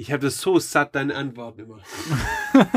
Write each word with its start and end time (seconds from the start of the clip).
Ich 0.00 0.10
habe 0.10 0.22
das 0.22 0.40
so 0.40 0.58
satt, 0.58 0.94
deine 0.94 1.14
Antworten 1.14 1.60
immer. 1.60 1.80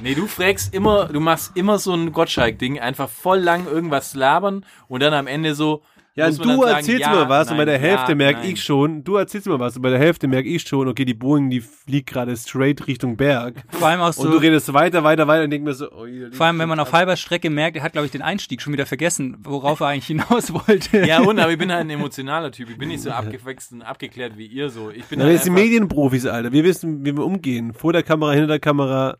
Nee, 0.00 0.14
du 0.14 0.26
fragst 0.26 0.74
immer, 0.74 1.06
du 1.06 1.20
machst 1.20 1.56
immer 1.56 1.78
so 1.78 1.94
ein 1.94 2.12
Gottschalk-Ding, 2.12 2.80
einfach 2.80 3.08
voll 3.08 3.38
lang 3.38 3.66
irgendwas 3.66 4.14
labern 4.14 4.66
und 4.88 5.00
dann 5.00 5.14
am 5.14 5.26
Ende 5.26 5.54
so. 5.54 5.82
Ja, 6.16 6.30
du 6.30 6.36
dann 6.36 6.60
sagen, 6.60 6.76
erzählst 6.76 7.00
ja, 7.00 7.10
mir 7.10 7.28
was 7.28 7.50
und 7.50 7.56
bei 7.56 7.64
der 7.64 7.80
nein, 7.80 7.88
Hälfte 7.88 8.12
ja, 8.12 8.14
merke 8.14 8.40
nein. 8.40 8.50
ich 8.50 8.62
schon, 8.62 9.02
du 9.02 9.16
erzählst 9.16 9.48
mir 9.48 9.58
was 9.58 9.74
und 9.74 9.82
bei 9.82 9.90
der 9.90 9.98
Hälfte 9.98 10.28
merke 10.28 10.48
ich 10.48 10.62
schon, 10.62 10.86
okay, 10.86 11.04
die 11.04 11.14
Boeing, 11.14 11.50
die 11.50 11.60
fliegt 11.60 12.08
gerade 12.08 12.36
straight 12.36 12.86
Richtung 12.86 13.16
Berg. 13.16 13.56
Vor 13.70 13.88
allem 13.88 14.00
auch 14.00 14.16
Und 14.16 14.26
du 14.26 14.32
so, 14.34 14.38
redest 14.38 14.72
weiter, 14.72 15.02
weiter, 15.02 15.26
weiter 15.26 15.42
und 15.42 15.50
denk 15.50 15.64
mir 15.64 15.74
so, 15.74 15.90
oh, 15.90 16.06
hier, 16.06 16.30
vor 16.32 16.46
allem 16.46 16.60
wenn 16.60 16.68
man 16.68 16.78
auf 16.78 16.92
halber 16.92 17.16
Strecke 17.16 17.50
merkt, 17.50 17.76
er 17.76 17.82
hat, 17.82 17.92
glaube 17.92 18.06
ich, 18.06 18.12
den 18.12 18.22
Einstieg 18.22 18.62
schon 18.62 18.72
wieder 18.72 18.86
vergessen, 18.86 19.38
worauf 19.42 19.80
er 19.80 19.88
eigentlich 19.88 20.06
hinaus 20.06 20.52
wollte. 20.54 21.04
Ja, 21.04 21.20
und, 21.20 21.40
aber 21.40 21.50
ich 21.50 21.58
bin 21.58 21.72
halt 21.72 21.80
ein 21.80 21.90
emotionaler 21.90 22.52
Typ. 22.52 22.70
Ich 22.70 22.78
bin 22.78 22.90
nicht 22.90 23.02
so 23.02 23.10
abgewechselt 23.10 23.80
und 23.80 23.82
abgeklärt 23.82 24.38
wie 24.38 24.46
ihr 24.46 24.70
so. 24.70 24.90
Ich 24.90 25.06
bin 25.06 25.18
Ja, 25.18 25.24
halt 25.24 25.34
wir 25.34 25.40
sind 25.40 25.54
Medienprofis, 25.54 26.26
Alter. 26.26 26.52
Wir 26.52 26.62
wissen, 26.62 27.04
wie 27.04 27.16
wir 27.16 27.24
umgehen. 27.24 27.74
Vor 27.74 27.92
der 27.92 28.04
Kamera, 28.04 28.30
hinter 28.30 28.46
der 28.46 28.60
Kamera. 28.60 29.16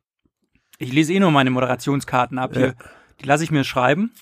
Ich 0.78 0.92
lese 0.92 1.12
eh 1.12 1.18
nur 1.18 1.32
meine 1.32 1.50
Moderationskarten 1.50 2.38
ab 2.38 2.52
hier. 2.54 2.74
Die 3.20 3.26
lasse 3.26 3.42
ich 3.42 3.50
mir 3.50 3.64
schreiben. 3.64 4.12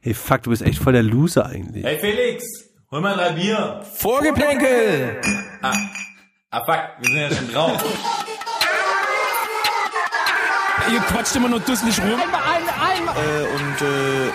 Hey, 0.00 0.14
fuck, 0.14 0.42
du 0.42 0.50
bist 0.50 0.62
echt 0.62 0.78
voll 0.78 0.92
der 0.92 1.02
Loser 1.02 1.46
eigentlich. 1.46 1.84
Hey 1.84 1.98
Felix, 1.98 2.44
hol 2.90 3.00
mal 3.00 3.14
drei 3.16 3.30
Bier. 3.32 3.82
Vorgeplänkel! 3.96 5.20
Ah 5.62 6.64
fuck, 6.64 6.80
wir 7.00 7.08
sind 7.10 7.18
ja 7.18 7.30
schon 7.34 7.52
drauf. 7.52 7.84
Ihr 10.92 11.00
quatscht 11.00 11.34
immer 11.34 11.48
nur 11.48 11.60
dusselig 11.60 11.98
rum. 12.00 12.08
Äh, 12.08 13.42
und 13.42 13.82
äh, 13.82 14.28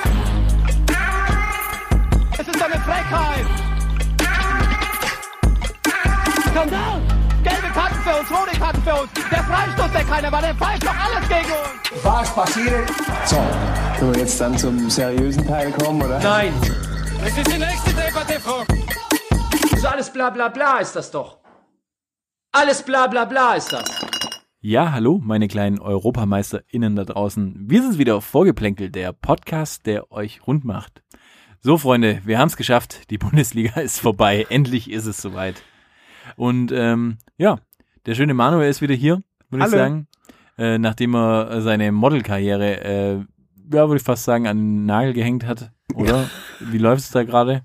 Es 2.38 2.48
ist 2.48 2.62
eine 2.62 2.80
Frechheit! 2.82 3.46
Skandal! 6.50 7.02
Karten 8.02 8.26
für 8.28 8.34
uns, 8.34 8.42
rote 8.42 8.60
Karten 8.60 8.82
für 8.82 8.94
uns. 9.02 9.12
Der 9.14 9.44
Freistoß, 9.44 9.92
der 9.92 10.04
keiner 10.04 10.32
war, 10.32 10.42
der 10.42 10.56
pfeift 10.56 10.84
doch 10.84 10.96
alles 10.96 11.30
gegen 11.30 11.52
uns. 11.52 12.04
Was 12.04 12.36
passiert? 12.36 12.90
So, 13.26 13.36
können 14.00 14.14
wir 14.14 14.22
jetzt 14.22 14.42
dann 14.42 14.58
zum 14.58 14.90
seriösen 14.90 15.46
Teil 15.48 15.72
kommen, 15.72 16.02
oder? 16.02 16.20
Nein! 16.20 16.54
Das 17.24 17.38
ist 17.38 17.54
die 17.54 17.60
nächste 17.60 17.94
Debatte, 17.94 18.40
Frau. 18.40 18.64
So 19.78 19.88
alles 19.88 20.12
bla 20.12 20.30
bla 20.30 20.50
bla 20.50 20.80
ist 20.80 20.96
das 20.96 21.12
doch. 21.12 21.40
Alles 22.52 22.84
bla 22.84 23.08
bla 23.08 23.26
bla 23.26 23.54
ist 23.56 23.72
das. 23.72 23.90
Ja, 24.62 24.92
hallo, 24.92 25.20
meine 25.24 25.48
kleinen 25.48 25.80
EuropameisterInnen 25.80 26.96
da 26.96 27.04
draußen. 27.04 27.56
Wir 27.68 27.82
sind 27.82 27.98
wieder 27.98 28.16
auf 28.16 28.26
Vorgeplänkel, 28.26 28.90
der 28.90 29.14
Podcast, 29.14 29.86
der 29.86 30.12
euch 30.12 30.46
rund 30.46 30.66
macht. 30.66 31.04
So, 31.62 31.78
Freunde, 31.78 32.22
wir 32.26 32.40
haben 32.40 32.48
es 32.48 32.58
geschafft. 32.58 33.10
Die 33.12 33.18
Bundesliga 33.18 33.80
ist 33.82 34.00
vorbei. 34.00 34.46
Endlich 34.50 34.90
ist 34.90 35.06
es 35.06 35.22
soweit. 35.22 35.62
Und 36.36 36.72
ähm, 36.72 37.18
ja, 37.38 37.58
der 38.06 38.16
schöne 38.16 38.34
Manuel 38.34 38.70
ist 38.70 38.82
wieder 38.82 38.96
hier, 38.96 39.22
würde 39.50 39.66
ich 39.66 39.72
sagen. 39.72 40.08
Äh, 40.58 40.78
nachdem 40.78 41.16
er 41.16 41.62
seine 41.62 41.92
Modelkarriere, 41.92 42.84
äh, 42.84 43.14
ja, 43.74 43.88
würde 43.88 43.98
ich 43.98 44.04
fast 44.04 44.26
sagen, 44.26 44.48
an 44.48 44.58
den 44.58 44.86
Nagel 44.86 45.14
gehängt 45.14 45.46
hat. 45.46 45.72
Oder? 45.94 46.30
Wie 46.60 46.78
läuft 46.78 47.04
es 47.04 47.12
da 47.12 47.24
gerade? 47.24 47.64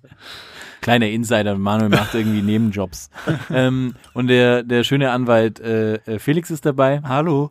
Kleiner 0.80 1.08
Insider, 1.08 1.56
Manuel 1.56 1.90
macht 1.90 2.14
irgendwie 2.14 2.42
Nebenjobs. 2.42 3.10
ähm, 3.50 3.96
und 4.14 4.28
der, 4.28 4.62
der 4.62 4.84
schöne 4.84 5.10
Anwalt 5.10 5.58
äh, 5.60 5.94
äh, 5.94 6.18
Felix 6.18 6.50
ist 6.50 6.64
dabei. 6.64 7.02
Hallo. 7.02 7.50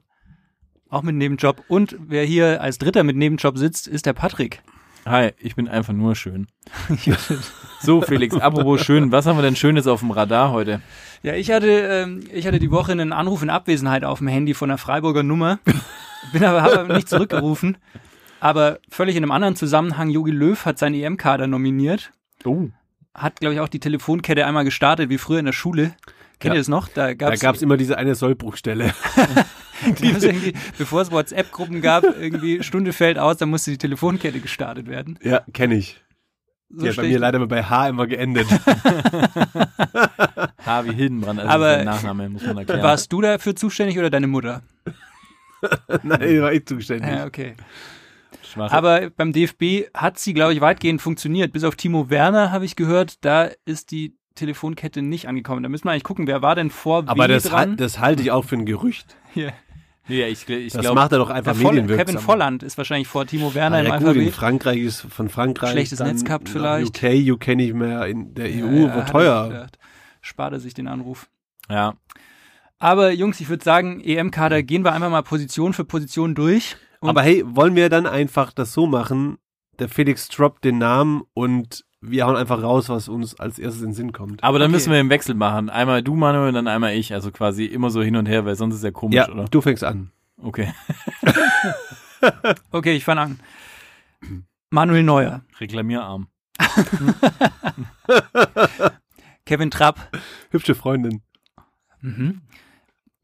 Auch 0.89 1.02
mit 1.02 1.16
Nebenjob. 1.16 1.63
Und 1.67 1.97
wer 2.00 2.23
hier 2.23 2.61
als 2.61 2.78
Dritter 2.78 3.03
mit 3.03 3.17
Nebenjob 3.17 3.58
sitzt, 3.58 3.88
ist 3.88 4.06
der 4.06 4.13
Patrick. 4.13 4.61
Hi, 5.06 5.34
ich 5.38 5.56
bin 5.56 5.67
einfach 5.67 5.94
nur 5.94 6.16
schön. 6.16 6.48
So, 7.81 8.02
Felix, 8.02 8.36
apropos 8.36 8.81
schön, 8.84 9.12
was 9.12 9.28
haben 9.28 9.38
wir 9.38 9.44
denn 9.44 9.56
Schönes 9.56 9.86
auf 9.86 10.00
dem 10.00 10.09
Radar 10.09 10.50
heute? 10.52 10.81
Ja, 11.22 11.34
ich 11.36 11.52
hatte, 11.52 11.67
ähm, 11.70 12.23
ich 12.34 12.47
hatte 12.47 12.58
die 12.58 12.72
Woche 12.72 12.94
einen 12.94 13.14
Anruf 13.14 13.44
in 13.44 13.52
Abwesenheit 13.52 14.03
auf 14.03 14.17
dem 14.20 14.28
Handy 14.28 14.56
von 14.56 14.72
einer 14.72 14.80
Freiburger 14.80 15.22
Nummer. 15.22 15.59
Bin 16.34 16.44
aber, 16.44 16.64
habe 16.64 16.80
aber 16.80 16.95
nicht 16.95 17.08
zurückgerufen. 17.09 17.78
Aber 18.39 18.80
völlig 18.89 19.16
in 19.16 19.23
einem 19.23 19.31
anderen 19.31 19.56
Zusammenhang, 19.56 20.09
Jogi 20.09 20.31
Löw 20.31 20.66
hat 20.66 20.80
seinen 20.80 20.96
EM-Kader 20.96 21.46
nominiert. 21.46 22.12
Oh. 22.44 22.69
Hat, 23.13 23.40
glaube 23.40 23.53
ich, 23.53 23.59
auch 23.59 23.69
die 23.69 23.80
Telefonkette 23.80 24.47
einmal 24.47 24.63
gestartet, 24.63 25.09
wie 25.12 25.19
früher 25.19 25.40
in 25.40 25.46
der 25.46 25.53
Schule. 25.53 25.94
Kennt 26.40 26.53
Ja. 26.53 26.56
ihr 26.56 26.59
das 26.62 26.68
noch? 26.68 26.88
Da 26.88 27.13
gab's, 27.13 27.40
gab's 27.40 27.62
immer 27.62 27.78
diese 27.78 28.00
eine 28.00 28.16
Sollbruchstelle. 28.16 28.94
gab's 30.02 30.24
irgendwie, 30.24 30.53
bevor 30.78 31.02
es 31.02 31.12
WhatsApp-Gruppen 31.12 31.81
gab, 31.81 32.03
irgendwie 32.03 32.63
Stunde 32.63 32.94
fällt 32.94 33.19
aus, 33.19 33.38
dann 33.38 33.50
musste 33.50 33.72
die 33.72 33.78
Telefonkette 33.78 34.40
gestartet 34.40 34.88
werden. 34.88 35.19
ja, 35.22 35.41
kenne 35.53 35.75
ich. 35.75 36.02
So 36.69 36.81
Die 36.84 36.90
hat 36.90 36.96
bei 36.96 37.03
mir 37.03 37.19
leider 37.19 37.46
bei 37.46 37.63
H 37.63 37.90
immer 37.90 38.08
geendet. 38.08 38.47
Harvey 40.66 40.94
Hildenbrand, 40.96 41.40
also 41.40 41.52
Aber- 41.52 41.75
sein 41.75 41.86
Nachname, 41.86 42.30
muss 42.30 42.44
man 42.44 42.58
erklären. 42.58 42.81
Warst 42.84 43.12
du 43.13 43.22
dafür 43.22 43.56
zuständig 43.56 43.97
oder 44.00 44.09
deine 44.09 44.28
Mutter? 44.28 44.62
Nein, 46.03 46.42
war 46.42 46.53
ich 46.53 46.66
zuständig. 46.66 47.09
Ja, 47.09 47.25
okay. 47.25 47.56
Schwach. 48.44 48.72
Aber 48.72 49.09
beim 49.12 49.31
DFB 49.31 49.88
hat 49.94 50.19
sie, 50.19 50.34
glaube 50.34 50.53
ich, 50.53 50.62
weitgehend 50.62 51.02
funktioniert. 51.02 51.52
Bis 51.53 51.63
auf 51.63 51.75
Timo 51.75 52.09
Werner 52.09 52.52
habe 52.52 52.66
ich 52.66 52.75
gehört, 52.75 53.24
da 53.25 53.50
ist 53.66 53.92
die 53.92 54.16
Telefonkette 54.36 55.02
nicht 55.02 55.28
angekommen. 55.28 55.63
Da 55.63 55.69
müssen 55.69 55.86
wir 55.86 55.92
eigentlich 55.92 56.03
gucken, 56.03 56.28
wer 56.28 56.42
war 56.42 56.56
denn 56.56 56.69
vor 56.69 57.03
Aber 57.07 57.25
wie 57.25 57.30
das, 57.30 57.44
dran? 57.44 57.69
halt- 57.72 57.80
das 57.80 58.00
halte 58.00 58.22
ich 58.24 58.31
auch 58.31 58.44
für 58.44 58.56
ein 58.56 58.66
Gerücht. 58.66 59.16
Hier. 59.34 59.53
Nee, 60.08 60.26
ich, 60.28 60.48
ich 60.50 60.74
Das 60.74 60.82
glaube, 60.82 60.96
macht 61.00 61.12
er 61.12 61.18
doch 61.20 61.30
einfach 61.30 61.56
medienwirksam. 61.56 62.06
Kevin 62.06 62.20
Volland 62.20 62.64
ist 62.64 62.78
wahrscheinlich 62.78 63.08
vor 63.08 63.26
Timo 63.26 63.54
Werner 63.54 63.78
Ah, 63.78 63.80
im 63.82 63.88
ja, 63.88 63.98
gut, 64.00 64.16
in. 64.16 64.32
Frankreich 64.32 64.80
ist 64.80 65.02
von 65.02 65.30
Frankreich. 65.30 65.72
Schlechtes 65.72 66.00
dann 66.00 66.08
Netz 66.10 66.24
gehabt 66.24 66.50
vielleicht. 66.50 66.88
UK, 67.04 67.34
UK 67.34 67.48
nicht 67.56 67.74
mehr, 67.74 68.06
in 68.08 68.34
der 68.34 68.46
EU, 68.48 68.50
Ja, 68.84 68.88
war 68.88 68.96
hat 68.96 68.98
er 68.98 69.06
teuer. 69.12 69.68
Spart 70.22 70.54
er 70.54 70.60
sich 70.60 70.74
den 70.74 70.88
Anruf. 70.88 71.28
ja. 71.70 71.94
Aber 72.78 73.12
Jungs, 73.12 73.40
ich 73.40 73.48
würde 73.48 73.64
sagen, 73.64 74.02
EM-Kader 74.02 74.62
gehen 74.62 74.84
wir 74.84 74.92
einfach 74.92 75.10
mal 75.10 75.24
Position 75.24 75.72
für 75.72 75.86
Position 75.86 76.36
durch. 76.36 76.76
Aber 77.00 77.22
hey, 77.22 77.42
wollen 77.48 77.74
wir 77.76 77.90
dann 77.90 78.06
einfach 78.06 78.52
das 78.52 78.74
so 78.74 78.86
machen? 78.86 79.38
Der 79.80 79.88
Felix 79.88 80.28
droppt 80.28 80.66
den 80.66 80.78
Namen 80.78 81.24
und 81.34 81.86
wir 82.10 82.26
hauen 82.26 82.36
einfach 82.36 82.62
raus, 82.62 82.90
was 82.90 83.08
uns 83.08 83.40
als 83.40 83.60
erstes 83.60 83.82
in 83.82 83.90
den 83.90 83.94
Sinn 83.96 84.12
kommt. 84.14 84.44
Aber 84.44 84.60
dann 84.60 84.68
Okay. 84.68 84.74
müssen 84.76 84.92
wir 84.92 85.00
im 85.00 85.10
Wechsel 85.10 85.36
machen. 85.36 85.70
Einmal 85.70 86.02
du, 86.04 86.16
Manuel, 86.16 86.52
dann 86.52 86.68
einmal 86.68 86.94
ich. 86.94 87.14
Also 87.14 87.32
quasi 87.32 87.66
immer 87.66 87.90
so 87.90 88.02
hin 88.02 88.16
und 88.16 88.26
her, 88.28 88.46
weil 88.46 88.56
sonst 88.56 88.76
ist 88.76 88.84
ja 88.84 88.92
komisch, 88.92 89.16
ja, 89.16 89.30
oder? 89.30 89.46
du 89.46 89.62
fängst 89.62 89.84
an. 89.84 90.12
Okay. 90.38 90.74
Okay, 92.72 92.96
ich 92.96 93.04
fange 93.04 93.22
an. 93.22 93.40
Manuel 94.72 95.04
Neuer, 95.04 95.42
Reklamierarm. 95.60 96.28
Kevin 99.46 99.70
Trapp, 99.70 100.10
Hübsche 100.50 100.74
Freundin. 100.74 101.22
Mhm. 102.02 102.42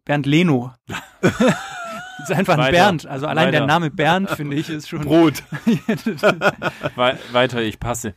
Bernd 0.06 0.26
Leno. 0.28 0.74
das 0.88 1.02
ist 2.30 2.32
einfach 2.32 2.58
ein. 2.60 2.72
Bernd. 2.72 3.08
Also 3.08 3.26
allein 3.28 3.52
der 3.52 3.62
Weiter. 3.62 3.68
Name 3.74 3.90
Bernd, 3.90 4.30
finde 4.30 4.56
ich, 4.56 4.70
ist 4.70 4.88
schon. 4.90 5.02
Brot. 5.02 5.42
We 5.66 7.18
weiter, 7.32 7.62
ich 7.62 7.80
passe. 7.80 8.14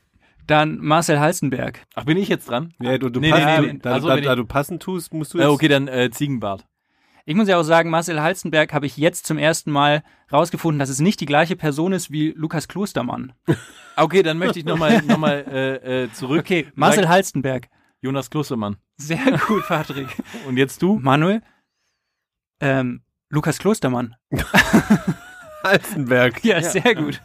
Dann 0.47 0.78
Marcel 0.78 1.19
Halstenberg. 1.21 1.81
Ach, 1.94 2.05
bin 2.05 2.16
ich 2.19 2.28
jetzt 2.28 2.49
dran? 2.49 2.75
Ja, 2.81 2.99
du, 2.99 3.09
du, 3.09 3.21
Nee, 3.21 3.31
passen, 3.31 3.62
nee, 3.66 3.72
nee. 3.75 3.78
da, 3.81 3.93
Also, 3.93 4.09
da, 4.09 4.21
da 4.21 4.37
du 4.37 4.44
passen 4.44 4.78
tust, 4.78 5.15
musst 5.15 5.32
du 5.34 5.38
Äh, 5.38 5.43
jetzt. 5.43 5.50
okay, 5.50 5.69
dann 5.69 5.88
äh, 5.88 6.10
Ziegenbart. 6.10 6.66
Ich 7.27 7.34
muss 7.34 7.49
ja 7.49 7.59
auch 7.59 7.62
sagen, 7.62 7.88
Marcel 7.88 8.21
Halstenberg 8.21 8.75
habe 8.75 8.84
ich 8.84 8.99
jetzt 8.99 9.25
zum 9.27 9.38
ersten 9.38 9.71
Mal 9.71 10.03
rausgefunden, 10.31 10.78
dass 10.78 10.91
es 10.91 11.00
nicht 11.00 11.21
die 11.21 11.27
gleiche 11.27 11.56
Person 11.56 11.93
ist 11.94 12.10
wie 12.10 12.33
Lukas 12.37 12.69
Klostermann. 12.69 13.33
Okay, 13.97 14.25
dann 14.25 14.38
möchte 14.38 14.59
ich 14.59 14.65
nochmal 14.65 15.03
noch 15.03 15.19
mal, 15.19 15.44
äh, 15.49 16.03
äh, 16.06 16.12
zurück. 16.12 16.41
Okay, 16.41 16.66
Marcel 16.75 17.04
Sag- 17.04 17.10
Halstenberg. 17.12 17.69
Jonas 18.00 18.28
Klostermann. 18.28 18.77
Sehr 18.97 19.38
gut, 19.47 19.62
Patrick. 19.69 20.09
Und 20.49 20.56
jetzt 20.56 20.83
du? 20.83 20.99
Manuel? 21.00 21.43
Ähm, 22.59 23.03
Lukas 23.31 23.59
Klostermann. 23.59 24.16
Halstenberg. 25.65 26.45
Ja, 26.45 26.63
sehr 26.63 26.95
gut. 26.95 27.21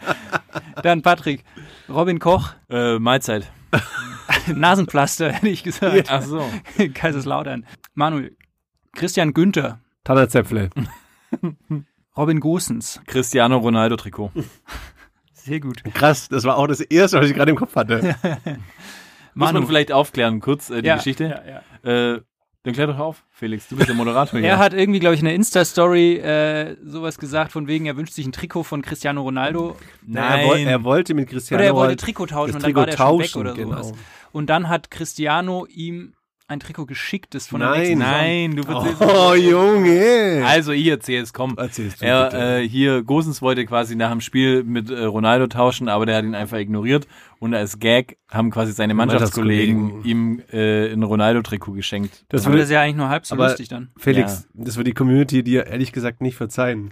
Dann 0.82 1.02
Patrick. 1.02 1.44
Robin 1.90 2.20
Koch. 2.20 2.54
Äh, 2.70 2.98
Mahlzeit. 3.00 3.52
Nasenpflaster, 4.48 5.32
hätte 5.32 5.50
ich 5.50 5.64
gesagt. 5.64 6.08
Ach 6.10 6.22
so. 6.22 6.44
Kaiserslautern. 6.94 7.66
Manuel. 7.94 8.36
Christian 8.94 9.34
Günther. 9.34 9.80
Tannerzäpfle. 10.04 10.70
Robin 12.18 12.40
Gosens. 12.40 13.02
Cristiano 13.06 13.58
Ronaldo 13.58 13.96
Trikot. 13.96 14.32
Sehr 15.34 15.60
gut. 15.60 15.84
Krass, 15.94 16.28
das 16.30 16.44
war 16.44 16.58
auch 16.58 16.68
das 16.68 16.80
erste, 16.82 17.20
was 17.20 17.30
ich 17.30 17.36
gerade 17.36 17.52
im 17.52 17.58
Kopf 17.58 17.76
hatte. 17.76 18.16
Muss 19.36 19.54
man 19.54 19.68
vielleicht 19.68 19.92
aufklären, 19.92 20.40
kurz 20.42 20.70
äh, 20.70 20.82
die 20.82 20.88
Ja, 20.88 20.96
Geschichte. 20.98 21.24
ja, 21.26 21.62
ja. 21.84 22.14
Äh, 22.16 22.22
dann 22.64 22.74
klär 22.74 22.88
doch 22.88 23.00
auf, 23.00 23.24
Felix. 23.32 23.70
Du 23.70 23.78
bist 23.78 23.88
der 23.88 23.96
Moderator 23.96 24.40
hier. 24.40 24.50
Er 24.50 24.58
hat 24.58 24.74
irgendwie, 24.74 25.00
glaube 25.00 25.16
ich, 25.16 25.22
in 25.22 25.26
der 25.26 25.36
Insta-Story 25.36 26.18
äh, 26.18 26.76
sowas 26.84 27.18
gesagt, 27.18 27.54
von 27.54 27.68
wegen, 27.68 27.86
er 27.86 27.96
wünscht 27.96 28.14
sich 28.14 28.26
ein 28.26 28.34
Trikot 28.34 28.64
von 28.64 28.82
Cristiano 28.82 29.22
Ronaldo. 29.22 29.78
Na, 30.06 30.36
er, 30.36 30.48
woll, 30.48 30.58
er 30.60 30.84
wollte 30.84 31.14
mit 31.14 31.30
Cristiano 31.30 31.62
Oder 31.62 31.68
er 31.68 31.76
wollte 31.76 31.90
halt 31.90 32.00
Trikot 32.02 32.26
tauschen 32.28 32.56
und 32.56 32.64
dann 32.64 32.76
war 32.76 32.86
der 32.86 32.96
Trikot 32.96 33.24
schon 33.24 33.46
weg 33.46 33.54
oder 33.54 33.54
genau. 33.54 33.84
sowas. 33.84 33.94
Und 34.32 34.50
dann 34.50 34.68
hat 34.68 34.92
Cristiano 34.92 35.66
ihm 35.68 36.14
ein 36.50 36.60
Trikot 36.60 36.86
geschickt, 36.86 37.36
das 37.36 37.48
von 37.48 37.60
der 37.62 37.70
Nein. 37.70 37.86
Saison- 37.86 38.00
Nein, 38.00 38.56
du 38.56 38.64
erzählst. 38.64 39.02
Oh, 39.02 39.34
Junge. 39.36 40.44
Also 40.46 40.72
ich 40.72 40.88
erzähle 40.88 41.24
es, 41.24 41.32
komm. 41.34 41.56
Erzähl's 41.58 41.98
du 41.98 42.06
Er, 42.06 42.26
bitte. 42.26 42.38
äh, 42.62 42.68
hier, 42.68 43.04
Gosens 43.04 43.42
wollte 43.42 43.66
quasi 43.66 43.96
nach 43.96 44.10
dem 44.12 44.22
Spiel 44.22 44.64
mit 44.64 44.90
äh, 44.90 45.04
Ronaldo 45.04 45.48
tauschen, 45.48 45.88
aber 45.90 46.06
der 46.06 46.18
hat 46.18 46.24
ihn 46.26 46.36
einfach 46.36 46.58
ignoriert. 46.58 47.08
Und 47.40 47.54
als 47.54 47.80
Gag 47.80 48.18
haben 48.30 48.52
quasi 48.52 48.74
seine 48.74 48.94
Mannschaftskollegen 48.94 50.04
ihm 50.04 50.42
äh, 50.52 50.92
ein 50.92 51.04
Ronaldo-Trikot 51.04 51.72
geschenkt. 51.74 52.26
das 52.30 52.44
das 52.44 52.52
würde, 52.52 52.64
ist 52.64 52.70
ja 52.72 52.82
eigentlich 52.82 52.96
nur 52.98 53.10
halb 53.10 53.26
so 53.26 53.36
aber 53.36 53.48
lustig 53.48 53.68
dann. 53.70 53.90
Felix, 53.98 54.48
das 54.54 54.76
wird 54.78 54.88
die 54.88 54.94
Community 54.94 55.44
dir 55.44 55.68
ehrlich 55.68 55.92
gesagt 55.92 56.22
nicht 56.22 56.36
verzeihen. 56.36 56.92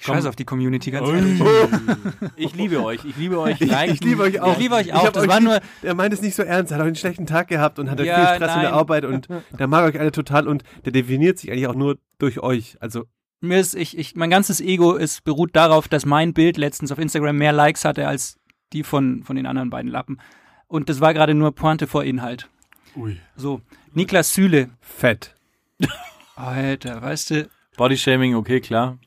Ich 0.00 0.04
scheiße 0.04 0.28
auf 0.28 0.36
die 0.36 0.44
Community, 0.44 0.92
ganz 0.92 1.08
ehrlich. 1.08 1.40
Ich 2.36 2.54
liebe 2.54 2.82
euch, 2.84 3.04
ich 3.04 3.16
liebe 3.16 3.38
euch. 3.40 3.60
Ich, 3.60 3.68
Liken. 3.68 3.94
ich 3.94 4.00
liebe 4.00 4.22
euch 4.22 4.40
auch. 4.40 4.52
Ich 4.52 4.58
liebe 4.58 4.74
euch 4.76 4.92
auch. 4.94 5.08
Das 5.10 5.26
war 5.26 5.40
lieb. 5.40 5.48
nur- 5.48 5.60
Der 5.82 5.94
meint 5.94 6.14
es 6.14 6.22
nicht 6.22 6.36
so 6.36 6.42
ernst. 6.44 6.70
Er 6.70 6.76
hat 6.76 6.82
auch 6.82 6.86
einen 6.86 6.94
schlechten 6.94 7.26
Tag 7.26 7.48
gehabt 7.48 7.78
und 7.80 7.90
hat 7.90 7.98
Ja, 8.00 8.14
viel 8.14 8.36
Stress 8.36 8.54
in 8.54 8.60
der 8.60 8.70
nein. 8.70 8.78
Arbeit 8.78 9.04
und 9.04 9.26
der 9.58 9.66
mag 9.66 9.84
euch 9.84 9.98
alle 9.98 10.12
total 10.12 10.46
und 10.46 10.62
der 10.84 10.92
definiert 10.92 11.38
sich 11.38 11.50
eigentlich 11.50 11.66
auch 11.66 11.74
nur 11.74 11.98
durch 12.18 12.38
euch. 12.40 12.76
Also, 12.80 13.06
Mir 13.40 13.58
ist, 13.58 13.74
ich, 13.74 13.98
ich, 13.98 14.14
mein 14.14 14.30
ganzes 14.30 14.60
Ego 14.60 14.94
ist, 14.94 15.24
beruht 15.24 15.56
darauf, 15.56 15.88
dass 15.88 16.06
mein 16.06 16.32
Bild 16.32 16.56
letztens 16.58 16.92
auf 16.92 16.98
Instagram 16.98 17.36
mehr 17.36 17.52
Likes 17.52 17.84
hatte 17.84 18.06
als 18.06 18.36
die 18.72 18.84
von, 18.84 19.24
von 19.24 19.34
den 19.34 19.46
anderen 19.46 19.68
beiden 19.70 19.90
Lappen. 19.90 20.20
Und 20.68 20.88
das 20.88 21.00
war 21.00 21.12
gerade 21.12 21.34
nur 21.34 21.52
Pointe 21.54 21.86
vor 21.88 22.04
Inhalt. 22.04 22.48
ui. 22.94 23.18
So, 23.36 23.62
Niklas 23.94 24.32
Süle. 24.32 24.70
Fett. 24.80 25.34
Alter, 26.36 27.02
weißt 27.02 27.30
du, 27.30 27.48
Bodyshaming, 27.76 28.34
okay, 28.36 28.60
klar. 28.60 28.98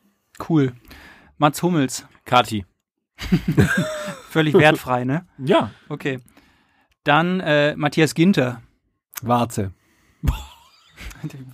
Cool. 0.49 0.73
Mats 1.37 1.61
Hummels. 1.63 2.05
Kati. 2.25 2.65
Völlig 4.29 4.53
wertfrei, 4.53 5.03
ne? 5.03 5.27
Ja. 5.37 5.71
Okay. 5.89 6.19
Dann 7.03 7.39
äh, 7.39 7.75
Matthias 7.75 8.13
Ginter. 8.13 8.61
Warze. 9.21 9.73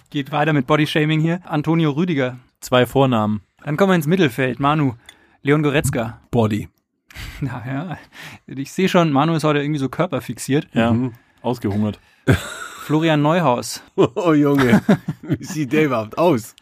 Geht 0.10 0.31
weiter 0.31 0.54
mit 0.54 0.68
Bodyshaming 0.68 1.19
hier. 1.19 1.42
Antonio 1.45 1.92
Rüdiger. 1.92 2.38
Zwei 2.60 2.86
Vornamen. 2.86 3.42
Dann 3.63 3.78
kommen 3.78 3.92
wir 3.92 3.95
ins 3.95 4.07
Mittelfeld. 4.07 4.60
Manu. 4.60 4.94
Leon 5.42 5.63
Goretzka. 5.63 6.22
Body. 6.31 6.69
Naja, 7.42 7.98
ich 8.45 8.72
sehe 8.72 8.90
schon, 8.90 9.12
Manu 9.12 9.33
ist 9.33 9.44
heute 9.44 9.60
irgendwie 9.60 9.80
so 9.80 9.90
körperfixiert. 9.90 10.68
Ja. 10.74 10.92
Mhm. 10.92 11.13
Ausgehungert. 11.42 12.00
Florian 12.83 13.22
Neuhaus. 13.22 13.81
Oh, 13.95 14.33
Junge. 14.33 14.81
Wie 15.22 15.44
sieht 15.44 15.74
der 15.74 15.86
überhaupt 15.86 16.18
aus? 16.18 16.56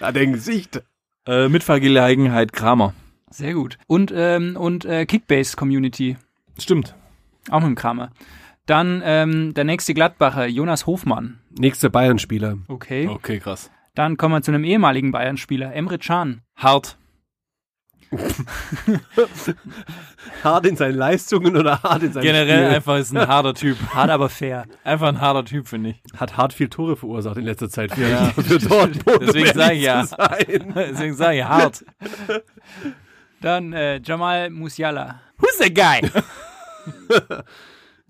Hat 0.00 0.16
er 0.16 0.22
ein 0.22 0.32
Gesicht? 0.32 0.82
Äh, 1.28 1.50
Mitfahrgelegenheit 1.50 2.54
Kramer. 2.54 2.94
Sehr 3.30 3.52
gut. 3.52 3.76
Und, 3.86 4.12
ähm, 4.16 4.56
und 4.56 4.86
äh, 4.86 5.04
Kickbase-Community. 5.04 6.16
Stimmt. 6.58 6.94
Auch 7.50 7.60
mit 7.60 7.68
dem 7.68 7.74
Kramer. 7.74 8.10
Dann 8.64 9.02
ähm, 9.04 9.52
der 9.52 9.64
nächste 9.64 9.92
Gladbacher, 9.92 10.46
Jonas 10.46 10.86
Hofmann. 10.86 11.38
Nächster 11.50 11.90
Bayern-Spieler. 11.90 12.56
Okay. 12.68 13.08
Okay, 13.08 13.40
krass. 13.40 13.70
Dann 13.94 14.16
kommen 14.16 14.34
wir 14.34 14.42
zu 14.42 14.52
einem 14.52 14.64
ehemaligen 14.64 15.12
Bayern-Spieler, 15.12 15.74
Emre 15.74 15.98
Can. 15.98 16.40
Hart. 16.56 16.96
Hart 20.44 20.66
in 20.66 20.76
seinen 20.76 20.96
Leistungen 20.96 21.56
oder 21.56 21.82
hart 21.82 22.02
in 22.02 22.12
seinem 22.12 22.22
Generell 22.22 22.64
Spiel? 22.64 22.76
einfach 22.76 22.96
ist 22.98 23.16
ein 23.16 23.26
harter 23.28 23.54
Typ. 23.54 23.76
Hart, 23.94 24.10
aber 24.10 24.28
fair. 24.28 24.64
Einfach 24.84 25.08
ein 25.08 25.20
harter 25.20 25.44
Typ, 25.44 25.68
finde 25.68 25.90
ich. 25.90 26.02
Hat 26.18 26.36
hart 26.36 26.52
viel 26.52 26.68
Tore 26.68 26.96
verursacht 26.96 27.36
in 27.36 27.44
letzter 27.44 27.68
Zeit 27.68 27.92
für, 27.92 28.08
Ja. 28.08 28.26
für 28.34 28.58
Dortmund. 28.58 29.20
Deswegen 29.20 29.48
um 29.48 29.54
sag 29.54 29.72
ich 29.72 29.82
ja. 29.82 30.04
Deswegen 30.06 31.14
sage 31.14 31.38
ich 31.38 31.44
hart. 31.44 31.84
Dann 33.40 33.72
äh, 33.72 34.00
Jamal 34.02 34.50
Musiala. 34.50 35.20
Who's 35.38 35.58
the 35.58 35.72
guy? 35.72 36.00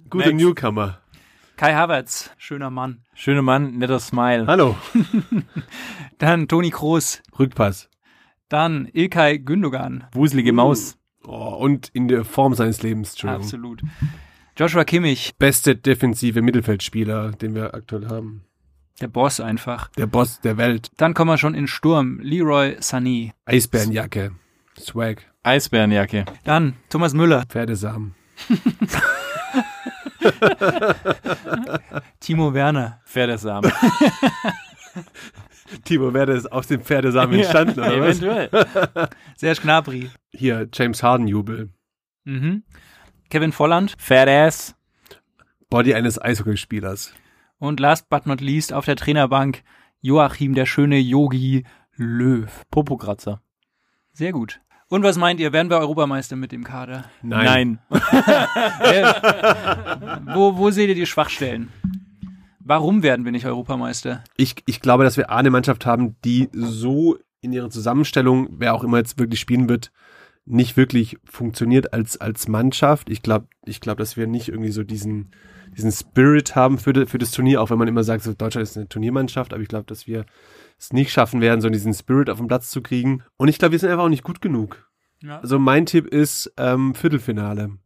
Guter 0.09 0.33
Next. 0.33 0.45
Newcomer. 0.45 0.99
Kai 1.57 1.75
Havertz, 1.75 2.31
schöner 2.39 2.71
Mann. 2.71 3.01
Schöner 3.15 3.43
Mann, 3.43 3.79
netter 3.79 3.99
Smile. 3.99 4.47
Hallo. 4.47 4.77
Dann 6.19 6.47
Toni 6.47 6.71
Kroos. 6.71 7.21
Rückpass. 7.39 7.89
Dann 8.49 8.89
Ilkay 8.93 9.39
Gündogan. 9.39 10.05
Wuselige 10.13 10.53
Maus. 10.53 10.97
Oh, 11.25 11.55
und 11.59 11.89
in 11.93 12.09
der 12.09 12.25
Form 12.25 12.55
seines 12.55 12.83
Lebens, 12.83 13.11
Entschuldigung. 13.11 13.43
Absolut. 13.45 13.83
Joshua 14.57 14.85
Kimmich, 14.85 15.35
Beste 15.39 15.77
defensive 15.77 16.41
Mittelfeldspieler, 16.43 17.33
den 17.33 17.55
wir 17.55 17.75
aktuell 17.75 18.09
haben. 18.09 18.45
der 19.01 19.09
Boss 19.09 19.39
einfach. 19.41 19.89
Der 19.91 20.07
Boss 20.07 20.41
der 20.41 20.57
Welt. 20.57 20.91
Dann 20.97 21.15
kommen 21.15 21.31
wir 21.31 21.39
schon 21.39 21.55
in 21.55 21.67
Sturm, 21.69 22.19
Leroy 22.21 22.77
Sané. 22.81 23.33
Eisbärenjacke. 23.45 24.33
Swag. 24.79 25.23
Eisbärenjacke. 25.43 26.25
Dann 26.45 26.75
Thomas 26.89 27.13
Müller, 27.15 27.45
Pferdesamen. 27.49 28.15
Timo 32.21 32.55
Werner. 32.55 33.01
Pferdesamen. 33.07 33.71
Timo 35.85 36.15
Werde 36.15 36.33
ist 36.33 36.51
aus 36.51 36.67
dem 36.67 36.81
Pferdesamen 36.83 37.39
entstanden, 37.39 37.79
oder 37.81 38.01
was? 38.01 38.21
Eventuell. 38.21 38.51
Serge 39.37 39.61
Gnabry. 39.63 40.11
Hier, 40.31 40.69
James 40.73 41.03
Harden 41.03 41.29
Jubel. 41.29 41.71
Mhm. 42.25 42.63
Kevin 43.31 43.53
Volland. 43.53 43.95
Fatass. 43.99 44.75
Body 45.71 45.95
eines 45.95 46.21
Eishockeyspielers. 46.21 47.13
Und 47.59 47.81
last 47.81 48.09
but 48.09 48.27
not 48.27 48.41
least 48.41 48.73
auf 48.73 48.85
der 48.85 48.97
Trainerbank 48.97 49.63
Joachim, 50.01 50.55
der 50.55 50.67
schöne 50.67 50.99
Yogi 50.99 51.65
Löw. 51.97 52.49
Popokratzer. 52.71 53.43
Sehr 54.13 54.33
gut. 54.33 54.61
Und 54.89 55.03
was 55.03 55.19
meint 55.19 55.39
ihr, 55.41 55.53
werden 55.53 55.69
wir 55.69 55.79
Europameister 55.79 56.37
mit 56.37 56.53
dem 56.53 56.65
Kader? 56.65 57.05
Nein. 57.23 57.79
Wo, 60.35 60.57
wo 60.57 60.71
seht 60.71 60.89
ihr 60.89 60.95
die 60.95 61.05
Schwachstellen? 61.05 61.71
Warum 62.69 63.03
werden 63.03 63.25
wir 63.25 63.33
nicht 63.33 63.47
Europameister? 63.47 64.23
Ich, 64.37 64.57
ich 64.67 64.83
glaube, 64.83 65.03
dass 65.03 65.17
wir 65.17 65.31
eine 65.31 65.49
Mannschaft 65.49 65.87
haben, 65.87 66.17
die 66.23 66.51
so 66.53 67.17
in 67.41 67.55
ihrer 67.55 67.71
Zusammenstellung, 67.71 68.47
wer 68.59 68.75
auch 68.75 68.85
immer 68.85 68.99
jetzt 68.99 69.19
wirklich 69.19 69.41
spielen 69.41 69.71
wird, 69.71 69.91
nicht 70.45 70.77
wirklich 70.77 71.17
funktioniert 71.25 71.95
als, 71.95 72.21
als 72.21 72.47
Mannschaft. 72.47 73.09
Ich 73.09 73.23
glaube, 73.23 73.49
ich 73.65 73.81
glaube, 73.81 74.01
dass 74.01 74.19
wir 74.19 74.27
nicht 74.27 74.51
irgendwie 74.51 74.71
so 74.71 74.85
diesen, 74.85 75.31
diesen 75.79 75.91
Spirit 75.91 76.57
haben 76.57 76.77
für, 76.77 76.93
de, 76.93 77.07
für 77.07 77.17
das 77.17 77.31
Turnier, 77.31 77.63
auch 77.63 77.71
wenn 77.71 77.79
man 77.79 77.89
immer 77.89 78.05
sagt, 78.05 78.23
so 78.23 78.35
Deutschland 78.35 78.69
ist 78.69 78.77
eine 78.77 78.87
Turniermannschaft, 78.87 79.55
aber 79.55 79.63
ich 79.63 79.69
glaube, 79.69 79.87
dass 79.87 80.07
wir 80.07 80.27
es 80.79 80.93
nicht 80.93 81.11
schaffen 81.11 81.41
werden, 81.41 81.63
so 81.63 81.71
diesen 81.71 81.95
Spirit 81.95 82.29
auf 82.29 82.37
den 82.37 82.49
Platz 82.49 82.69
zu 82.69 82.83
kriegen. 82.83 83.23
Und 83.39 83.49
ich 83.49 83.59
glaube, 83.59 83.73
wir 83.73 83.79
sind 83.79 83.89
einfach 83.89 84.05
auch 84.05 84.11
nicht 84.11 84.25
gut 84.25 84.43
genug. 84.43 84.91
Ja. 85.23 85.41
Also 85.41 85.59
mein 85.59 85.87
Tipp 85.87 86.07
ist 86.07 86.53
ähm, 86.59 86.95
Viertelfinale. 86.95 87.79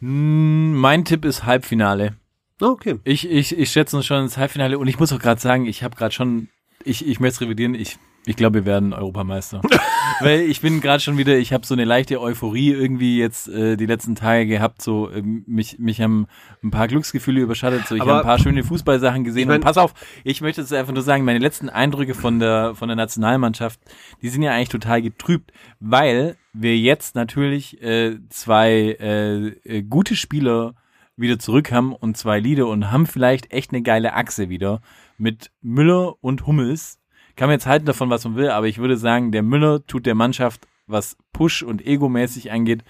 Hm, 0.00 0.74
mein 0.74 1.06
Tipp 1.06 1.24
ist 1.24 1.46
Halbfinale. 1.46 2.18
Okay. 2.60 2.98
Ich, 3.04 3.28
ich, 3.28 3.56
ich 3.56 3.70
schätze 3.70 3.96
uns 3.96 4.06
schon 4.06 4.22
ins 4.22 4.36
Halbfinale 4.36 4.78
und 4.78 4.88
ich 4.88 4.98
muss 4.98 5.12
auch 5.12 5.18
gerade 5.18 5.40
sagen, 5.40 5.66
ich 5.66 5.82
habe 5.82 5.96
gerade 5.96 6.14
schon, 6.14 6.48
ich, 6.84 7.06
ich 7.06 7.20
möchte 7.20 7.36
es 7.36 7.40
revidieren, 7.40 7.74
ich, 7.74 7.98
ich 8.26 8.36
glaube, 8.36 8.54
wir 8.56 8.66
werden 8.66 8.92
Europameister. 8.92 9.62
Weil 10.20 10.40
ich 10.40 10.60
bin 10.60 10.80
gerade 10.80 11.00
schon 11.00 11.16
wieder, 11.16 11.38
ich 11.38 11.52
habe 11.52 11.64
so 11.64 11.74
eine 11.74 11.84
leichte 11.84 12.20
Euphorie 12.20 12.72
irgendwie 12.72 13.18
jetzt 13.18 13.48
äh, 13.48 13.76
die 13.76 13.86
letzten 13.86 14.16
Tage 14.16 14.46
gehabt, 14.46 14.82
so 14.82 15.10
ähm, 15.10 15.44
mich, 15.46 15.78
mich 15.78 16.00
haben 16.00 16.26
ein 16.62 16.70
paar 16.70 16.88
Glücksgefühle 16.88 17.40
überschattet, 17.40 17.86
so 17.86 17.94
ich 17.94 18.00
habe 18.00 18.16
ein 18.16 18.22
paar 18.22 18.38
schöne 18.38 18.64
Fußballsachen 18.64 19.22
gesehen 19.22 19.42
Ich 19.42 19.46
mein- 19.46 19.56
und 19.56 19.64
pass 19.64 19.78
auf, 19.78 19.94
ich 20.24 20.40
möchte 20.40 20.60
jetzt 20.60 20.72
einfach 20.72 20.92
nur 20.92 21.02
sagen, 21.02 21.24
meine 21.24 21.38
letzten 21.38 21.68
Eindrücke 21.68 22.14
von 22.14 22.40
der, 22.40 22.74
von 22.74 22.88
der 22.88 22.96
Nationalmannschaft, 22.96 23.78
die 24.20 24.28
sind 24.28 24.42
ja 24.42 24.52
eigentlich 24.52 24.70
total 24.70 25.02
getrübt, 25.02 25.52
weil 25.78 26.36
wir 26.52 26.76
jetzt 26.76 27.14
natürlich 27.14 27.80
äh, 27.80 28.18
zwei 28.28 28.96
äh, 29.00 29.46
äh, 29.64 29.82
gute 29.82 30.16
Spieler 30.16 30.74
wieder 31.18 31.38
zurück 31.38 31.72
haben 31.72 31.92
und 31.94 32.16
zwei 32.16 32.38
Lieder 32.40 32.66
und 32.68 32.90
haben 32.90 33.06
vielleicht 33.06 33.52
echt 33.52 33.72
eine 33.72 33.82
geile 33.82 34.14
Achse 34.14 34.48
wieder 34.48 34.80
mit 35.18 35.50
Müller 35.60 36.14
und 36.22 36.46
Hummels. 36.46 37.00
Kann 37.36 37.48
man 37.48 37.54
jetzt 37.54 37.66
halten 37.66 37.86
davon, 37.86 38.10
was 38.10 38.24
man 38.24 38.36
will, 38.36 38.50
aber 38.50 38.66
ich 38.66 38.78
würde 38.78 38.96
sagen, 38.96 39.32
der 39.32 39.42
Müller 39.42 39.84
tut 39.86 40.06
der 40.06 40.14
Mannschaft, 40.14 40.66
was 40.86 41.16
Push 41.32 41.62
und 41.62 41.84
Ego-mäßig 41.86 42.50
angeht, 42.50 42.84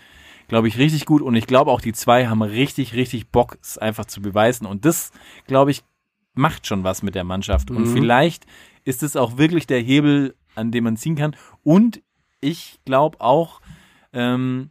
glaube 0.47 0.69
ich, 0.69 0.79
richtig 0.79 1.05
gut 1.05 1.21
und 1.21 1.35
ich 1.37 1.47
glaube 1.47 1.71
auch 1.71 1.81
die 1.81 1.93
zwei 1.93 2.29
haben 2.29 2.43
richtig, 2.43 2.95
richtig 2.95 3.29
Bock, 3.31 3.59
es 3.61 3.77
einfach 3.77 4.07
zu 4.07 4.23
beweisen 4.23 4.67
und 4.67 4.85
das, 4.85 5.11
glaube 5.47 5.71
ich, 5.71 5.83
macht 6.35 6.67
schon 6.67 6.85
was 6.85 7.03
mit 7.03 7.15
der 7.15 7.25
Mannschaft 7.25 7.71
und 7.71 7.83
Mhm. 7.83 7.87
vielleicht 7.87 8.47
ist 8.85 9.03
es 9.03 9.17
auch 9.17 9.37
wirklich 9.37 9.67
der 9.67 9.81
Hebel, 9.81 10.37
an 10.55 10.71
dem 10.71 10.85
man 10.85 10.97
ziehen 10.97 11.17
kann 11.17 11.37
und 11.65 12.01
ich 12.41 12.79
glaube 12.85 13.21
auch 13.21 13.61
ähm, 14.13 14.71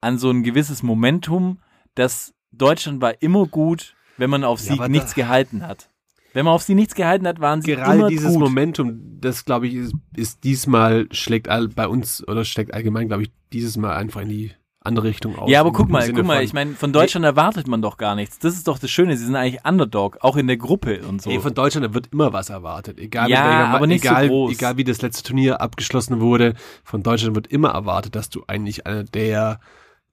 an 0.00 0.18
so 0.18 0.30
ein 0.30 0.42
gewisses 0.42 0.82
Momentum, 0.82 1.58
dass 1.94 2.32
Deutschland 2.52 3.00
war 3.00 3.20
immer 3.22 3.46
gut, 3.46 3.94
wenn 4.16 4.30
man 4.30 4.44
auf 4.44 4.60
Ja, 4.60 4.66
sie 4.66 4.78
aber 4.78 4.88
nichts 4.88 5.14
gehalten 5.14 5.66
hat. 5.66 5.90
Wenn 6.34 6.44
man 6.44 6.54
auf 6.54 6.62
sie 6.62 6.74
nichts 6.74 6.94
gehalten 6.94 7.26
hat, 7.26 7.40
waren 7.40 7.62
sie 7.62 7.72
Gerade 7.72 7.98
immer 7.98 8.08
dieses 8.08 8.32
gut. 8.32 8.40
Momentum, 8.40 9.18
das 9.20 9.44
glaube 9.44 9.66
ich, 9.66 9.74
ist, 9.74 9.94
ist 10.14 10.44
diesmal 10.44 11.06
schlägt 11.10 11.48
all, 11.48 11.68
bei 11.68 11.88
uns 11.88 12.26
oder 12.28 12.44
schlägt 12.44 12.74
allgemein, 12.74 13.08
glaube 13.08 13.22
ich, 13.24 13.32
dieses 13.52 13.76
Mal 13.76 13.96
einfach 13.96 14.20
in 14.20 14.28
die 14.28 14.52
andere 14.80 15.08
Richtung 15.08 15.36
aus. 15.38 15.50
ja, 15.50 15.60
aber 15.60 15.72
guck 15.72 15.88
mal, 15.88 16.02
Sinne 16.02 16.18
guck 16.18 16.26
mal, 16.26 16.42
ich 16.42 16.52
meine, 16.52 16.74
von 16.74 16.92
Deutschland 16.92 17.24
erwartet 17.24 17.66
man 17.66 17.82
doch 17.82 17.96
gar 17.96 18.14
nichts. 18.14 18.38
Das 18.38 18.54
ist 18.54 18.68
doch 18.68 18.78
das 18.78 18.90
Schöne, 18.90 19.16
sie 19.16 19.24
sind 19.24 19.36
eigentlich 19.36 19.64
Underdog, 19.64 20.18
auch 20.20 20.36
in 20.36 20.46
der 20.46 20.56
Gruppe 20.56 21.00
und 21.06 21.20
so. 21.20 21.30
Ey, 21.30 21.40
von 21.40 21.52
Deutschland 21.54 21.92
wird 21.94 22.08
immer 22.12 22.32
was 22.32 22.50
erwartet. 22.50 22.98
Egal, 22.98 23.28
Ja, 23.28 23.44
welcher, 23.44 23.68
aber 23.68 23.86
nicht 23.86 24.04
so 24.04 24.08
egal, 24.10 24.28
groß. 24.28 24.52
egal 24.52 24.76
wie 24.76 24.84
das 24.84 25.02
letzte 25.02 25.24
Turnier 25.24 25.60
abgeschlossen 25.60 26.20
wurde, 26.20 26.54
von 26.84 27.02
Deutschland 27.02 27.34
wird 27.34 27.48
immer 27.48 27.70
erwartet, 27.70 28.14
dass 28.14 28.30
du 28.30 28.44
eigentlich 28.46 28.86
einer 28.86 29.04
der 29.04 29.60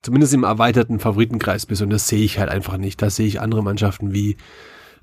zumindest 0.06 0.34
im 0.34 0.44
erweiterten 0.44 1.00
Favoritenkreis 1.00 1.66
bist 1.66 1.82
und 1.82 1.90
das 1.90 2.08
sehe 2.08 2.24
ich 2.24 2.40
halt 2.40 2.50
einfach 2.50 2.78
nicht. 2.78 3.02
Da 3.02 3.10
sehe 3.10 3.28
ich 3.28 3.42
andere 3.42 3.64
Mannschaften 3.64 4.14
wie 4.14 4.38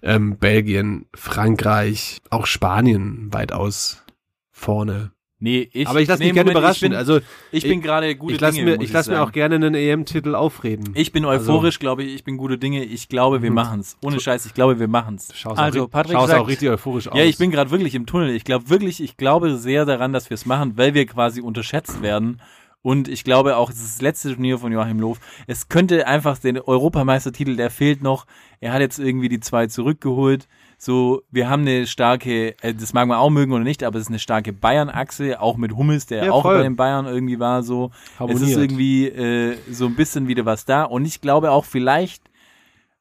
ähm, 0.02 0.36
Belgien, 0.38 1.06
Frankreich, 1.14 2.20
auch 2.30 2.46
Spanien 2.46 3.28
weitaus 3.32 4.02
vorne. 4.50 5.12
Nee, 5.44 5.68
ich, 5.72 5.88
Aber 5.88 6.00
ich 6.00 6.06
lasse 6.06 6.20
nee, 6.22 6.26
mich 6.28 6.34
gerne 6.34 6.50
Moment, 6.50 6.62
überraschen. 6.62 6.84
Ich 6.86 6.90
bin, 6.90 6.96
also 6.96 7.18
ich 7.50 7.64
bin 7.64 7.80
gerade 7.82 8.14
gute 8.14 8.34
ich 8.34 8.40
lasse 8.40 8.58
Dinge. 8.58 8.76
mir, 8.76 8.80
ich 8.84 8.92
lass 8.92 9.08
mir 9.08 9.20
auch 9.20 9.32
gerne 9.32 9.56
einen 9.56 9.74
EM-Titel 9.74 10.36
aufreden. 10.36 10.92
Ich 10.94 11.10
bin 11.10 11.24
Also- 11.24 11.52
euphorisch, 11.54 11.80
glaube 11.80 12.04
ich, 12.04 12.14
ich 12.14 12.22
bin 12.22 12.36
gute 12.36 12.58
Dinge. 12.58 12.84
Ich 12.84 13.08
glaube, 13.08 13.42
wir 13.42 13.50
Mhm. 13.50 13.56
machen's. 13.56 13.96
Ohne 14.04 14.20
Scheiß, 14.20 14.46
ich 14.46 14.54
glaube, 14.54 14.78
wir 14.78 14.86
machen's. 14.86 15.30
Schaust 15.34 15.58
Also, 15.58 15.84
auch, 15.86 15.90
Patrick 15.90 16.12
schaust 16.16 16.28
sagt- 16.28 16.40
auch 16.42 16.46
richtig 16.48 16.68
euphorisch 16.68 17.08
aus. 17.08 17.18
Ja, 17.18 17.24
ich 17.24 17.38
bin 17.38 17.50
gerade 17.50 17.72
wirklich 17.72 17.96
im 17.96 18.06
Tunnel. 18.06 18.30
Ich 18.30 18.44
glaube 18.44 18.70
wirklich, 18.70 19.02
ich 19.02 19.16
glaube 19.16 19.56
sehr 19.56 19.84
daran, 19.84 20.12
dass 20.12 20.30
wir 20.30 20.36
es 20.36 20.46
machen, 20.46 20.76
weil 20.76 20.94
wir 20.94 21.06
quasi 21.06 21.40
unterschätzt 21.40 22.02
werden. 22.02 22.40
Und 22.82 23.06
ich 23.06 23.22
glaube 23.22 23.56
auch, 23.56 23.70
es 23.70 23.76
ist 23.76 23.94
das 23.94 24.02
letzte 24.02 24.34
Turnier 24.34 24.58
von 24.58 24.72
Joachim 24.72 24.98
Löw. 24.98 25.18
Es 25.46 25.68
könnte 25.68 26.06
einfach 26.08 26.38
den 26.38 26.58
Europameistertitel, 26.58 27.54
der 27.54 27.70
fehlt 27.70 28.02
noch. 28.02 28.26
Er 28.60 28.72
hat 28.72 28.80
jetzt 28.80 28.98
irgendwie 28.98 29.28
die 29.28 29.38
zwei 29.38 29.68
zurückgeholt. 29.68 30.48
So, 30.78 31.22
wir 31.30 31.48
haben 31.48 31.62
eine 31.62 31.86
starke, 31.86 32.56
äh, 32.60 32.74
das 32.74 32.92
mag 32.92 33.06
man 33.06 33.18
auch 33.18 33.30
mögen 33.30 33.52
oder 33.52 33.62
nicht, 33.62 33.84
aber 33.84 33.98
es 33.98 34.02
ist 34.06 34.08
eine 34.08 34.18
starke 34.18 34.52
Bayern-Achse, 34.52 35.40
auch 35.40 35.56
mit 35.56 35.76
Hummels, 35.76 36.06
der 36.06 36.24
Ja, 36.24 36.32
auch 36.32 36.42
bei 36.42 36.60
den 36.60 36.74
Bayern 36.74 37.06
irgendwie 37.06 37.38
war 37.38 37.62
so. 37.62 37.92
Es 38.14 38.20
Harmoniert. 38.20 38.50
ist 38.50 38.56
irgendwie 38.56 39.06
äh, 39.06 39.56
so 39.70 39.86
ein 39.86 39.94
bisschen 39.94 40.26
wieder 40.26 40.44
was 40.44 40.64
da. 40.64 40.82
Und 40.82 41.04
ich 41.04 41.20
glaube 41.20 41.52
auch, 41.52 41.64
vielleicht 41.64 42.24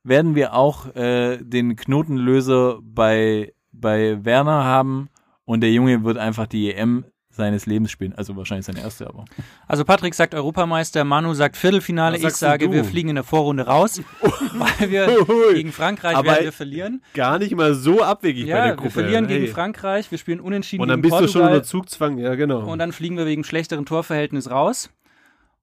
werden 0.03 0.35
wir 0.35 0.53
auch 0.53 0.95
äh, 0.95 1.37
den 1.41 1.75
Knotenlöser 1.75 2.79
bei, 2.83 3.53
bei 3.71 4.23
Werner 4.23 4.63
haben 4.63 5.09
und 5.45 5.61
der 5.61 5.71
Junge 5.71 6.03
wird 6.03 6.17
einfach 6.17 6.45
die 6.45 6.71
EM 6.71 7.05
seines 7.41 7.65
Lebens 7.65 7.91
spielen. 7.91 8.13
Also 8.13 8.35
wahrscheinlich 8.37 8.65
seine 8.65 8.79
erste, 8.81 9.07
aber. 9.07 9.25
Also 9.67 9.83
Patrick 9.83 10.13
sagt 10.13 10.33
Europameister, 10.33 11.03
Manu 11.03 11.33
sagt 11.33 11.57
Viertelfinale, 11.57 12.17
ich 12.17 12.29
sage, 12.29 12.67
du? 12.67 12.73
wir 12.73 12.83
fliegen 12.83 13.09
in 13.09 13.15
der 13.15 13.23
Vorrunde 13.23 13.65
raus, 13.65 14.01
weil 14.79 14.89
wir 14.91 15.53
gegen 15.53 15.71
Frankreich 15.71 16.15
Aber 16.15 16.27
werden 16.31 16.45
wir 16.45 16.51
verlieren. 16.51 17.01
gar 17.13 17.39
nicht 17.39 17.55
mal 17.55 17.73
so 17.73 18.01
abwegig 18.03 18.43
bei 18.45 18.49
Ja, 18.49 18.55
der 18.57 18.65
wir 18.73 18.75
Gruppe. 18.77 18.91
verlieren 18.91 19.27
Hey. 19.27 19.39
gegen 19.41 19.51
Frankreich, 19.53 20.09
wir 20.11 20.17
spielen 20.17 20.39
unentschieden 20.39 20.81
Und 20.81 20.87
dann 20.89 21.01
gegen 21.01 21.09
bist 21.09 21.21
du 21.21 21.27
schon 21.27 21.41
Portugal 21.41 21.53
unter 21.55 21.63
Zugzwang, 21.67 22.17
ja 22.19 22.35
genau. 22.35 22.59
und 22.71 22.79
dann 22.79 22.91
fliegen 22.91 23.17
wir 23.17 23.25
wegen 23.25 23.43
schlechteren 23.43 23.85
Torverhältnis 23.85 24.49
raus. 24.49 24.89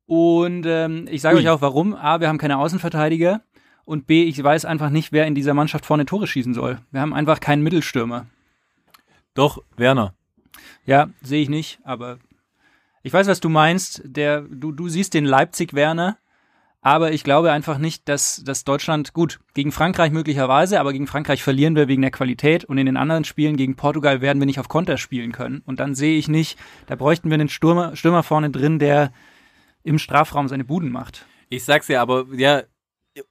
Und 0.07 0.65
ähm, 0.67 1.07
ich 1.11 1.21
sage 1.21 1.37
Ui. 1.37 1.43
euch 1.43 1.49
auch 1.51 1.61
warum. 1.61 1.95
A, 1.95 2.21
wir 2.21 2.29
haben 2.29 2.39
keine 2.39 2.59
Außenverteidiger 2.59 3.43
und 3.85 4.07
B, 4.07 4.25
ich 4.25 4.43
weiß 4.43 4.65
einfach 4.65 4.91
nicht, 4.91 5.13
wer 5.13 5.27
in 5.27 5.35
dieser 5.35 5.55
Mannschaft 5.55 5.87
vorne 5.87 6.07
Tore 6.07 6.27
schießen 6.27 6.55
soll. 6.55 6.79
Wir 6.91 7.01
haben 7.01 7.15
einfach 7.15 7.41
keinen 7.41 7.63
Mittelstürmer. 7.63 8.27
Doch, 9.35 9.63
Werner. 9.77 10.15
Ja, 10.87 11.11
sehe 11.23 11.43
ich 11.43 11.49
nicht, 11.49 11.79
aber 11.85 12.19
ich 13.03 13.13
weiß, 13.13 13.27
was 13.27 13.41
du 13.41 13.49
meinst. 13.49 14.03
Der, 14.05 14.43
du, 14.43 14.73
du 14.73 14.89
siehst 14.89 15.15
den 15.15 15.25
Leipzig-Werner, 15.25 16.19
aber 16.81 17.13
ich 17.13 17.25
glaube 17.25 17.53
einfach 17.53 17.79
nicht, 17.79 18.09
dass, 18.09 18.43
dass 18.45 18.65
Deutschland, 18.65 19.13
gut, 19.13 19.41
gegen 19.55 19.73
Frankreich 19.73 20.13
möglicherweise, 20.13 20.79
aber 20.79 20.93
gegen 20.93 21.07
Frankreich 21.07 21.43
verlieren 21.43 21.75
wir 21.75 21.89
wegen 21.89 22.03
der 22.03 22.11
Qualität 22.11 22.65
und 22.65 22.79
in 22.79 22.87
den 22.87 22.97
anderen 22.97 23.25
Spielen 23.25 23.57
gegen 23.57 23.77
Portugal 23.77 24.21
werden 24.21 24.41
wir 24.41 24.47
nicht 24.47 24.61
auf 24.61 24.69
Konter 24.69 24.97
spielen 24.97 25.33
können. 25.33 25.63
Und 25.67 25.81
dann 25.81 25.95
sehe 25.95 26.19
ich 26.19 26.29
nicht, 26.29 26.59
da 26.87 26.97
bräuchten 26.97 27.31
wir 27.31 27.35
einen 27.35 27.49
Stürmer, 27.49 27.97
Stürmer 27.97 28.23
vorne 28.23 28.51
drin, 28.51 28.79
der 28.79 29.13
im 29.83 29.99
Strafraum 29.99 30.49
seine 30.49 30.65
Buden 30.65 30.91
macht. 30.91 31.27
Ich 31.49 31.65
sag's 31.65 31.87
dir 31.87 32.01
aber, 32.01 32.27
ja, 32.33 32.63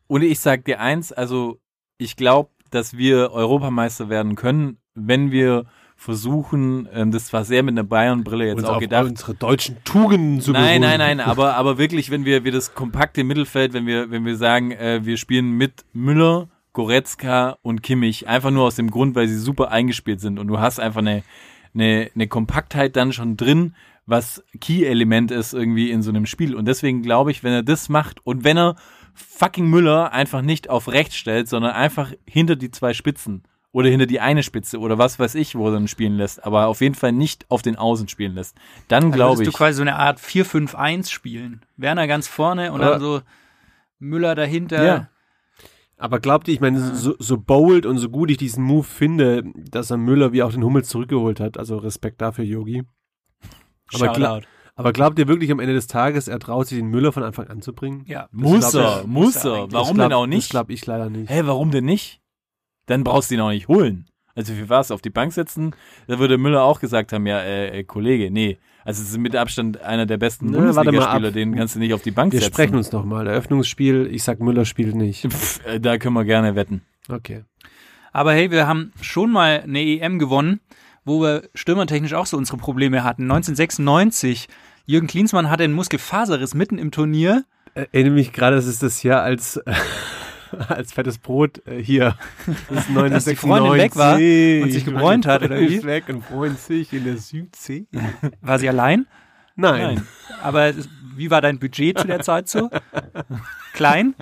und 0.07 0.23
ich 0.23 0.39
sag 0.39 0.65
dir 0.65 0.79
eins, 0.79 1.11
also 1.11 1.59
ich 1.97 2.15
glaube, 2.15 2.49
dass 2.71 2.97
wir 2.97 3.31
Europameister 3.31 4.09
werden 4.09 4.35
können, 4.35 4.77
wenn 4.93 5.31
wir 5.31 5.65
versuchen, 5.97 6.87
ähm, 6.93 7.11
das 7.11 7.33
war 7.33 7.43
sehr 7.43 7.63
mit 7.63 7.73
einer 7.73 7.83
Bayern-Brille 7.83 8.45
jetzt 8.45 8.57
uns 8.59 8.67
auch 8.67 8.75
auf 8.75 8.79
gedacht, 8.79 9.07
unsere 9.09 9.33
deutschen 9.33 9.83
Tugenden 9.83 10.39
zu 10.41 10.51
Nein, 10.51 10.81
beruhigen. 10.81 10.99
nein, 10.99 11.17
nein, 11.17 11.19
aber, 11.27 11.55
aber 11.55 11.77
wirklich, 11.79 12.11
wenn 12.11 12.23
wir, 12.23 12.43
wir 12.43 12.51
das 12.51 12.75
kompakte 12.75 13.23
Mittelfeld, 13.23 13.73
wenn 13.73 13.87
wir, 13.87 14.11
wenn 14.11 14.23
wir 14.23 14.37
sagen, 14.37 14.71
äh, 14.71 15.01
wir 15.03 15.17
spielen 15.17 15.51
mit 15.51 15.85
Müller, 15.93 16.47
Goretzka 16.73 17.57
und 17.63 17.81
Kimmich, 17.81 18.27
einfach 18.27 18.51
nur 18.51 18.65
aus 18.65 18.75
dem 18.75 18.91
Grund, 18.91 19.15
weil 19.15 19.27
sie 19.27 19.39
super 19.39 19.71
eingespielt 19.71 20.21
sind 20.21 20.37
und 20.37 20.47
du 20.47 20.59
hast 20.59 20.79
einfach 20.79 20.99
eine, 20.99 21.23
eine, 21.73 22.11
eine 22.13 22.27
Kompaktheit 22.27 22.95
dann 22.95 23.11
schon 23.11 23.35
drin, 23.35 23.73
was 24.05 24.43
Key-Element 24.61 25.31
ist 25.31 25.53
irgendwie 25.53 25.89
in 25.89 26.03
so 26.03 26.11
einem 26.11 26.27
Spiel. 26.27 26.55
Und 26.55 26.65
deswegen 26.65 27.01
glaube 27.01 27.31
ich, 27.31 27.43
wenn 27.43 27.53
er 27.53 27.63
das 27.63 27.89
macht 27.89 28.25
und 28.25 28.43
wenn 28.43 28.57
er 28.57 28.75
fucking 29.15 29.67
Müller 29.67 30.13
einfach 30.13 30.43
nicht 30.43 30.69
auf 30.69 30.89
rechts 30.89 31.15
stellt, 31.15 31.49
sondern 31.49 31.71
einfach 31.71 32.13
hinter 32.25 32.55
die 32.55 32.69
zwei 32.69 32.93
Spitzen 32.93 33.43
oder 33.71 33.89
hinter 33.89 34.05
die 34.05 34.19
eine 34.19 34.43
Spitze 34.43 34.79
oder 34.79 34.97
was 34.97 35.19
weiß 35.19 35.35
ich, 35.35 35.55
wo 35.55 35.67
er 35.67 35.73
dann 35.73 35.87
spielen 35.87 36.15
lässt, 36.17 36.43
aber 36.43 36.67
auf 36.67 36.81
jeden 36.81 36.95
Fall 36.95 37.11
nicht 37.11 37.45
auf 37.49 37.61
den 37.61 37.75
Außen 37.75 38.07
spielen 38.07 38.33
lässt, 38.33 38.55
dann 38.87 39.03
Dann 39.03 39.11
glaube 39.11 39.43
ich. 39.43 39.49
du 39.49 39.55
quasi 39.55 39.77
so 39.77 39.81
eine 39.81 39.95
Art 39.95 40.19
4-5-1 40.19 41.09
spielen. 41.11 41.65
Werner 41.75 42.07
ganz 42.07 42.27
vorne 42.27 42.71
und 42.71 42.79
dann 42.81 42.99
so 42.99 43.21
Müller 43.99 44.35
dahinter. 44.35 44.83
Ja. 44.83 45.09
Aber 45.99 46.19
glaubt 46.19 46.47
ihr, 46.47 46.53
ich 46.53 46.61
meine, 46.61 46.95
so, 46.95 47.15
so 47.17 47.37
bold 47.39 47.85
und 47.87 47.97
so 47.97 48.09
gut 48.09 48.29
ich 48.29 48.37
diesen 48.37 48.63
Move 48.63 48.83
finde, 48.83 49.43
dass 49.55 49.89
er 49.89 49.97
Müller 49.97 50.31
wie 50.31 50.43
auch 50.43 50.51
den 50.51 50.63
Hummels 50.63 50.89
zurückgeholt 50.89 51.39
hat, 51.39 51.57
also 51.57 51.77
Respekt 51.77 52.21
dafür, 52.21 52.45
Yogi. 52.45 52.83
Aber, 53.93 54.13
gla 54.13 54.29
Shoutout. 54.35 54.47
aber 54.75 54.93
glaubt 54.93 55.17
ihr 55.17 55.27
wirklich 55.27 55.51
am 55.51 55.59
Ende 55.59 55.73
des 55.73 55.87
Tages, 55.87 56.27
er 56.27 56.37
traut 56.39 56.67
sich 56.67 56.77
den 56.77 56.87
Müller 56.87 57.11
von 57.11 57.23
Anfang 57.23 57.47
an 57.47 57.61
zu 57.61 57.73
bringen? 57.73 58.03
Ja. 58.05 58.27
Muss 58.31 58.71
glaub 58.71 58.83
er, 59.01 59.07
muss 59.07 59.43
er. 59.43 59.51
Warum 59.51 59.69
das 59.69 59.93
glaub, 59.93 59.97
denn 59.97 60.13
auch 60.13 60.25
Das 60.25 60.35
nicht? 60.35 60.49
glaube 60.51 60.73
ich 60.73 60.85
leider 60.85 61.09
nicht. 61.09 61.29
Hä, 61.31 61.41
warum 61.45 61.71
denn 61.71 61.85
nicht? 61.85 62.21
Dann 62.87 63.03
brauchst 63.03 63.29
du 63.31 63.35
ihn 63.35 63.41
auch 63.41 63.49
nicht 63.51 63.67
holen. 63.67 64.05
Also 64.35 64.53
für 64.53 64.69
was? 64.69 64.91
Auf 64.91 65.01
die 65.01 65.09
Bank 65.09 65.33
setzen? 65.33 65.75
Da 66.07 66.19
würde 66.19 66.37
Müller 66.37 66.63
auch 66.63 66.79
gesagt 66.79 67.11
haben, 67.13 67.25
ja, 67.25 67.39
äh, 67.39 67.79
äh, 67.79 67.83
Kollege, 67.83 68.29
nee. 68.31 68.57
Also 68.85 69.01
es 69.01 69.09
ist 69.09 69.17
mit 69.17 69.35
Abstand 69.35 69.81
einer 69.81 70.05
der 70.05 70.17
besten 70.17 70.47
Ne, 70.51 70.57
Bundesligaspieler, 70.59 71.31
den 71.31 71.55
kannst 71.55 71.75
du 71.75 71.79
nicht 71.79 71.93
auf 71.93 72.01
die 72.03 72.11
Bank 72.11 72.31
Wir 72.33 72.39
setzen. 72.39 72.53
sprechen 72.53 72.75
uns 72.75 72.91
nochmal. 72.91 73.27
Eröffnungsspiel, 73.27 74.07
ich 74.11 74.23
sag 74.23 74.39
Müller 74.39 74.63
spielt 74.65 74.95
nicht. 74.95 75.27
Pff, 75.31 75.65
äh, 75.65 75.79
da 75.79 75.97
können 75.97 76.13
wir 76.13 76.23
gerne 76.23 76.55
wetten. 76.55 76.81
Okay. 77.09 77.43
Aber 78.13 78.31
hey, 78.33 78.49
wir 78.51 78.67
haben 78.67 78.93
schon 79.01 79.31
mal 79.31 79.61
eine 79.63 79.81
EM 79.81 80.19
gewonnen, 80.19 80.59
wo 81.03 81.21
wir 81.21 81.49
stürmertechnisch 81.53 82.13
auch 82.13 82.25
so 82.27 82.37
unsere 82.37 82.57
Probleme 82.57 83.03
hatten. 83.03 83.23
1996. 83.23 84.47
Jürgen 84.85 85.07
Klinsmann 85.07 85.49
hatte 85.49 85.63
einen 85.63 85.73
Muskelfaserriss 85.73 86.53
mitten 86.53 86.77
im 86.77 86.91
Turnier. 86.91 87.43
Erinnere 87.73 88.13
mich 88.13 88.31
gerade, 88.33 88.55
das 88.55 88.67
ist 88.67 88.81
das 88.83 89.03
Jahr 89.03 89.21
als, 89.21 89.59
als 90.67 90.93
fettes 90.93 91.17
Brot 91.17 91.65
äh, 91.67 91.81
hier. 91.81 92.15
Das 92.69 92.79
ist 92.79 92.89
1996. 92.89 93.13
Dass 93.13 93.25
die 93.25 93.35
Freundin 93.35 93.73
weg 93.73 93.95
war 93.95 94.13
und 94.15 94.71
sich 94.71 94.85
gebräunt 94.85 95.25
hat, 95.25 95.43
oder 95.43 95.59
wie? 95.59 95.75
Ist 95.75 95.85
weg 95.85 96.09
und 96.09 96.23
freut 96.23 96.59
sich 96.59 96.93
in 96.93 97.03
der 97.05 97.17
Südsee. 97.17 97.87
War 98.41 98.59
sie 98.59 98.69
allein? 98.69 99.07
Nein. 99.55 99.81
Nein. 99.81 100.07
Aber 100.41 100.73
wie 101.15 101.31
war 101.31 101.41
dein 101.41 101.59
Budget 101.59 101.99
zu 101.99 102.07
der 102.07 102.21
Zeit 102.21 102.47
so? 102.47 102.69
Klein? 103.73 104.15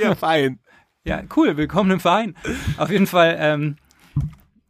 Ja, 0.00 0.14
fein. 0.14 0.60
Ja, 1.04 1.22
cool, 1.36 1.56
willkommen 1.56 1.90
im 1.92 2.00
Verein. 2.00 2.34
Auf 2.76 2.90
jeden 2.90 3.06
Fall, 3.06 3.36
ähm, 3.38 3.76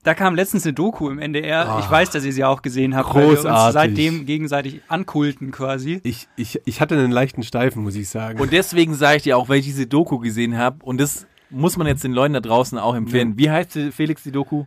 da 0.02 0.14
kam 0.14 0.34
letztens 0.34 0.64
eine 0.64 0.72
Doku 0.72 1.10
im 1.10 1.18
NDR. 1.18 1.78
Ich 1.80 1.90
weiß, 1.90 2.10
dass 2.10 2.24
ihr 2.24 2.32
sie 2.32 2.44
auch 2.44 2.62
gesehen 2.62 2.96
habt, 2.96 3.14
weil 3.14 3.22
wir 3.22 3.30
uns 3.30 3.40
Großartig. 3.42 3.72
seitdem 3.74 4.26
gegenseitig 4.26 4.80
ankulten 4.88 5.50
quasi. 5.50 6.00
Ich, 6.04 6.28
ich, 6.36 6.60
ich 6.64 6.80
hatte 6.80 6.94
einen 6.96 7.12
leichten 7.12 7.42
Steifen, 7.42 7.82
muss 7.82 7.94
ich 7.96 8.08
sagen. 8.08 8.40
Und 8.40 8.52
deswegen 8.52 8.94
sage 8.94 9.18
ich 9.18 9.22
dir 9.24 9.36
auch, 9.36 9.48
weil 9.48 9.58
ich 9.58 9.66
diese 9.66 9.86
Doku 9.86 10.18
gesehen 10.18 10.56
habe, 10.56 10.78
und 10.84 11.00
das 11.00 11.26
muss 11.50 11.76
man 11.76 11.86
jetzt 11.86 12.02
den 12.04 12.12
Leuten 12.12 12.32
da 12.34 12.40
draußen 12.40 12.78
auch 12.78 12.94
empfehlen. 12.94 13.36
Wie 13.36 13.50
heißt 13.50 13.74
die, 13.74 13.92
Felix 13.92 14.22
die 14.22 14.32
Doku? 14.32 14.64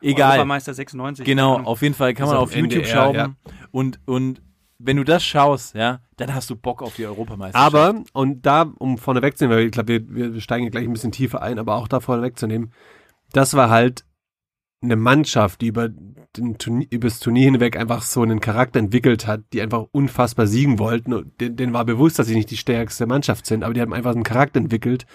Egal. 0.00 0.32
Europameister 0.32 0.74
96. 0.74 1.24
Genau, 1.24 1.56
auf 1.60 1.82
jeden 1.82 1.94
Fall 1.94 2.14
kann 2.14 2.28
man 2.28 2.36
auf 2.36 2.50
auf 2.50 2.56
YouTube 2.56 2.82
NDR, 2.82 2.94
schauen. 2.94 3.14
ja. 3.14 3.34
Und, 3.70 3.98
und 4.04 4.42
wenn 4.78 4.98
du 4.98 5.04
das 5.04 5.24
schaust, 5.24 5.74
ja, 5.74 6.00
dann 6.16 6.34
hast 6.34 6.50
du 6.50 6.56
Bock 6.56 6.82
auf 6.82 6.94
die 6.94 7.06
Europameisterschaft. 7.06 7.74
aber, 7.74 8.02
und 8.12 8.44
da, 8.44 8.70
um 8.78 8.98
vorne 8.98 9.22
wegzunehmen, 9.22 9.56
weil 9.56 9.64
ich 9.66 9.72
glaube, 9.72 10.06
wir, 10.08 10.34
wir 10.34 10.40
steigen 10.40 10.70
gleich 10.70 10.84
ein 10.84 10.92
bisschen 10.92 11.10
tiefer 11.10 11.42
ein, 11.42 11.58
aber 11.58 11.76
auch 11.76 11.88
da 11.88 12.00
vorne 12.00 12.22
wegzunehmen, 12.22 12.72
das 13.32 13.54
war 13.54 13.70
halt 13.70 14.04
eine 14.84 14.96
Mannschaft, 14.96 15.60
die 15.60 15.68
über, 15.68 15.88
den 16.36 16.58
Turnier, 16.58 16.86
über 16.90 17.08
das 17.08 17.20
Turnier 17.20 17.44
hinweg 17.44 17.76
einfach 17.76 18.02
so 18.02 18.22
einen 18.22 18.40
Charakter 18.40 18.78
entwickelt 18.78 19.26
hat, 19.26 19.42
die 19.52 19.62
einfach 19.62 19.86
unfassbar 19.92 20.46
siegen 20.46 20.78
wollten. 20.78 21.12
Und 21.12 21.40
den, 21.40 21.56
denen 21.56 21.72
war 21.72 21.84
bewusst, 21.84 22.18
dass 22.18 22.26
sie 22.26 22.34
nicht 22.34 22.50
die 22.50 22.56
stärkste 22.56 23.06
Mannschaft 23.06 23.46
sind, 23.46 23.64
aber 23.64 23.74
die 23.74 23.80
haben 23.80 23.92
einfach 23.92 24.12
einen 24.12 24.22
Charakter 24.22 24.60
entwickelt. 24.60 25.06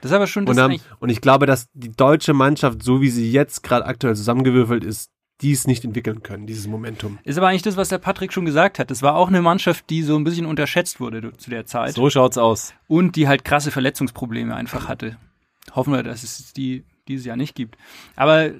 Das 0.00 0.10
ist 0.10 0.14
aber 0.14 0.26
schon 0.26 0.46
das 0.46 0.56
Und, 0.56 0.62
haben, 0.62 0.80
und 1.00 1.10
ich 1.10 1.20
glaube, 1.20 1.46
dass 1.46 1.68
die 1.74 1.92
deutsche 1.92 2.32
Mannschaft, 2.32 2.82
so 2.82 3.00
wie 3.00 3.10
sie 3.10 3.30
jetzt 3.30 3.62
gerade 3.62 3.86
aktuell 3.86 4.14
zusammengewürfelt 4.14 4.84
ist, 4.84 5.10
dies 5.42 5.66
nicht 5.66 5.84
entwickeln 5.84 6.22
können, 6.22 6.46
dieses 6.46 6.66
Momentum. 6.66 7.18
ist 7.24 7.36
aber 7.36 7.48
eigentlich 7.48 7.62
das, 7.62 7.76
was 7.76 7.90
der 7.90 7.98
Patrick 7.98 8.32
schon 8.32 8.46
gesagt 8.46 8.78
hat. 8.78 8.90
Das 8.90 9.02
war 9.02 9.16
auch 9.16 9.28
eine 9.28 9.42
Mannschaft, 9.42 9.90
die 9.90 10.02
so 10.02 10.16
ein 10.16 10.24
bisschen 10.24 10.46
unterschätzt 10.46 10.98
wurde 10.98 11.32
zu 11.36 11.50
der 11.50 11.66
Zeit 11.66 11.94
so 11.94 12.08
schaut's 12.08 12.38
aus. 12.38 12.72
und 12.88 13.16
die 13.16 13.28
halt 13.28 13.44
krasse 13.44 13.70
Verletzungsprobleme 13.70 14.54
einfach 14.54 14.88
hatte. 14.88 15.18
Hoffen 15.74 15.92
wir, 15.92 16.02
dass 16.02 16.22
es 16.22 16.54
die 16.54 16.84
dieses 17.08 17.26
Jahr 17.26 17.36
nicht 17.36 17.54
gibt. 17.54 17.76
Aber 18.16 18.50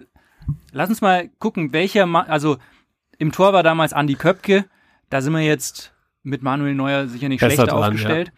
lass 0.73 0.89
uns 0.89 1.01
mal 1.01 1.29
gucken, 1.39 1.73
welcher, 1.73 2.07
Ma 2.07 2.23
also 2.23 2.59
im 3.19 3.33
Tor 3.33 3.53
war 3.53 3.63
damals 3.63 3.93
Andi 3.93 4.15
Köpke. 4.15 4.65
Da 5.11 5.21
sind 5.21 5.33
wir 5.33 5.41
jetzt 5.41 5.95
mit 6.23 6.43
Manuel 6.43 6.75
Neuer 6.75 7.07
sicher 7.07 7.29
nicht 7.29 7.41
schlechter 7.41 7.67
dran, 7.67 7.83
aufgestellt. 7.85 8.33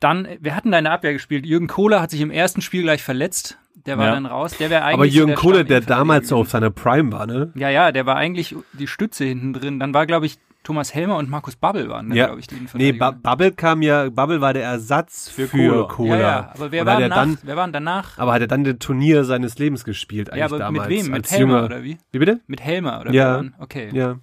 Dann, 0.00 0.28
wir 0.40 0.54
hatten 0.54 0.70
da 0.70 0.78
in 0.78 0.84
der 0.84 0.92
Abwehr 0.92 1.12
gespielt. 1.12 1.46
Jürgen 1.46 1.66
Kohler 1.66 2.00
hat 2.00 2.10
sich 2.10 2.20
im 2.20 2.30
ersten 2.30 2.60
Spiel 2.60 2.82
gleich 2.82 3.02
verletzt. 3.02 3.58
Der 3.86 3.96
war 3.96 4.06
Ja. 4.06 4.14
dann 4.14 4.26
raus. 4.26 4.56
Der 4.58 4.70
wäre 4.70 4.82
eigentlich 4.82 4.94
Aber 4.94 5.04
so 5.06 5.10
Jürgen 5.16 5.28
der 5.28 5.36
Kohler, 5.36 5.64
der 5.64 5.80
damals 5.80 6.28
so 6.28 6.36
auf 6.36 6.50
seiner 6.50 6.70
Prime 6.70 7.10
war, 7.12 7.26
ne? 7.26 7.52
Ja, 7.54 7.70
ja, 7.70 7.90
der 7.92 8.06
war 8.06 8.16
eigentlich 8.16 8.54
die 8.74 8.86
Stütze 8.86 9.24
hinten 9.24 9.52
drin. 9.52 9.80
Dann 9.80 9.94
war, 9.94 10.06
glaube 10.06 10.26
ich, 10.26 10.38
Thomas 10.64 10.94
Helmer 10.94 11.16
und 11.16 11.30
Markus 11.30 11.56
Babbel 11.56 11.88
waren, 11.88 12.12
Ja. 12.12 12.26
glaube 12.26 12.40
ich, 12.40 12.46
die 12.46 12.56
Nee, 12.74 12.92
ba 12.92 13.10
Bubble 13.12 13.52
kam 13.52 13.80
ja, 13.80 14.10
Bubble 14.10 14.40
war 14.42 14.52
der 14.52 14.64
Ersatz 14.64 15.30
für, 15.30 15.46
Kohler. 15.48 15.88
Cola. 15.88 16.14
ja, 16.16 16.20
ja, 16.20 16.50
aber 16.54 16.72
wer 16.72 16.84
war, 16.84 16.94
hat 16.96 17.00
er 17.02 17.08
nach, 17.08 17.16
dann, 17.16 17.38
wer 17.42 17.56
war 17.56 17.64
denn 17.66 17.72
danach? 17.72 18.18
aber 18.18 18.32
hat 18.34 18.40
er 18.42 18.48
dann 18.48 18.64
das 18.64 18.76
Turnier 18.78 19.24
seines 19.24 19.58
Lebens 19.58 19.84
gespielt 19.84 20.28
eigentlich 20.30 20.40
Ja, 20.40 20.46
aber 20.46 20.58
damals. 20.58 20.88
mit 20.88 21.04
wem? 21.04 21.10
Mit 21.12 21.30
Helmer 21.30 21.52
junger, 21.54 21.64
oder 21.64 21.82
wie? 21.84 21.96
Wie 22.12 22.18
bitte? 22.18 22.40
Mit 22.46 22.60
Helmer 22.60 23.00
oder 23.00 23.12
Ja. 23.12 23.34
waren? 23.36 23.54
Okay. 23.58 23.88
Ja. 23.92 24.18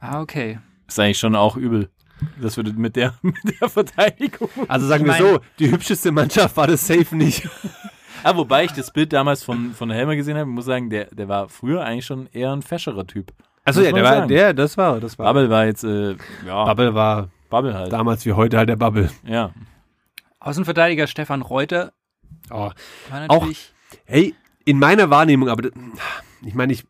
Ah, 0.00 0.20
okay. 0.20 0.58
Ist 0.88 0.98
eigentlich 0.98 1.18
schon 1.18 1.36
auch 1.36 1.56
übel. 1.56 1.88
Das 2.40 2.56
würde 2.56 2.72
mit 2.72 2.96
der, 2.96 3.14
mit 3.22 3.36
der 3.60 3.68
Verteidigung. 3.68 4.48
Also 4.68 4.86
sagen 4.86 5.06
Ich 5.06 5.18
wir 5.18 5.32
so, 5.34 5.40
die 5.58 5.70
hübscheste 5.70 6.10
Mannschaft 6.10 6.56
war 6.56 6.66
das 6.66 6.86
safe 6.86 7.14
nicht. 7.16 7.48
Ah, 8.24 8.36
wobei 8.36 8.62
ich 8.64 8.70
das 8.70 8.92
Bild 8.92 9.12
damals 9.12 9.42
von, 9.42 9.72
von 9.72 9.90
Helmer 9.90 10.14
gesehen 10.14 10.36
habe, 10.38 10.48
ich 10.48 10.54
muss 10.54 10.66
sagen, 10.66 10.90
der, 10.90 11.06
der 11.06 11.26
war 11.26 11.48
früher 11.48 11.82
eigentlich 11.84 12.06
schon 12.06 12.28
eher 12.28 12.52
ein 12.52 12.62
fescherer 12.62 13.04
Typ. 13.04 13.32
Also 13.64 13.80
Muss 13.80 13.86
ja, 13.88 13.92
der 13.94 14.04
war, 14.04 14.26
der, 14.26 14.54
das 14.54 14.76
war, 14.76 15.00
das 15.00 15.18
war. 15.18 15.32
Bubble 15.32 15.50
war 15.50 15.66
jetzt, 15.66 15.84
äh, 15.84 16.16
ja, 16.46 16.64
Bubble 16.64 16.94
war 16.94 17.28
Bubble 17.48 17.74
halt. 17.74 17.92
damals 17.92 18.26
wie 18.26 18.32
heute 18.32 18.58
halt 18.58 18.68
der 18.68 18.76
Bubble. 18.76 19.10
Ja. 19.24 19.52
Außenverteidiger 20.40 21.06
Stefan 21.06 21.42
Reuter 21.42 21.92
Oh. 22.50 22.70
Auch-. 23.28 23.48
Hey, 24.04 24.34
in 24.64 24.78
meiner 24.78 25.10
Wahrnehmung, 25.10 25.48
aber 25.48 25.70
ich 26.44 26.54
meine, 26.54 26.72
ich 26.72 26.84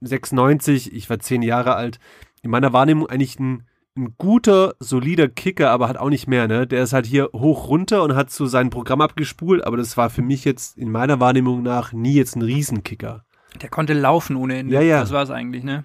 96, 0.00 0.92
ich 0.92 1.08
war 1.10 1.18
zehn 1.18 1.42
Jahre 1.42 1.74
alt, 1.74 1.98
in 2.42 2.50
meiner 2.50 2.72
Wahrnehmung 2.72 3.08
eigentlich 3.08 3.38
ein, 3.38 3.66
ein 3.96 4.14
guter, 4.18 4.74
solider 4.78 5.28
Kicker, 5.28 5.70
aber 5.70 5.88
hat 5.88 5.96
auch 5.96 6.10
nicht 6.10 6.26
mehr, 6.28 6.46
ne? 6.46 6.66
Der 6.66 6.82
ist 6.82 6.92
halt 6.92 7.06
hier 7.06 7.30
hoch 7.34 7.68
runter 7.68 8.02
und 8.02 8.14
hat 8.14 8.30
so 8.30 8.46
sein 8.46 8.70
Programm 8.70 9.00
abgespult, 9.00 9.64
aber 9.64 9.76
das 9.76 9.96
war 9.96 10.10
für 10.10 10.22
mich 10.22 10.44
jetzt 10.44 10.76
in 10.78 10.90
meiner 10.90 11.18
Wahrnehmung 11.20 11.62
nach 11.62 11.92
nie 11.92 12.14
jetzt 12.14 12.36
ein 12.36 12.42
Riesenkicker. 12.42 13.24
Der 13.62 13.68
konnte 13.68 13.92
laufen 13.94 14.36
ohne 14.36 14.58
Ende. 14.58 14.74
Ja, 14.74 14.80
ja. 14.80 15.00
Das 15.00 15.12
war 15.12 15.22
es 15.22 15.30
eigentlich, 15.30 15.64
ne? 15.64 15.84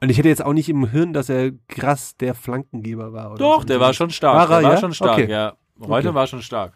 Und 0.00 0.10
ich 0.10 0.18
hätte 0.18 0.28
jetzt 0.28 0.44
auch 0.44 0.52
nicht 0.52 0.68
im 0.68 0.86
Hirn, 0.90 1.12
dass 1.12 1.28
er 1.28 1.50
krass 1.66 2.16
der 2.16 2.34
Flankengeber 2.34 3.12
war. 3.12 3.30
Oder 3.32 3.38
Doch, 3.38 3.60
so. 3.62 3.66
der 3.66 3.80
war 3.80 3.92
schon 3.94 4.10
stark. 4.10 4.34
War 4.36 4.42
er, 4.56 4.60
der 4.60 4.68
war 4.68 4.74
ja? 4.74 4.80
schon 4.80 4.94
stark, 4.94 5.12
Okay. 5.18 5.30
ja. 5.30 5.54
Heute 5.80 6.08
Okay. 6.08 6.14
war 6.14 6.26
schon 6.26 6.42
stark. 6.42 6.72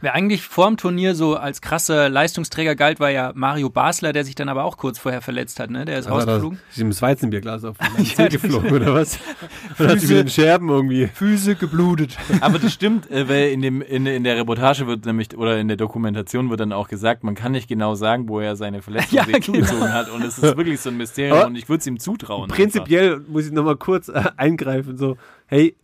Wer 0.00 0.14
eigentlich 0.14 0.42
vor 0.42 0.66
dem 0.66 0.76
Turnier 0.76 1.14
so 1.14 1.36
als 1.36 1.60
krasser 1.60 2.08
Leistungsträger 2.08 2.74
galt, 2.76 3.00
war 3.00 3.10
ja 3.10 3.32
Mario 3.34 3.70
Basler, 3.70 4.12
der 4.12 4.24
sich 4.24 4.34
dann 4.34 4.48
aber 4.48 4.64
auch 4.64 4.76
kurz 4.76 4.98
vorher 4.98 5.20
verletzt 5.20 5.60
hat, 5.60 5.70
ne? 5.70 5.84
Der 5.84 5.98
ist 5.98 6.06
Also, 6.06 6.18
rausgeflogen. 6.18 6.58
ist 6.70 6.78
ihm 6.78 6.90
das 6.90 7.02
Weizenbierglas 7.02 7.64
auf 7.64 7.76
den 7.96 8.04
Ja, 8.04 8.14
Zeh 8.14 8.28
geflogen, 8.28 8.70
oder 8.72 8.94
was? 8.94 9.18
Oder 9.78 9.90
hat 9.90 10.00
sie 10.00 10.14
mit 10.14 10.24
den 10.24 10.28
Scherben 10.28 10.68
irgendwie. 10.68 11.06
Füße 11.08 11.54
geblutet. 11.54 12.16
Aber 12.40 12.58
das 12.58 12.72
stimmt, 12.72 13.10
äh, 13.10 13.28
weil 13.28 13.48
in, 13.50 13.62
dem, 13.62 13.80
in, 13.82 14.06
in 14.06 14.24
der 14.24 14.36
Reportage 14.36 14.86
wird 14.86 15.06
nämlich, 15.06 15.36
oder 15.36 15.58
in 15.58 15.68
der 15.68 15.76
Dokumentation 15.76 16.50
wird 16.50 16.60
dann 16.60 16.72
auch 16.72 16.88
gesagt, 16.88 17.24
man 17.24 17.34
kann 17.34 17.52
nicht 17.52 17.68
genau 17.68 17.94
sagen, 17.94 18.28
wo 18.28 18.40
er 18.40 18.56
seine 18.56 18.82
Verletzung 18.82 19.10
Ja, 19.18 19.24
sich 19.24 19.34
genau. 19.34 19.46
zugezogen 19.46 19.92
hat. 19.92 20.10
Und 20.10 20.22
es 20.22 20.38
ist 20.38 20.56
wirklich 20.56 20.80
so 20.80 20.90
ein 20.90 20.96
Mysterium 20.96 21.38
Aber 21.38 21.46
und 21.46 21.56
ich 21.56 21.68
würde 21.68 21.80
es 21.80 21.86
ihm 21.86 21.98
zutrauen. 21.98 22.48
Prinzipiell 22.48 23.20
muss 23.28 23.46
ich 23.46 23.52
nochmal 23.52 23.76
kurz 23.76 24.08
äh, 24.08 24.22
eingreifen, 24.36 24.96
so, 24.98 25.16
hey, 25.46 25.76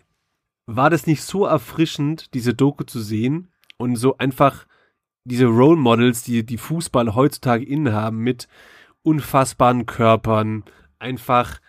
war 0.66 0.90
das 0.90 1.06
nicht 1.06 1.22
so 1.22 1.46
erfrischend, 1.46 2.34
diese 2.34 2.52
Doku 2.54 2.84
zu 2.84 3.00
sehen 3.00 3.48
und 3.78 3.96
so 3.96 4.16
einfach 4.18 4.66
diese 5.24 5.46
Role 5.46 5.76
Models, 5.76 6.22
die 6.22 6.44
die 6.44 6.58
Fußball 6.58 7.14
heutzutage 7.14 7.64
innehaben, 7.64 8.18
mit 8.18 8.48
unfassbaren 9.02 9.86
Körpern, 9.86 10.64
einfach 10.98 11.60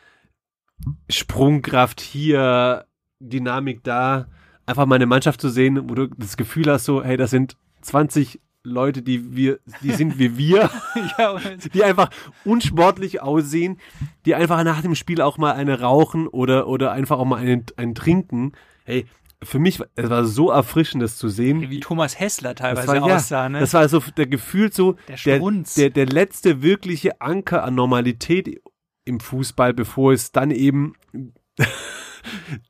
Sprungkraft 1.09 2.01
hier, 2.01 2.85
Dynamik 3.19 3.83
da, 3.83 4.27
einfach 4.65 4.85
mal 4.85 4.95
eine 4.95 5.07
Mannschaft 5.07 5.41
zu 5.41 5.49
sehen, 5.49 5.89
wo 5.89 5.95
du 5.95 6.07
das 6.07 6.37
Gefühl 6.37 6.71
hast, 6.71 6.85
so, 6.85 7.03
hey, 7.03 7.17
das 7.17 7.31
sind 7.31 7.57
20 7.81 8.39
Leute, 8.63 9.01
die 9.01 9.35
wir, 9.35 9.59
die 9.81 9.91
sind 9.91 10.19
wie 10.19 10.37
wir. 10.37 10.69
die 11.73 11.83
einfach 11.83 12.09
unsportlich 12.43 13.21
aussehen, 13.21 13.79
die 14.25 14.35
einfach 14.35 14.63
nach 14.63 14.81
dem 14.81 14.93
Spiel 14.93 15.21
auch 15.21 15.37
mal 15.37 15.53
eine 15.53 15.79
rauchen 15.79 16.27
oder, 16.27 16.67
oder 16.67 16.91
einfach 16.91 17.17
auch 17.17 17.25
mal 17.25 17.37
einen, 17.37 17.65
einen 17.77 17.95
trinken. 17.95 18.51
Hey, 18.83 19.05
für 19.43 19.59
mich, 19.59 19.79
war- 19.79 19.87
es 19.95 20.09
war 20.09 20.25
so 20.25 20.49
erfrischend, 20.49 21.03
das 21.03 21.17
zu 21.17 21.29
sehen. 21.29 21.69
wie 21.69 21.79
Thomas 21.79 22.19
Hessler 22.19 22.53
Das 22.55 22.61
teilweise 22.61 22.87
war, 22.87 22.95
ja, 23.09 23.15
aussah, 23.15 23.49
ne? 23.49 23.59
das 23.59 23.73
war 23.73 23.87
so 23.89 23.99
der 24.15 24.27
Gefühl 24.27 24.71
so, 24.73 24.95
Der 25.07 25.15
der, 25.17 25.39
der, 25.77 25.89
der 25.91 26.05
letzte 26.07 26.61
wirkliche 26.63 27.21
Anker 27.21 27.63
an 27.63 27.75
Normalität 27.75 28.61
im 29.05 29.19
Fußball, 29.19 29.73
bevor 29.73 30.11
es 30.13 30.31
dann 30.31 30.51
eben 30.51 30.93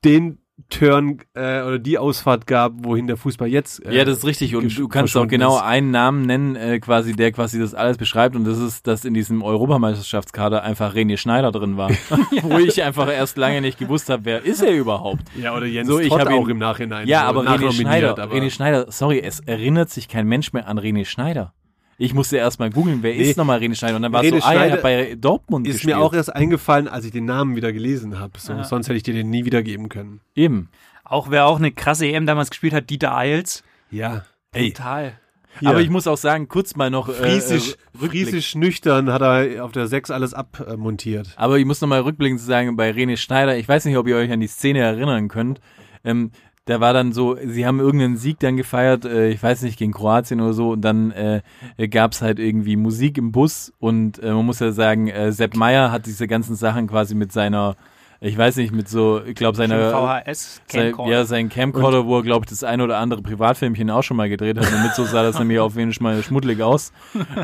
den 0.03 0.39
Turn 0.69 1.19
äh, 1.35 1.61
oder 1.61 1.77
die 1.79 1.97
Ausfahrt 1.97 2.47
gab, 2.47 2.73
wohin 2.83 3.05
der 3.07 3.15
Fußball 3.15 3.47
jetzt. 3.47 3.85
Äh, 3.85 3.95
Ja, 3.95 4.05
das 4.05 4.17
ist 4.19 4.25
richtig. 4.25 4.55
Und 4.55 4.75
du 4.77 4.87
kannst 4.87 5.15
auch 5.15 5.27
genau 5.27 5.55
ist. 5.57 5.61
einen 5.63 5.91
Namen 5.91 6.23
nennen, 6.25 6.55
äh, 6.55 6.79
quasi, 6.79 7.13
der 7.15 7.31
quasi 7.31 7.59
das 7.59 7.73
alles 7.73 7.97
beschreibt. 7.97 8.35
Und 8.35 8.43
das 8.45 8.57
ist, 8.57 8.87
dass 8.87 9.05
in 9.05 9.13
diesem 9.13 9.43
Europameisterschaftskader 9.43 10.63
einfach 10.63 10.93
René 10.95 11.17
Schneider 11.17 11.51
drin 11.51 11.77
war. 11.77 11.89
Wo 12.41 12.57
ich 12.57 12.83
einfach 12.83 13.07
erst 13.07 13.37
lange 13.37 13.61
nicht 13.61 13.77
gewusst 13.77 14.09
habe, 14.09 14.25
wer 14.25 14.43
ist 14.43 14.61
er 14.63 14.73
überhaupt? 14.73 15.21
Ja, 15.39 15.55
oder 15.55 15.65
Jens 15.67 15.87
So, 15.87 15.99
ich 15.99 16.11
hab 16.11 16.29
ihn- 16.29 16.33
auch 16.39 16.47
im 16.47 16.57
Nachhinein. 16.57 17.07
Ja, 17.07 17.21
so 17.21 17.25
aber 17.39 17.41
René 17.43 17.71
Schneider, 17.71 18.17
aber- 18.17 18.33
René 18.35 18.49
Schneider, 18.49 18.91
sorry, 18.91 19.19
es 19.19 19.39
erinnert 19.41 19.89
sich 19.89 20.07
kein 20.07 20.27
Mensch 20.27 20.53
mehr 20.53 20.67
an 20.67 20.79
René 20.79 21.05
Schneider. 21.05 21.53
Ich 21.99 22.13
musste 22.13 22.37
erst 22.37 22.59
mal 22.59 22.69
googeln, 22.69 23.01
wer 23.01 23.13
Nee. 23.15 23.23
ist 23.29 23.37
nochmal 23.37 23.59
René 23.59 23.73
Schneider? 23.75 23.95
Und 23.95 24.03
dann 24.03 24.13
war 24.13 24.23
es 24.23 24.29
so, 24.29 24.35
ah 24.35 24.37
er 24.37 24.41
Schneider 24.59 24.73
hat 24.73 24.81
bei 24.83 25.15
Dortmund 25.15 25.65
Ist 25.67 25.73
gespielt. 25.77 25.95
mir 25.95 26.01
auch 26.01 26.13
erst 26.13 26.33
eingefallen, 26.35 26.87
als 26.87 27.05
ich 27.05 27.11
den 27.11 27.25
Namen 27.25 27.55
wieder 27.55 27.73
gelesen 27.73 28.19
habe. 28.19 28.33
So, 28.39 28.53
Ja. 28.53 28.63
Sonst 28.63 28.87
hätte 28.87 28.97
ich 28.97 29.03
dir 29.03 29.13
den 29.15 29.29
nie 29.31 29.45
wiedergeben 29.45 29.89
können. 29.89 30.21
Eben. 30.35 30.69
auch 31.03 31.31
wer 31.31 31.45
auch 31.47 31.57
eine 31.57 31.71
krasse 31.71 32.05
EM 32.05 32.25
damals 32.25 32.49
gespielt 32.49 32.73
hat, 32.73 32.89
Dieter 32.89 33.15
Eils. 33.15 33.63
Ja. 33.89 34.25
Ey, 34.51 34.73
Total. 34.73 35.13
hier. 35.59 35.69
Aber 35.69 35.79
ich 35.81 35.89
muss 35.89 36.05
auch 36.05 36.17
sagen, 36.17 36.47
kurz 36.49 36.75
mal 36.75 36.89
noch 36.91 37.07
äh, 37.09 37.13
Friesisch, 37.13 37.75
äh, 37.95 38.07
friesisch 38.07 38.55
nüchtern 38.55 39.11
hat 39.11 39.21
er 39.21 39.63
auf 39.63 39.71
der 39.71 39.87
6 39.87 40.11
alles 40.11 40.33
abmontiert. 40.33 41.33
Aber 41.37 41.57
ich 41.57 41.65
muss 41.65 41.79
nochmal 41.81 42.01
rückblickend 42.01 42.41
sagen, 42.41 42.75
bei 42.75 42.91
René 42.91 43.17
Schneider, 43.17 43.57
ich 43.57 43.67
weiß 43.67 43.85
nicht, 43.85 43.97
ob 43.97 44.07
ihr 44.07 44.17
euch 44.17 44.31
an 44.31 44.39
die 44.41 44.47
Szene 44.47 44.79
erinnern 44.79 45.29
könnt, 45.29 45.61
ähm, 46.03 46.31
da 46.67 46.79
war 46.79 46.93
dann 46.93 47.11
so, 47.13 47.35
sie 47.43 47.65
haben 47.65 47.79
irgendeinen 47.79 48.17
Sieg 48.17 48.39
dann 48.39 48.55
gefeiert, 48.57 49.05
äh, 49.05 49.29
ich 49.29 49.41
weiß 49.41 49.63
nicht, 49.63 49.79
gegen 49.79 49.91
Kroatien 49.93 50.39
oder 50.41 50.53
so, 50.53 50.71
und 50.73 50.81
dann 50.81 51.11
äh, 51.11 51.41
gab's 51.89 52.21
halt 52.21 52.37
irgendwie 52.39 52.75
Musik 52.75 53.17
im 53.17 53.31
Bus 53.31 53.73
und 53.79 54.19
äh, 54.21 54.31
man 54.31 54.45
muss 54.45 54.59
ja 54.59 54.71
sagen, 54.71 55.07
äh, 55.07 55.31
Sepp 55.31 55.55
Meier 55.55 55.91
hat 55.91 56.05
diese 56.05 56.27
ganzen 56.27 56.55
Sachen 56.55 56.87
quasi 56.87 57.15
mit 57.15 57.31
seiner, 57.31 57.75
ich 58.19 58.35
weiß 58.35 58.55
nicht, 58.57 58.71
mit 58.73 58.89
so, 58.89 59.21
ich 59.23 59.35
glaube 59.35 59.55
seiner 59.57 59.91
VHS 60.25 60.61
sein, 60.67 60.91
ja, 61.11 61.25
sein 61.25 61.49
Camcorder, 61.49 62.05
wo 62.07 62.17
er, 62.17 62.23
glaube 62.23 62.45
ich, 62.45 62.49
das 62.49 62.63
ein 62.63 62.81
oder 62.81 62.97
andere 62.97 63.21
Privatfilmchen 63.21 63.91
auch 63.91 64.01
schon 64.01 64.17
mal 64.17 64.27
gedreht 64.27 64.57
hat. 64.57 64.71
Und 64.73 64.81
mit 64.81 64.95
so 64.95 65.05
sah 65.05 65.21
das 65.21 65.37
nämlich 65.37 65.59
auf 65.59 65.75
jeden 65.75 65.93
Fall 65.93 66.23
schmuddelig 66.23 66.63
aus. 66.63 66.91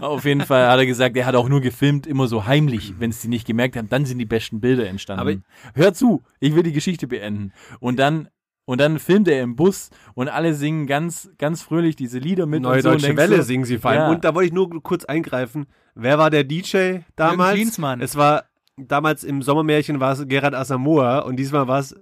auf 0.01 0.25
jeden 0.25 0.41
Fall 0.41 0.67
hat 0.67 0.79
er 0.79 0.87
gesagt, 0.87 1.15
er 1.15 1.27
hat 1.27 1.35
auch 1.35 1.47
nur 1.47 1.61
gefilmt, 1.61 2.07
immer 2.07 2.25
so 2.27 2.47
heimlich. 2.47 2.95
Wenn 2.97 3.11
es 3.11 3.21
die 3.21 3.27
nicht 3.27 3.45
gemerkt 3.45 3.77
haben, 3.77 3.87
dann 3.87 4.05
sind 4.05 4.17
die 4.17 4.25
besten 4.25 4.61
Bilder 4.61 4.87
entstanden. 4.87 5.21
Aber- 5.21 5.35
Hör 5.75 5.93
zu, 5.93 6.23
ich 6.39 6.55
will 6.55 6.63
die 6.63 6.73
Geschichte 6.73 7.05
beenden. 7.05 7.53
Und 7.79 7.99
dann, 7.99 8.29
und 8.65 8.79
dann 8.79 8.99
filmt 8.99 9.27
er 9.27 9.41
im 9.41 9.55
Bus 9.55 9.89
und 10.13 10.29
alle 10.29 10.53
singen 10.53 10.87
ganz, 10.87 11.29
ganz 11.37 11.61
fröhlich 11.61 11.95
diese 11.95 12.19
Lieder 12.19 12.45
mit. 12.45 12.61
Neue 12.61 12.77
und 12.77 12.81
so 12.81 12.89
und 12.89 12.95
Deutsche 12.95 13.07
denkst 13.07 13.21
Welle 13.21 13.37
so, 13.37 13.43
singen 13.43 13.65
sie 13.65 13.77
vor 13.77 13.91
allem. 13.91 14.01
Ja. 14.01 14.11
Und 14.11 14.23
da 14.23 14.35
wollte 14.35 14.47
ich 14.47 14.53
nur 14.53 14.69
kurz 14.83 15.05
eingreifen. 15.05 15.67
Wer 15.95 16.17
war 16.17 16.29
der 16.29 16.43
DJ 16.43 16.99
damals? 17.15 17.55
Klinsmann. 17.55 18.01
Es 18.01 18.15
war 18.15 18.45
damals 18.77 19.23
im 19.23 19.41
Sommermärchen 19.41 19.99
war 19.99 20.13
es 20.13 20.27
Gerhard 20.27 20.55
Asamoah 20.55 21.25
und 21.25 21.35
diesmal 21.35 21.67
war 21.67 21.79
es 21.79 21.95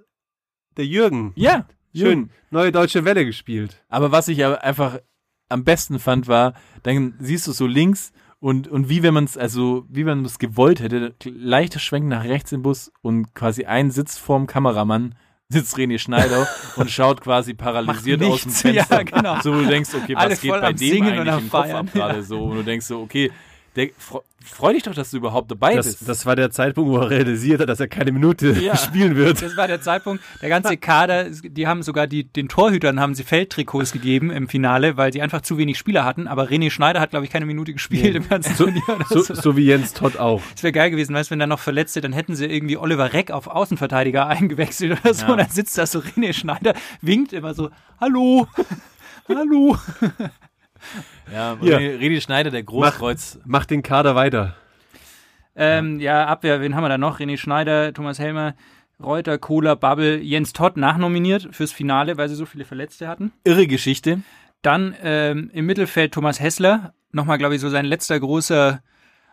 der 0.77 0.85
Jürgen. 0.85 1.33
Ja, 1.35 1.65
Schön. 1.93 2.29
Neue 2.51 2.71
Deutsche 2.71 3.05
Welle 3.05 3.25
gespielt. 3.25 3.83
Aber 3.89 4.11
was 4.11 4.27
ich 4.27 4.43
aber 4.45 4.63
einfach 4.63 4.99
am 5.49 5.63
besten 5.63 5.99
fand, 5.99 6.27
war, 6.27 6.53
dann 6.83 7.15
siehst 7.19 7.47
du 7.47 7.51
so 7.51 7.67
links 7.67 8.13
und, 8.39 8.67
und 8.67 8.89
wie 8.89 9.03
wenn 9.03 9.13
man 9.13 9.25
es, 9.25 9.37
also 9.37 9.85
wie 9.89 10.05
wenn 10.05 10.19
man 10.19 10.25
es 10.25 10.39
gewollt 10.39 10.79
hätte, 10.79 11.13
leichter 11.25 11.79
Schwenk 11.79 12.07
nach 12.07 12.23
rechts 12.23 12.51
im 12.51 12.61
Bus 12.61 12.91
und 13.01 13.33
quasi 13.35 13.65
ein 13.65 13.91
Sitz 13.91 14.17
vorm 14.17 14.47
Kameramann 14.47 15.15
sitzt 15.51 15.77
René 15.77 15.99
Schneider 15.99 16.47
und 16.75 16.89
schaut 16.89 17.21
quasi 17.21 17.53
paralysiert 17.53 18.23
aus 18.23 18.41
dem. 18.41 18.51
Fenster. 18.51 18.95
Ja, 18.95 19.03
genau. 19.03 19.41
So, 19.41 19.53
wo 19.53 19.59
du 19.59 19.67
denkst, 19.67 19.89
okay, 19.93 20.15
was 20.15 20.41
geht 20.41 20.51
voll 20.51 20.61
bei 20.61 20.73
dem 20.73 20.77
Singen 20.77 21.19
eigentlich 21.19 21.37
im 21.37 21.49
Kopf 21.49 21.73
ab 21.73 21.87
gerade 21.93 22.23
so? 22.23 22.43
Und 22.45 22.57
du 22.57 22.63
denkst 22.63 22.85
so, 22.85 23.01
okay, 23.01 23.31
der, 23.75 23.87
fre- 23.87 24.21
freu 24.43 24.73
dich 24.73 24.83
doch, 24.83 24.93
dass 24.93 25.11
du 25.11 25.17
überhaupt 25.17 25.49
dabei 25.49 25.75
Das, 25.75 25.85
bist. 25.85 26.09
das 26.09 26.25
war 26.25 26.35
der 26.35 26.51
Zeitpunkt, 26.51 26.91
wo 26.91 26.97
er 26.97 27.09
realisiert 27.09 27.61
hat, 27.61 27.69
dass 27.69 27.79
er 27.79 27.87
keine 27.87 28.11
Minute 28.11 28.51
Ja. 28.61 28.75
spielen 28.77 29.15
wird. 29.15 29.41
Das 29.41 29.55
war 29.55 29.67
der 29.67 29.81
Zeitpunkt. 29.81 30.21
Der 30.41 30.49
ganze 30.49 30.75
Kader, 30.77 31.29
die 31.29 31.67
haben 31.67 31.81
sogar 31.81 32.05
die, 32.07 32.25
den 32.25 32.49
Torhütern 32.49 32.99
haben 32.99 33.15
sie 33.15 33.23
Feldtrikots 33.23 33.91
gegeben 33.93 34.29
im 34.29 34.47
Finale, 34.49 34.97
weil 34.97 35.13
sie 35.13 35.21
einfach 35.21 35.41
zu 35.41 35.57
wenig 35.57 35.77
Spieler 35.77 36.03
hatten. 36.03 36.27
Aber 36.27 36.49
René 36.49 36.69
Schneider 36.69 36.99
hat, 36.99 37.11
glaube 37.11 37.25
ich, 37.25 37.31
keine 37.31 37.45
Minute 37.45 37.71
gespielt 37.71 38.15
im 38.15 38.27
ganzen 38.27 38.55
So, 38.55 38.65
Turnier. 38.65 38.81
oder 38.89 39.05
so, 39.07 39.21
so. 39.21 39.33
so 39.35 39.55
wie 39.57 39.65
Jens 39.65 39.93
Todd 39.93 40.17
auch. 40.17 40.41
Das 40.53 40.63
wäre 40.63 40.73
geil 40.73 40.91
gewesen, 40.91 41.15
weißt 41.15 41.29
du, 41.29 41.31
wenn 41.31 41.39
da 41.39 41.47
noch 41.47 41.59
Verletzte, 41.59 42.01
dann 42.01 42.11
hätten 42.13 42.35
sie 42.35 42.45
irgendwie 42.47 42.77
Oliver 42.77 43.13
Reck 43.13 43.31
auf 43.31 43.47
Außenverteidiger 43.47 44.27
eingewechselt 44.27 44.99
oder 45.01 45.13
so. 45.13 45.25
Ja. 45.27 45.31
Und 45.31 45.37
dann 45.37 45.49
sitzt 45.49 45.77
da 45.77 45.85
so 45.85 45.99
René 45.99 46.33
Schneider, 46.33 46.73
winkt 47.01 47.31
immer 47.31 47.53
so, 47.53 47.69
hallo, 48.01 48.47
hallo. 49.29 49.77
ja. 51.33 51.53
René, 51.53 51.97
René 51.97 52.21
Schneider, 52.21 52.51
der 52.51 52.63
Großkreuz. 52.63 53.39
Mach 53.45 53.65
den 53.65 53.83
Kader 53.83 54.15
weiter. 54.15 54.55
Ähm, 55.55 55.99
ja, 55.99 56.25
Abwehr, 56.25 56.61
wen 56.61 56.75
haben 56.75 56.83
wir 56.83 56.89
da 56.89 56.97
noch? 56.97 57.19
René 57.19 57.37
Schneider, 57.37 57.93
Thomas 57.93 58.19
Helmer, 58.19 58.55
Reuter, 59.01 59.37
Kohler, 59.37 59.75
Babbel, 59.75 60.21
Jens 60.21 60.53
Todd 60.53 60.77
nachnominiert 60.77 61.49
fürs 61.51 61.71
Finale, 61.71 62.17
weil 62.17 62.29
sie 62.29 62.35
so 62.35 62.45
viele 62.45 62.65
Verletzte 62.65 63.07
hatten. 63.07 63.31
Irre 63.43 63.67
Geschichte. 63.67 64.21
Dann 64.61 64.95
ähm, 65.01 65.49
im 65.53 65.65
Mittelfeld 65.65 66.13
Thomas 66.13 66.39
Hessler, 66.39 66.93
nochmal, 67.11 67.37
glaube 67.37 67.55
ich, 67.55 67.61
so 67.61 67.69
sein 67.69 67.85
letzter 67.85 68.19
großer 68.19 68.81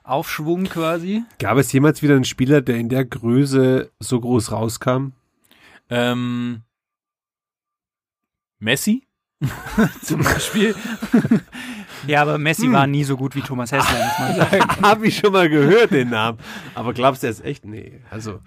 Aufschwung 0.03 0.65
quasi. 0.65 1.23
Gab 1.39 1.59
es 1.59 1.71
jemals 1.73 2.03
wieder 2.03 2.15
einen 2.15 2.25
Spieler, 2.25 2.63
der 2.63 2.77
in 2.77 2.89
der 2.89 3.05
Größe 3.05 3.91
so 4.01 4.21
groß 4.21 4.53
rauskam? 4.53 5.13
Ähm, 5.91 6.63
Messi? 8.59 9.08
Zum 10.03 10.23
Beispiel. 10.23 10.75
ja, 12.07 12.23
aber 12.23 12.39
Messi 12.39 12.71
war 12.73 12.87
nie 12.87 13.05
so 13.05 13.17
gut 13.17 13.35
wie 13.37 13.41
Thomas 13.41 13.71
Hessler, 13.71 14.05
muss 14.05 14.19
man 14.19 14.37
sagen. 14.51 14.83
Hab 14.83 15.03
ich 15.05 15.17
schon 15.19 15.33
mal 15.33 15.49
gehört, 15.49 15.93
den 15.93 16.11
Namen. 16.11 16.39
Aber 16.75 16.93
glaubst 16.93 17.23
du, 17.23 17.29
er 17.29 17.31
ist 17.31 17.45
echt? 17.45 17.65
Nee. 17.65 18.01
Also, 18.11 18.41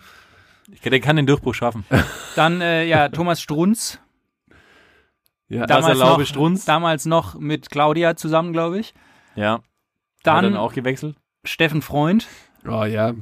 Ich, 0.72 0.82
der 0.82 1.00
kann 1.00 1.16
den 1.16 1.26
Durchbruch 1.28 1.54
schaffen. 1.54 1.86
Dann, 2.36 2.60
äh, 2.62 2.86
ja, 2.86 3.08
Thomas 3.10 3.42
Strunz. 3.42 4.00
ja. 5.48 5.66
Da- 5.66 5.80
Damals 5.80 6.00
noch, 6.00 6.26
Strunz. 6.26 6.66
damals 6.66 7.06
noch 7.06 7.36
mit 7.40 7.70
Claudia 7.70 8.16
zusammen, 8.18 8.52
glaube 8.52 8.80
ich. 8.80 8.94
Ja. 9.36 9.54
Hat 9.54 9.62
Dann, 10.24 10.44
dann 10.44 10.58
auch 10.58 10.74
gewechselt. 10.74 11.16
Steffen 11.46 11.82
Freund. 11.82 12.28
oh 12.68 12.84
ja. 12.84 13.14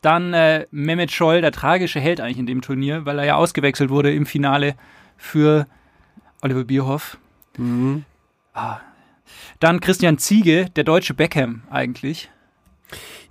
Dann 0.00 0.32
äh, 0.32 0.66
Mehmet 0.70 1.10
Scholl, 1.10 1.40
der 1.42 1.52
tragische 1.52 2.00
Held 2.00 2.20
eigentlich 2.20 2.38
in 2.38 2.46
dem 2.46 2.62
Turnier, 2.62 3.04
weil 3.04 3.18
er 3.18 3.24
ja 3.26 3.34
ausgewechselt 3.34 3.90
wurde 3.90 4.12
im 4.14 4.26
Finale 4.26 4.74
für 5.16 5.66
Oliver 6.42 6.64
Bierhoff. 6.64 7.18
Mhm. 7.56 8.04
Dann 9.60 9.80
Christian 9.80 10.18
Ziege, 10.18 10.66
der 10.70 10.84
deutsche 10.84 11.14
Beckham 11.14 11.62
eigentlich. 11.70 12.30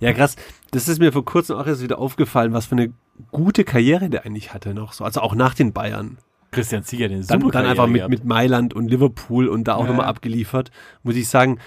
Ja, 0.00 0.12
krass. 0.12 0.36
Das 0.70 0.88
ist 0.88 0.98
mir 1.00 1.12
vor 1.12 1.24
kurzem 1.24 1.56
auch 1.56 1.66
erst 1.66 1.82
wieder 1.82 1.98
aufgefallen, 1.98 2.52
was 2.52 2.66
für 2.66 2.76
eine 2.76 2.92
gute 3.32 3.64
Karriere 3.64 4.08
der 4.10 4.24
eigentlich 4.24 4.54
hatte 4.54 4.74
noch 4.74 4.92
so. 4.92 5.04
Also 5.04 5.20
auch 5.20 5.34
nach 5.34 5.54
den 5.54 5.72
Bayern. 5.72 6.18
Christian 6.50 6.82
Zieger, 6.84 7.08
den 7.08 7.26
Dann, 7.26 7.40
super 7.40 7.52
dann 7.52 7.66
einfach 7.66 7.86
Karriere 7.86 8.08
mit, 8.08 8.20
mit 8.20 8.28
Mailand 8.28 8.72
und 8.74 8.88
Liverpool 8.88 9.48
und 9.48 9.64
da 9.64 9.74
auch 9.74 9.82
Ja. 9.84 9.88
nochmal 9.88 10.06
abgeliefert. 10.06 10.70
Muss 11.02 11.16
ich 11.16 11.28
sagen, 11.28 11.58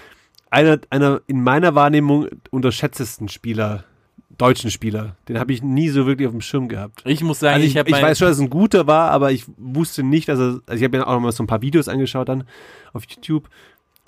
einer, 0.50 0.78
einer 0.90 1.20
in 1.26 1.42
meiner 1.42 1.74
Wahrnehmung 1.74 2.26
unterschätztesten 2.50 3.28
Spieler, 3.28 3.84
deutschen 4.38 4.70
Spieler. 4.70 5.16
Den 5.28 5.38
habe 5.38 5.52
ich 5.52 5.62
nie 5.62 5.88
so 5.88 6.06
wirklich 6.06 6.26
auf 6.26 6.32
dem 6.34 6.40
Schirm 6.40 6.68
gehabt. 6.68 7.02
Ich 7.04 7.22
muss 7.22 7.40
sagen, 7.40 7.54
Also 7.54 7.64
ich, 7.66 7.72
ich, 7.72 7.78
habe 7.78 7.90
ich 7.90 8.00
weiß 8.00 8.18
schon, 8.18 8.28
dass 8.28 8.36
es 8.36 8.42
ein 8.42 8.50
guter 8.50 8.86
war, 8.86 9.10
aber 9.10 9.32
ich 9.32 9.44
wusste 9.56 10.02
nicht, 10.02 10.28
dass 10.28 10.38
er, 10.38 10.60
also 10.66 10.74
ich 10.74 10.82
habe 10.82 10.96
mir 10.98 11.06
auch 11.06 11.12
noch 11.14 11.20
mal 11.20 11.32
so 11.32 11.42
ein 11.42 11.46
paar 11.46 11.62
Videos 11.62 11.88
angeschaut 11.88 12.28
dann 12.28 12.44
auf 12.92 13.04
YouTube. 13.08 13.48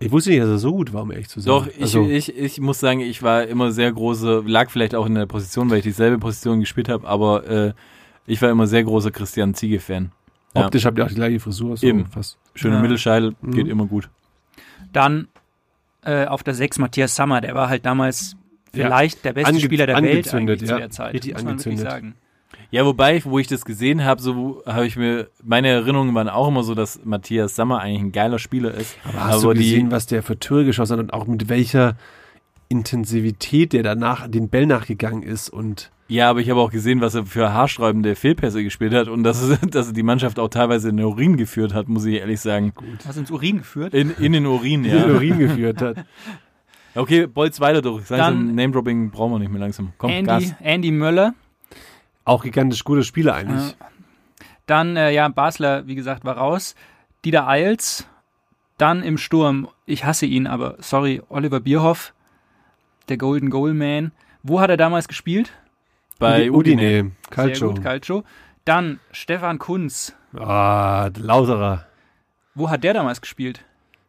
Ich 0.00 0.10
wusste 0.10 0.30
nicht, 0.30 0.42
dass 0.42 0.48
er 0.48 0.58
so 0.58 0.72
gut 0.72 0.92
war, 0.92 1.02
um 1.02 1.12
ehrlich 1.12 1.28
zu 1.28 1.40
sein. 1.40 1.46
Doch, 1.48 1.66
ich, 1.68 1.80
also, 1.82 2.08
ich, 2.08 2.36
ich 2.36 2.60
muss 2.60 2.80
sagen, 2.80 3.00
ich 3.00 3.22
war 3.22 3.44
immer 3.46 3.70
sehr 3.70 3.92
große, 3.92 4.42
lag 4.46 4.70
vielleicht 4.70 4.94
auch 4.94 5.06
in 5.06 5.14
der 5.14 5.26
Position, 5.26 5.70
weil 5.70 5.78
ich 5.78 5.84
dieselbe 5.84 6.18
Position 6.18 6.60
gespielt 6.60 6.88
habe, 6.88 7.06
aber 7.06 7.46
äh, 7.48 7.72
ich 8.26 8.40
war 8.42 8.50
immer 8.50 8.66
sehr 8.66 8.82
großer 8.82 9.10
Christian 9.12 9.54
Ziege-Fan. 9.54 10.10
Ja. 10.56 10.66
optisch 10.66 10.84
habt 10.86 10.98
ihr 10.98 11.04
auch 11.04 11.08
die 11.08 11.14
gleiche 11.16 11.40
Frisur. 11.40 11.76
So 11.76 11.86
Eben. 11.86 12.06
Fast. 12.06 12.38
Schöner 12.54 12.76
Ja. 12.76 12.82
Mittelscheitel, 12.82 13.34
Mhm. 13.40 13.50
geht 13.52 13.68
immer 13.68 13.86
gut. 13.86 14.08
Dann 14.92 15.28
äh, 16.02 16.26
auf 16.26 16.42
der 16.42 16.54
6 16.54 16.78
Matthias 16.78 17.16
Sammer, 17.16 17.40
der 17.40 17.54
war 17.54 17.68
halt 17.68 17.86
damals 17.86 18.36
Ja. 18.76 18.86
vielleicht 18.86 19.24
der 19.24 19.32
beste 19.32 19.50
Ange- 19.52 19.60
Spieler 19.60 19.86
der 19.86 19.96
Welt 19.96 20.06
angezündet, 20.32 20.60
eigentlich 20.60 20.70
ja. 20.70 20.76
zu 20.76 20.80
der 20.80 20.90
Zeit. 20.90 21.14
Richtig 21.14 21.32
muss 21.34 21.42
man 21.44 21.52
wirklich 21.58 21.66
angezündet. 21.78 21.90
sagen. 21.92 22.14
Ja, 22.70 22.84
wobei, 22.84 23.22
wo 23.24 23.38
ich 23.38 23.46
das 23.46 23.64
gesehen 23.64 24.04
habe, 24.04 24.20
so 24.20 24.62
habe 24.66 24.86
ich 24.86 24.96
mir, 24.96 25.28
meine 25.42 25.68
Erinnerungen 25.68 26.14
waren 26.14 26.28
auch 26.28 26.48
immer 26.48 26.62
so, 26.64 26.74
dass 26.74 27.04
Matthias 27.04 27.54
Sammer 27.54 27.80
eigentlich 27.80 28.00
ein 28.00 28.12
geiler 28.12 28.38
Spieler 28.38 28.74
ist. 28.74 28.96
Aber 29.04 29.24
hast 29.24 29.44
du 29.44 29.48
gesehen, 29.50 29.90
was 29.90 30.06
der 30.06 30.22
für 30.22 30.38
Tore 30.38 30.64
geschossen 30.64 30.94
hat 30.94 31.00
und 31.00 31.12
auch 31.12 31.26
mit 31.26 31.48
welcher 31.48 31.96
Intensivität 32.68 33.72
der 33.72 33.82
danach 33.82 34.26
den 34.28 34.48
Bell 34.48 34.66
nachgegangen 34.66 35.22
ist 35.22 35.48
und 35.50 35.90
Ja, 36.08 36.30
aber 36.30 36.40
ich 36.40 36.50
habe 36.50 36.60
auch 36.60 36.70
gesehen, 36.70 37.00
was 37.00 37.14
er 37.14 37.26
für 37.26 37.52
haarsträubende 37.52 38.16
Fehlpässe 38.16 38.62
gespielt 38.64 38.94
hat 38.94 39.08
und 39.08 39.22
dass, 39.22 39.40
es, 39.42 39.58
dass 39.70 39.88
er 39.88 39.92
die 39.92 40.02
Mannschaft 40.02 40.38
auch 40.38 40.48
teilweise 40.48 40.88
in 40.88 40.96
den 40.96 41.06
Urin 41.06 41.36
geführt 41.36 41.74
hat, 41.74 41.88
muss 41.88 42.04
ich 42.06 42.16
ehrlich 42.16 42.40
sagen. 42.40 42.72
Hast 43.06 43.16
du 43.16 43.20
ins 43.20 43.30
Urin 43.30 43.58
geführt? 43.58 43.94
In, 43.94 44.10
in 44.18 44.32
den 44.32 44.46
Urin, 44.46 44.84
ja. 44.84 44.96
ja. 44.96 45.06
Urin 45.06 45.38
geführt 45.38 45.80
hat. 45.80 45.96
Okay, 46.94 47.26
Bolz 47.26 47.60
weiter 47.60 47.82
durch. 47.82 48.06
Dann- 48.08 48.54
Name-Dropping 48.54 49.10
brauchen 49.10 49.32
wir 49.32 49.38
nicht 49.40 49.50
mehr 49.50 49.60
langsam. 49.60 49.92
Komm, 49.98 50.10
Andy, 50.10 50.26
Gas. 50.26 50.54
Andy 50.60 50.90
Möller. 50.90 51.34
Auch 52.24 52.42
gigantisch 52.42 52.84
guter 52.84 53.02
Spieler 53.02 53.34
eigentlich. 53.34 53.70
Ja. 53.78 53.86
Dann, 54.66 54.96
äh, 54.96 55.10
ja, 55.10 55.28
Basler, 55.28 55.86
wie 55.86 55.94
gesagt, 55.94 56.24
war 56.24 56.36
raus. 56.38 56.74
Dieter 57.24 57.46
Eils. 57.48 58.06
Dann 58.78 59.02
im 59.02 59.18
Sturm, 59.18 59.68
ich 59.86 60.04
hasse 60.04 60.26
ihn, 60.26 60.46
aber 60.46 60.76
sorry, 60.80 61.22
Oliver 61.28 61.60
Bierhoff, 61.60 62.12
der 63.08 63.18
Golden 63.18 63.50
Goal 63.50 63.74
Man. 63.74 64.10
Wo 64.42 64.60
hat 64.60 64.70
er 64.70 64.76
damals 64.76 65.06
gespielt? 65.06 65.52
Bei 66.18 66.50
Udine. 66.50 67.12
Calcio. 67.30 67.54
Sehr 67.54 67.68
gut, 67.68 67.82
Calcio. 67.82 68.24
Dann 68.64 68.98
Stefan 69.12 69.58
Kunz. 69.58 70.14
Ah, 70.36 71.10
der 71.10 71.22
Lauterer. 71.22 71.86
Wo 72.54 72.70
hat 72.70 72.82
der 72.84 72.94
damals 72.94 73.20
gespielt? 73.20 73.64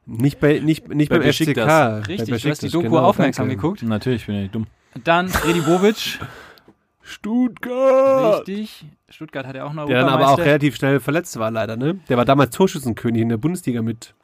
Nicht 0.07 0.39
bei 0.39 0.59
nicht, 0.59 0.87
nicht 0.89 1.09
Bei 1.09 1.19
beim 1.19 1.31
FCK. 1.31 1.39
Besiktas. 1.45 1.67
bei 1.67 2.13
Richtig, 2.13 2.41
du 2.43 2.49
hast 2.49 2.61
die 2.61 2.69
Doku 2.69 2.89
genau, 2.89 2.99
aufmerksam 3.03 3.47
danke. 3.47 3.61
geguckt. 3.61 3.81
Natürlich, 3.83 4.25
bin 4.27 4.35
ich 4.35 4.41
nicht 4.43 4.55
dumm. 4.55 4.67
Dann 5.03 5.27
Freddy 5.29 5.61
Bobic. 5.61 6.19
Stuttgart. 7.01 8.39
Richtig. 8.47 8.85
Stuttgart 9.09 9.45
hat 9.45 9.55
er 9.55 9.65
auch 9.67 9.73
noch 9.73 9.85
Der 9.85 10.01
dann 10.01 10.09
aber 10.09 10.29
auch 10.29 10.39
relativ 10.39 10.75
schnell 10.75 10.99
verletzt 10.99 11.37
war, 11.37 11.51
leider, 11.51 11.77
ne? 11.77 11.99
Der 12.09 12.17
war 12.17 12.25
damals 12.25 12.55
Torschützenkönig 12.55 13.21
in 13.21 13.29
der 13.29 13.37
Bundesliga 13.37 13.81
mit. 13.81 14.15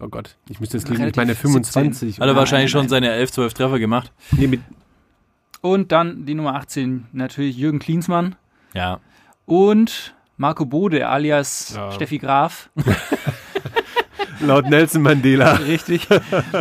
Oh 0.00 0.08
Gott, 0.08 0.36
ich 0.48 0.60
müsste 0.60 0.76
jetzt 0.78 0.88
lügen, 0.88 1.06
ich 1.06 1.16
meine 1.16 1.32
17. 1.34 1.50
25. 1.50 2.16
Hat 2.16 2.20
er 2.22 2.26
Nein, 2.26 2.36
wahrscheinlich 2.36 2.72
nein, 2.74 2.82
schon 2.82 2.88
seine 2.88 3.10
11, 3.12 3.32
12 3.32 3.54
Treffer 3.54 3.78
gemacht. 3.78 4.12
Nee, 4.32 4.46
mit, 4.48 4.60
Und 5.60 5.90
dann 5.92 6.26
die 6.26 6.34
Nummer 6.34 6.54
18, 6.54 7.06
natürlich 7.12 7.56
Jürgen 7.56 7.78
Klinsmann. 7.78 8.36
Ja. 8.74 9.00
Und 9.46 10.14
Marco 10.36 10.66
Bode 10.66 11.08
alias 11.08 11.74
Ja. 11.74 11.90
Steffi 11.92 12.18
Graf. 12.18 12.70
laut 14.40 14.68
Nelson 14.68 15.02
Mandela. 15.02 15.52
Richtig. 15.66 16.06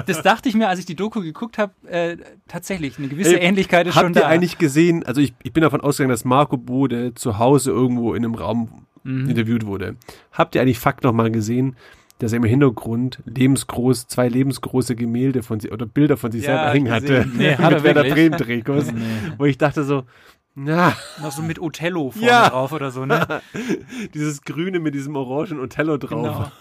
Das 0.05 0.21
dachte 0.21 0.49
ich 0.49 0.55
mir, 0.55 0.67
als 0.69 0.79
ich 0.79 0.85
die 0.85 0.95
Doku 0.95 1.21
geguckt 1.21 1.57
habe, 1.57 1.73
äh, 1.87 2.17
tatsächlich. 2.47 2.97
Eine 2.97 3.07
gewisse 3.07 3.39
Ey, 3.39 3.45
Ähnlichkeit 3.47 3.87
ist 3.87 3.95
Habt 3.95 4.05
schon 4.05 4.13
ihr 4.15 4.21
da. 4.21 4.27
eigentlich 4.27 4.57
gesehen, 4.57 5.03
also 5.05 5.21
ich, 5.21 5.33
ich 5.43 5.53
bin 5.53 5.61
davon 5.61 5.81
ausgegangen, 5.81 6.11
dass 6.11 6.25
Marco 6.25 6.57
Bode 6.57 7.13
zu 7.15 7.37
Hause 7.39 7.71
irgendwo 7.71 8.13
in 8.13 8.23
einem 8.25 8.35
Raum 8.35 8.85
Mhm. 9.03 9.29
interviewt 9.29 9.65
wurde. 9.65 9.95
Habt 10.33 10.55
ihr 10.55 10.61
eigentlich 10.61 10.79
Fakt 10.79 11.03
nochmal 11.05 11.31
gesehen, 11.31 11.77
dass 12.19 12.33
er 12.33 12.37
im 12.37 12.43
Hintergrund 12.43 13.19
lebensgroß, 13.25 14.07
zwei 14.07 14.27
lebensgroße 14.27 14.95
Gemälde 14.95 15.43
von 15.43 15.59
sich 15.61 15.71
oder 15.71 15.85
Bilder 15.85 16.17
von 16.17 16.31
sich 16.31 16.43
Ja, 16.43 16.55
selber 16.57 16.71
hängen 16.73 16.91
hatte? 16.91 17.25
Nee, 17.37 17.55
hat 17.57 17.71
mit 17.73 17.83
Werder? 17.83 18.03
Bremen 18.03 18.37
Trikots. 18.37 18.91
Wo 19.37 19.45
ich 19.45 19.57
dachte 19.57 19.83
so, 19.85 20.03
na, 20.55 20.93
Noch 21.21 21.31
so 21.31 21.41
mit 21.43 21.59
Othello 21.59 22.09
vorne 22.09 22.27
Ja. 22.27 22.49
drauf 22.49 22.71
oder 22.73 22.89
so, 22.91 23.05
ne? 23.05 23.25
dieses 24.13 24.41
Grüne 24.41 24.79
mit 24.79 24.93
diesem 24.95 25.15
orangen 25.15 25.59
Otello 25.59 25.97
drauf. 25.97 26.09
Genau. 26.37 26.51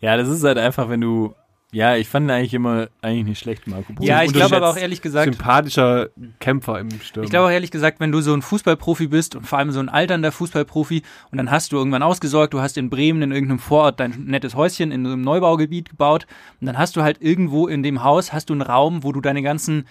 Ja, 0.00 0.16
das 0.16 0.28
ist 0.28 0.44
halt 0.44 0.58
einfach, 0.58 0.88
wenn 0.88 1.00
du. 1.00 1.34
Ja, 1.72 1.94
ich 1.94 2.08
fand 2.08 2.26
ihn 2.26 2.30
eigentlich 2.30 2.54
immer 2.54 2.88
eigentlich 3.00 3.26
nicht 3.26 3.38
schlecht, 3.38 3.68
Marco 3.68 3.92
Bode. 3.92 4.04
Ja, 4.04 4.24
ich 4.24 4.32
glaube 4.32 4.56
aber 4.56 4.70
auch 4.70 4.76
ehrlich 4.76 5.02
gesagt, 5.02 5.32
Sympathischer 5.32 6.08
Kämpfer 6.40 6.80
im 6.80 6.90
Sturm. 7.00 7.22
ich 7.22 7.30
glaube 7.30 7.46
auch 7.46 7.50
ehrlich 7.52 7.70
gesagt, 7.70 8.00
wenn 8.00 8.10
du 8.10 8.20
so 8.22 8.34
ein 8.34 8.42
Fußballprofi 8.42 9.06
bist 9.06 9.36
und 9.36 9.46
vor 9.46 9.60
allem 9.60 9.70
so 9.70 9.78
ein 9.78 9.88
alternder 9.88 10.32
Fußballprofi 10.32 11.02
und 11.30 11.38
dann 11.38 11.52
hast 11.52 11.70
du 11.70 11.76
irgendwann 11.76 12.02
ausgesorgt, 12.02 12.54
du 12.54 12.60
hast 12.60 12.76
in 12.76 12.90
Bremen 12.90 13.22
in 13.22 13.30
irgendeinem 13.30 13.60
Vorort 13.60 14.00
dein 14.00 14.24
nettes 14.24 14.56
Häuschen 14.56 14.90
in 14.90 15.04
so 15.04 15.12
einem 15.12 15.22
Neubaugebiet 15.22 15.90
gebaut 15.90 16.26
und 16.60 16.66
dann 16.66 16.76
hast 16.76 16.96
du 16.96 17.02
halt 17.02 17.22
irgendwo 17.22 17.68
in 17.68 17.84
dem 17.84 18.02
Haus 18.02 18.32
hast 18.32 18.50
du 18.50 18.54
einen 18.54 18.62
Raum, 18.62 19.04
wo 19.04 19.12
du 19.12 19.20
deine 19.20 19.40
ganzen 19.40 19.84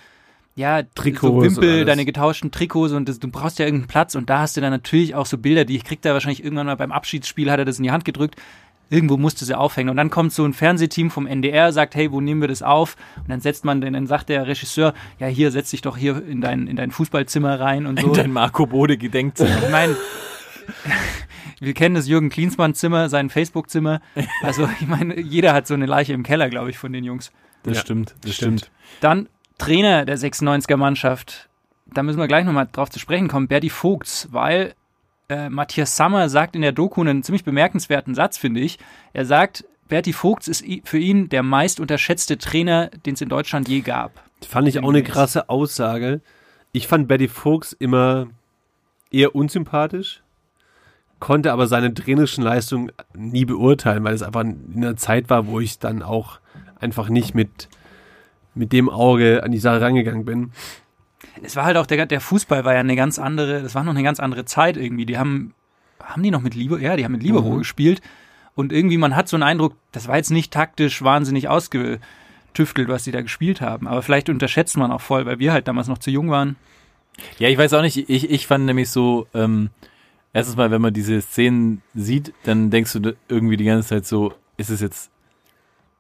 ja, 0.55 0.83
Trikots 0.83 1.21
so 1.21 1.41
Wimpel, 1.41 1.69
alles. 1.69 1.85
deine 1.85 2.03
getauschten 2.03 2.51
Trikots 2.51 2.91
und 2.91 3.07
das, 3.07 3.19
du 3.19 3.29
brauchst 3.29 3.59
ja 3.59 3.65
irgendeinen 3.65 3.87
Platz 3.87 4.15
und 4.15 4.29
da 4.29 4.39
hast 4.39 4.57
du 4.57 4.61
dann 4.61 4.71
natürlich 4.71 5.15
auch 5.15 5.25
so 5.25 5.37
Bilder, 5.37 5.63
die 5.63 5.77
ich 5.77 5.85
krieg 5.85 6.01
da 6.01 6.11
wahrscheinlich 6.11 6.43
irgendwann 6.43 6.65
mal 6.65 6.75
beim 6.75 6.91
Abschiedsspiel 6.91 7.49
hat 7.49 7.59
er 7.59 7.65
das 7.65 7.77
in 7.77 7.83
die 7.83 7.91
Hand 7.91 8.03
gedrückt. 8.03 8.35
Irgendwo 8.89 9.17
musste 9.17 9.45
sie 9.45 9.55
aufhängen. 9.57 9.89
Und 9.89 9.97
dann 9.97 10.09
kommt 10.09 10.33
so 10.33 10.43
ein 10.45 10.53
Fernsehteam 10.53 11.11
vom 11.11 11.27
NDR, 11.27 11.71
sagt, 11.71 11.93
hey, 11.95 12.11
wo 12.11 12.21
nehmen 12.21 12.41
wir 12.41 12.47
das 12.47 12.63
auf? 12.63 12.95
Und 13.17 13.29
dann 13.29 13.39
setzt 13.39 13.63
man, 13.65 13.81
den, 13.81 13.93
dann 13.93 14.07
sagt 14.07 14.29
der 14.29 14.47
Regisseur, 14.47 14.93
ja, 15.19 15.27
hier, 15.27 15.51
setz 15.51 15.69
dich 15.69 15.81
doch 15.81 15.95
hier 15.97 16.25
in 16.25 16.41
dein, 16.41 16.65
in 16.67 16.75
dein 16.75 16.91
Fußballzimmer 16.91 17.59
rein 17.59 17.85
und 17.85 17.99
so. 17.99 18.13
Dein 18.13 18.31
Marco 18.33 18.65
Bode 18.65 18.97
Gedenkzimmer. 18.97 19.63
Ich 19.63 19.69
meine, 19.69 19.95
wir 21.59 21.73
kennen 21.73 21.95
das 21.95 22.07
Jürgen 22.07 22.29
Klinsmann-Zimmer, 22.29 23.09
sein 23.09 23.29
Facebook-Zimmer. 23.29 24.01
Also, 24.43 24.67
ich 24.79 24.87
meine, 24.87 25.19
jeder 25.19 25.53
hat 25.53 25.67
so 25.67 25.73
eine 25.73 25.85
Leiche 25.85 26.13
im 26.13 26.23
Keller, 26.23 26.49
glaube 26.49 26.69
ich, 26.69 26.77
von 26.77 26.93
den 26.93 27.03
Jungs. 27.03 27.31
Das 27.63 27.75
Ja, 27.77 27.81
stimmt, 27.81 28.15
das 28.21 28.35
stimmt. 28.35 28.61
stimmt. 28.61 28.71
Dann 29.01 29.29
Trainer 29.57 30.05
der 30.05 30.17
96er-Mannschaft. 30.17 31.49
Da 31.93 32.03
müssen 32.03 32.19
wir 32.19 32.27
gleich 32.27 32.45
nochmal 32.45 32.67
drauf 32.71 32.89
zu 32.89 32.99
sprechen 32.99 33.27
kommen. 33.27 33.47
Berti 33.47 33.69
Vogts, 33.69 34.29
weil 34.31 34.73
äh, 35.29 35.49
Matthias 35.49 35.95
Sammer 35.95 36.29
sagt 36.29 36.55
in 36.55 36.61
der 36.61 36.71
Doku 36.71 37.01
einen 37.01 37.23
ziemlich 37.23 37.43
bemerkenswerten 37.43 38.15
Satz, 38.15 38.37
finde 38.37 38.59
ich. 38.59 38.79
Er 39.13 39.25
sagt, 39.25 39.65
Berti 39.87 40.13
Vogts 40.13 40.47
ist 40.47 40.63
für 40.83 40.99
ihn 40.99 41.29
der 41.29 41.43
meist 41.43 41.79
unterschätzte 41.79 42.37
Trainer, 42.37 42.89
den 43.05 43.15
es 43.15 43.21
in 43.21 43.29
Deutschland 43.29 43.67
je 43.67 43.81
gab. 43.81 44.23
Fand 44.47 44.67
ich 44.67 44.79
auch 44.79 44.89
eine 44.89 45.03
krasse 45.03 45.49
Aussage. 45.49 46.21
Ich 46.71 46.87
fand 46.87 47.07
Betty 47.07 47.27
Fuchs 47.27 47.73
immer 47.73 48.27
eher 49.11 49.35
unsympathisch, 49.35 50.21
konnte 51.19 51.51
aber 51.51 51.65
seine 51.65 51.93
trainerischen 51.93 52.43
Leistungen 52.43 52.91
nie 53.15 53.45
beurteilen, 53.45 54.03
weil 54.03 54.13
es 54.13 54.21
einfach 54.21 54.41
in 54.41 54.73
einer 54.75 54.95
Zeit 54.95 55.29
war, 55.29 55.47
wo 55.47 55.59
ich 55.59 55.79
dann 55.79 56.03
auch 56.03 56.39
einfach 56.79 57.09
nicht 57.09 57.33
mit, 57.33 57.69
mit 58.53 58.71
dem 58.71 58.87
Auge 58.87 59.41
an 59.43 59.51
die 59.51 59.57
Sache 59.57 59.81
rangegangen 59.81 60.25
bin. 60.25 60.51
Es 61.43 61.55
war 61.55 61.65
halt 61.65 61.77
auch, 61.77 61.85
der, 61.85 62.05
der 62.05 62.21
Fußball 62.21 62.65
war 62.65 62.73
ja 62.73 62.79
eine 62.79 62.95
ganz 62.95 63.19
andere, 63.19 63.61
das 63.61 63.75
war 63.75 63.83
noch 63.83 63.93
eine 63.93 64.03
ganz 64.03 64.19
andere 64.19 64.45
Zeit 64.45 64.77
irgendwie. 64.77 65.05
Die 65.05 65.17
haben, 65.17 65.53
haben 66.03 66.23
die 66.23 66.31
noch 66.31 66.41
mit 66.41 66.55
Liebe, 66.55 66.81
ja, 66.81 66.95
die 66.95 67.05
haben 67.05 67.11
mit 67.13 67.23
Libero 67.23 67.53
Mhm. 67.53 67.57
gespielt. 67.59 68.01
Und 68.55 68.73
irgendwie, 68.73 68.97
man 68.97 69.15
hat 69.15 69.29
so 69.29 69.37
einen 69.37 69.43
Eindruck, 69.43 69.75
das 69.91 70.07
war 70.07 70.17
jetzt 70.17 70.31
nicht 70.31 70.51
taktisch 70.51 71.01
wahnsinnig 71.01 71.47
ausgetüftelt 71.47 72.87
was 72.89 73.03
die 73.03 73.11
da 73.11 73.21
gespielt 73.21 73.61
haben. 73.61 73.87
Aber 73.87 74.01
vielleicht 74.01 74.29
unterschätzt 74.29 74.75
man 74.77 74.91
auch 74.91 75.01
voll, 75.01 75.25
weil 75.25 75.39
wir 75.39 75.53
halt 75.53 75.67
damals 75.67 75.87
noch 75.87 75.97
zu 75.99 76.11
jung 76.11 76.29
waren. 76.29 76.55
Ja, 77.37 77.47
ich 77.49 77.57
weiß 77.57 77.73
auch 77.73 77.81
nicht. 77.81 78.09
Ich, 78.09 78.29
ich 78.29 78.47
fand 78.47 78.65
nämlich 78.65 78.89
so, 78.89 79.27
ähm, 79.33 79.69
erstens 80.33 80.57
mal, 80.57 80.71
wenn 80.71 80.81
man 80.81 80.93
diese 80.93 81.21
Szenen 81.21 81.81
sieht, 81.93 82.33
dann 82.43 82.69
denkst 82.69 82.93
du 82.93 83.15
irgendwie 83.27 83.57
die 83.57 83.65
ganze 83.65 83.89
Zeit 83.89 84.05
so, 84.05 84.33
ist 84.57 84.69
es 84.69 84.81
jetzt, 84.81 85.09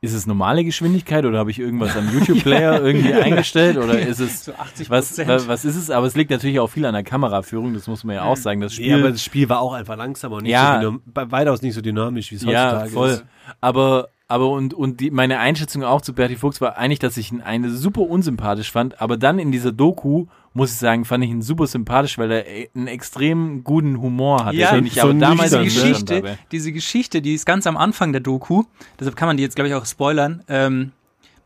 ist 0.01 0.13
es 0.13 0.25
normale 0.25 0.63
Geschwindigkeit 0.63 1.25
oder 1.25 1.39
habe 1.39 1.51
ich 1.51 1.59
irgendwas 1.59 1.95
am 1.97 2.09
YouTube-Player 2.13 2.81
irgendwie 2.85 3.13
eingestellt 3.13 3.77
oder 3.77 3.99
ist 3.99 4.19
es, 4.19 4.45
So 4.45 4.53
80 4.53 4.89
was, 4.89 5.17
was, 5.47 5.65
ist 5.65 5.75
es? 5.75 5.89
Aber 5.91 6.07
es 6.07 6.15
liegt 6.15 6.31
natürlich 6.31 6.59
auch 6.59 6.69
viel 6.69 6.85
an 6.85 6.93
der 6.93 7.03
Kameraführung, 7.03 7.73
das 7.73 7.87
muss 7.87 8.03
man 8.05 8.15
ja 8.15 8.23
auch 8.23 8.37
sagen. 8.37 8.61
Das 8.61 8.73
Spiel, 8.73 8.87
Ja, 8.87 8.97
aber 8.97 9.11
das 9.11 9.21
Spiel 9.23 9.49
war 9.49 9.59
auch 9.59 9.73
einfach 9.73 9.97
langsamer 9.97 10.37
und 10.37 10.43
nicht 10.43 10.53
Ja. 10.53 10.81
so 10.81 10.99
weitaus 11.13 11.61
nicht 11.61 11.73
so 11.73 11.81
dynamisch, 11.81 12.31
wie 12.31 12.35
es 12.35 12.43
ja, 12.43 12.67
heutzutage 12.71 12.91
voll. 12.91 13.09
ist. 13.09 13.25
Aber, 13.59 14.07
aber 14.29 14.49
und, 14.49 14.73
und 14.73 15.01
die, 15.01 15.11
meine 15.11 15.39
Einschätzung 15.39 15.83
auch 15.83 16.01
zu 16.01 16.13
Bertie 16.13 16.35
Fuchs 16.37 16.61
war 16.61 16.77
eigentlich, 16.77 16.99
dass 16.99 17.17
ich 17.17 17.31
ihn 17.33 17.41
eine 17.41 17.69
super 17.69 18.01
unsympathisch 18.01 18.71
fand, 18.71 19.01
aber 19.01 19.17
dann 19.17 19.37
in 19.37 19.51
dieser 19.51 19.73
Doku, 19.73 20.27
muss 20.53 20.71
ich 20.71 20.77
sagen, 20.77 21.05
fand 21.05 21.23
ich 21.23 21.29
ihn 21.29 21.41
super 21.41 21.67
sympathisch, 21.67 22.17
weil 22.17 22.31
er 22.31 22.47
e- 22.47 22.69
einen 22.75 22.87
extrem 22.87 23.63
guten 23.63 24.01
Humor 24.01 24.45
hatte. 24.45 24.57
Ja, 24.57 24.73
den 24.73 24.85
ich 24.85 24.93
so 24.95 25.01
aber 25.01 25.13
damals 25.13 25.51
diese 25.51 25.63
Geschichte, 25.63 26.37
diese 26.51 26.71
Geschichte, 26.71 27.21
die 27.21 27.33
ist 27.33 27.45
ganz 27.45 27.67
am 27.67 27.77
Anfang 27.77 28.11
der 28.11 28.21
Doku. 28.21 28.63
Deshalb 28.99 29.15
kann 29.15 29.27
man 29.27 29.37
die 29.37 29.43
jetzt, 29.43 29.55
glaube 29.55 29.69
ich, 29.69 29.75
auch 29.75 29.85
spoilern. 29.85 30.43
Ähm, 30.47 30.91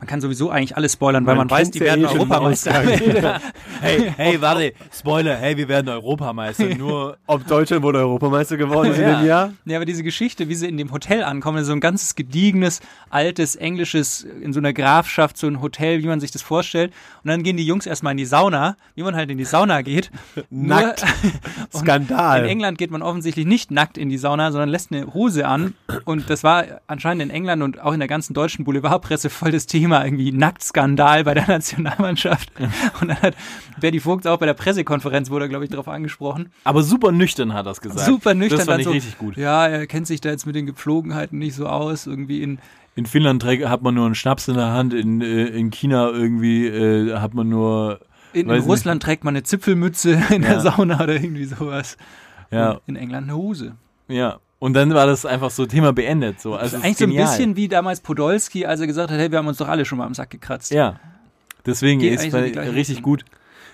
man 0.04 0.08
kann 0.10 0.20
sowieso 0.20 0.50
eigentlich 0.50 0.76
alles 0.76 0.92
spoilern, 0.94 1.26
weil 1.26 1.36
Man 1.36 1.48
man 1.48 1.58
weiß, 1.58 1.72
die 1.72 1.80
werden 1.80 2.04
eh 2.04 2.08
Europameister. 2.08 2.74
Hey, 3.82 4.14
hey, 4.16 4.42
warte, 4.42 4.74
Spoiler, 4.94 5.36
hey, 5.36 5.58
wir 5.58 5.68
werden 5.68 5.90
Europameister, 5.90 6.74
nur 6.76 7.18
Ob 7.28 7.46
Deutschland 7.48 7.84
wohl 7.84 7.96
Europameister 7.96 8.56
geworden 8.56 8.92
ist 8.92 8.98
in 8.98 9.04
Ja. 9.04 9.20
dem 9.20 9.28
Jahr? 9.28 9.54
Ja, 9.66 9.78
aber 9.78 9.86
diese 9.86 10.04
Geschichte, 10.04 10.48
wie 10.48 10.56
sie 10.56 10.68
in 10.68 10.78
dem 10.78 10.92
Hotel 10.92 11.24
ankommen, 11.24 11.58
ist 11.60 11.68
so 11.68 11.74
ein 11.74 11.82
ganzes 11.82 12.16
gediegenes, 12.16 12.80
altes, 13.10 13.56
englisches, 13.58 14.24
in 14.24 14.54
so 14.54 14.60
einer 14.60 14.72
Grafschaft, 14.74 15.38
so 15.38 15.48
ein 15.48 15.62
Hotel, 15.62 16.02
wie 16.02 16.08
man 16.08 16.20
sich 16.22 16.32
das 16.32 16.42
vorstellt. 16.42 16.94
Und 17.24 17.30
dann 17.30 17.44
gehen 17.44 17.58
die 17.58 17.66
Jungs 17.66 17.86
erstmal 17.86 18.12
in 18.12 18.18
die 18.18 18.26
Sauna, 18.26 18.78
wie 18.96 19.04
man 19.04 19.16
halt 19.16 19.30
in 19.32 19.38
die 19.38 19.46
Sauna 19.46 19.82
geht. 19.82 20.12
Nackt. 20.50 21.04
Skandal. 21.76 22.44
In 22.44 22.50
England 22.50 22.78
geht 22.78 22.92
man 22.92 23.02
offensichtlich 23.02 23.46
nicht 23.46 23.70
nackt 23.72 23.98
in 23.98 24.10
die 24.10 24.18
Sauna, 24.18 24.52
sondern 24.52 24.70
lässt 24.70 24.92
eine 24.94 25.14
Hose 25.14 25.46
an. 25.48 25.74
Und 26.06 26.30
das 26.30 26.44
war 26.44 26.66
anscheinend 26.88 27.24
in 27.24 27.30
England 27.32 27.64
und 27.64 27.82
auch 27.82 27.94
in 27.94 28.00
der 28.00 28.08
ganzen 28.08 28.34
deutschen 28.34 28.64
Boulevardpresse 28.64 29.30
voll 29.30 29.52
das 29.52 29.66
Thema, 29.66 29.93
irgendwie 30.02 30.32
Nacktskandal 30.32 31.24
bei 31.24 31.34
der 31.34 31.48
Nationalmannschaft. 31.48 32.52
Und 33.02 33.10
dann 33.10 33.22
hat 33.22 33.36
Berdi 33.80 34.00
Vogt 34.00 34.26
auch 34.28 34.38
bei 34.40 34.46
der 34.46 34.54
Pressekonferenz, 34.54 35.30
wurde, 35.30 35.50
glaube 35.50 35.66
ich, 35.66 35.70
darauf 35.72 35.88
angesprochen. 35.88 36.52
aber 36.64 36.82
super 36.84 37.12
nüchtern 37.12 37.54
hat 37.54 37.66
er 37.68 37.72
es 37.74 37.82
gesagt. 37.82 38.00
Super 38.06 38.34
nüchtern. 38.34 38.58
Das 38.60 38.68
fand 38.68 38.80
ich 38.80 38.86
so, 38.86 38.92
richtig 38.92 39.18
gut. 39.18 39.38
Ja, 39.38 39.68
er 39.68 39.86
kennt 39.88 40.08
sich 40.08 40.22
da 40.22 40.30
jetzt 40.30 40.46
mit 40.46 40.56
den 40.56 40.66
Gepflogenheiten 40.66 41.38
nicht 41.40 41.56
so 41.56 41.68
aus. 41.68 42.08
Irgendwie 42.08 42.42
in, 42.42 42.60
In 42.96 43.06
Finnland 43.06 43.42
trägt, 43.42 43.68
hat 43.68 43.82
man 43.82 43.94
nur 43.96 44.06
einen 44.06 44.16
Schnaps 44.16 44.48
in 44.48 44.56
der 44.56 44.72
Hand, 44.74 44.94
in, 44.94 45.22
äh, 45.22 45.46
in 45.48 45.70
China 45.72 46.10
irgendwie 46.10 46.68
äh, 46.68 47.18
hat 47.18 47.34
man 47.34 47.50
nur, 47.50 48.00
in, 48.34 48.42
in 48.42 48.48
Weiß 48.48 48.62
nicht. 48.62 48.68
Russland 48.70 49.04
trägt 49.04 49.24
man 49.24 49.36
eine 49.36 49.44
Zipfelmütze 49.44 50.22
in 50.30 50.42
der 50.44 50.54
Ja. 50.54 50.60
Sauna 50.60 51.02
oder 51.04 51.14
irgendwie 51.16 51.46
sowas. 51.46 51.98
ja, 52.52 52.72
Und 52.72 52.82
in 52.88 52.96
England 52.96 53.30
eine 53.30 53.38
Hose. 53.38 53.76
ja. 54.08 54.40
Und 54.64 54.76
dann 54.76 54.94
war 54.94 55.06
das 55.06 55.26
einfach 55.26 55.52
so 55.52 55.66
Thema 55.66 55.92
beendet. 55.92 56.40
So. 56.40 56.56
Also 56.56 56.78
Eigentlich 56.78 56.96
so 56.96 57.04
ein 57.04 57.14
bisschen 57.14 57.58
wie 57.58 57.68
damals 57.68 58.00
Podolski, 58.00 58.66
als 58.66 58.80
er 58.80 58.88
gesagt 58.88 59.12
hat, 59.12 59.20
hey, 59.20 59.30
wir 59.30 59.40
haben 59.40 59.48
uns 59.48 59.58
doch 59.58 59.68
alle 59.68 59.84
schon 59.84 59.98
mal 59.98 60.06
am 60.06 60.14
Sack 60.14 60.30
gekratzt. 60.30 60.72
Ja. 60.72 61.02
Deswegen 61.66 62.00
Geht 62.00 62.24
ist 62.24 62.32
so 62.32 62.38
richtig 62.38 63.02
gut. 63.02 63.26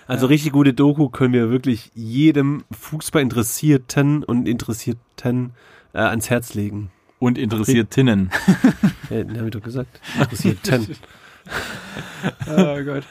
Also 0.08 0.26
richtig 0.26 0.50
gute 0.50 0.74
Doku 0.74 1.08
können 1.08 1.32
wir 1.32 1.48
wirklich 1.48 1.92
jedem 1.94 2.64
Fußballinteressierten 2.72 4.24
und 4.24 4.48
Interessierten 4.48 5.52
äh, 5.92 5.98
ans 5.98 6.28
Herz 6.28 6.54
legen. 6.54 6.90
Und 7.20 7.38
interessiert 7.38 7.92
Tinnen. 7.92 8.32
Äh, 9.10 9.24
habe 9.38 9.44
ich 9.44 9.50
doch 9.52 9.62
gesagt. 9.62 10.00
Interessierten. 10.18 10.88
Oh 12.48 12.82
Gott. 12.84 13.04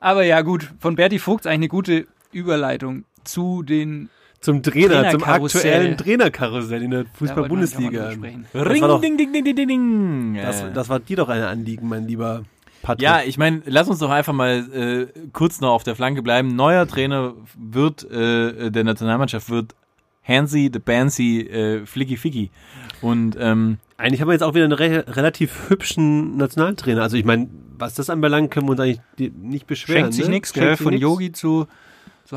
Aber 0.00 0.24
ja, 0.24 0.42
gut, 0.42 0.70
von 0.78 0.96
Berti 0.96 1.18
Vogt 1.18 1.46
eigentlich 1.46 1.54
eine 1.54 1.68
gute 1.68 2.06
Überleitung 2.30 3.04
zu 3.24 3.62
den 3.62 4.10
Zum 4.40 4.62
Trainer, 4.62 5.10
zum 5.10 5.22
aktuellen 5.22 5.96
Trainerkarussell 5.98 6.82
in 6.82 6.90
der 6.90 7.04
Fußball-Bundesliga. 7.14 8.08
Ring, 8.54 8.80
doch- 8.80 9.00
ding, 9.00 9.18
ding, 9.18 9.32
ding, 9.32 9.44
ding, 9.44 9.54
ding, 9.54 9.68
ding. 9.68 10.34
Das, 10.34 10.64
das 10.72 10.88
war 10.88 10.98
dir 10.98 11.16
doch 11.16 11.28
ein 11.28 11.42
Anliegen, 11.42 11.88
mein 11.88 12.06
lieber 12.06 12.44
Patrick. 12.82 13.02
ja, 13.02 13.20
ich 13.22 13.36
meine, 13.36 13.60
lass 13.66 13.88
uns 13.88 13.98
doch 13.98 14.08
einfach 14.08 14.32
mal 14.32 14.66
äh, 14.72 15.28
kurz 15.32 15.60
noch 15.60 15.72
auf 15.72 15.82
der 15.84 15.94
Flanke 15.94 16.22
bleiben. 16.22 16.56
Neuer 16.56 16.86
Trainer 16.86 17.34
wird, 17.58 18.10
äh, 18.10 18.70
der 18.70 18.84
Nationalmannschaft 18.84 19.50
wird 19.50 19.74
Hansi, 20.22 20.70
the 20.72 20.78
Bansi, 20.78 21.40
äh, 21.40 21.86
Flicky 21.86 22.16
Ficky. 22.16 22.50
Und 23.02 23.36
ähm, 23.38 23.78
Eigentlich 23.96 24.22
haben 24.22 24.28
wir 24.28 24.32
jetzt 24.32 24.42
auch 24.42 24.54
wieder 24.54 24.64
einen 24.64 24.72
re 24.72 25.04
relativ 25.08 25.68
hübschen 25.68 26.38
Nationaltrainer. 26.38 27.02
Also 27.02 27.18
ich 27.18 27.24
meine, 27.24 27.48
was 27.76 27.94
das 27.94 28.08
anbelangt, 28.08 28.50
können 28.50 28.66
wir 28.66 28.72
uns 28.72 28.80
eigentlich 28.80 29.00
nicht 29.42 29.66
beschweren. 29.66 30.04
Schenkt 30.04 30.14
sich 30.14 30.24
ne? 30.24 30.30
nichts, 30.30 30.52
gell? 30.54 30.76
Von. 30.76 30.94
Yogi 30.94 31.32
zu, 31.32 31.66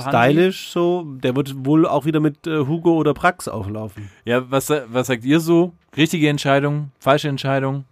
Hansi. 0.01 0.09
Stylisch 0.09 0.69
so. 0.69 1.03
Der 1.23 1.35
wird 1.35 1.65
wohl 1.65 1.85
auch 1.87 2.05
wieder 2.05 2.19
mit 2.19 2.47
äh, 2.47 2.59
Hugo 2.65 2.93
oder 2.93 3.13
Prax 3.13 3.47
auflaufen. 3.47 4.09
ja, 4.25 4.49
was, 4.49 4.69
was 4.69 5.07
sagt 5.07 5.25
ihr 5.25 5.39
so? 5.39 5.73
Richtige 5.95 6.29
Entscheidung, 6.29 6.91
falsche 6.99 7.27
Entscheidung, 7.29 7.85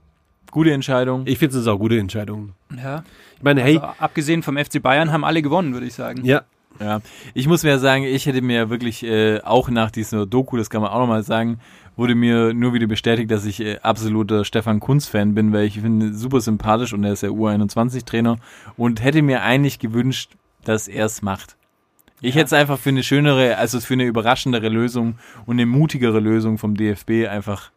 gute 0.52 0.72
Entscheidung? 0.74 1.24
Ich 1.26 1.38
finde 1.38 1.58
es 1.58 1.68
auch 1.68 1.78
gute 1.78 2.00
Entscheidung. 2.00 2.54
Ja. 2.76 3.04
Ich 3.38 3.44
meine, 3.44 3.62
hey, 3.62 3.78
Also, 3.78 3.94
abgesehen 4.00 4.44
vom 4.44 4.58
FC 4.58 4.82
Bayern 4.82 5.12
haben 5.12 5.24
alle 5.24 5.42
gewonnen, 5.42 5.74
würde 5.74 5.86
ich 5.88 5.94
sagen. 5.94 6.24
ja, 6.26 6.42
Ja, 6.80 7.02
ich 7.34 7.48
muss 7.48 7.64
mir 7.64 7.78
sagen, 7.80 8.04
ich 8.04 8.26
hätte 8.26 8.42
mir 8.42 8.70
wirklich 8.70 9.04
äh, 9.04 9.42
auch 9.42 9.70
nach 9.70 9.92
dieser 9.92 10.26
Doku, 10.26 10.58
das 10.58 10.70
kann 10.70 10.82
man 10.82 10.92
auch 10.92 11.00
nochmal 11.00 11.24
sagen, 11.24 11.60
wurde 11.98 12.16
mir 12.16 12.54
nur 12.54 12.74
wieder 12.74 12.88
bestätigt, 12.88 13.30
dass 13.30 13.46
ich 13.46 13.60
äh, 13.60 13.78
absoluter 13.84 14.46
Stefan 14.46 14.80
Kunz-Fan 14.80 15.36
bin, 15.36 15.52
weil 15.54 15.66
ich 15.66 15.82
finde 15.82 16.08
ihn 16.08 16.14
super 16.16 16.40
sympathisch 16.40 16.94
und 16.94 17.04
er 17.04 17.14
ist 17.14 17.24
ja 17.24 17.30
U21-Trainer 17.30 18.38
und 18.78 19.04
hätte 19.04 19.22
mir 19.22 19.44
eigentlich 19.44 19.80
gewünscht, 19.80 20.32
dass 20.64 20.88
er 20.88 21.06
es 21.06 21.22
macht. 21.22 21.58
Ich 22.22 22.36
hätte 22.36 22.46
es 22.46 22.54
einfach 22.54 22.78
für 22.78 22.90
eine 22.90 23.04
schönere, 23.04 23.58
also 23.58 23.80
für 23.80 23.94
eine 23.94 24.06
überraschendere 24.06 24.70
Lösung 24.70 25.16
und 25.46 25.56
eine 25.56 25.66
mutigere 25.66 26.20
Lösung 26.20 26.58
vom 26.58 26.76
DFB 26.76 27.28
einfach 27.30 27.72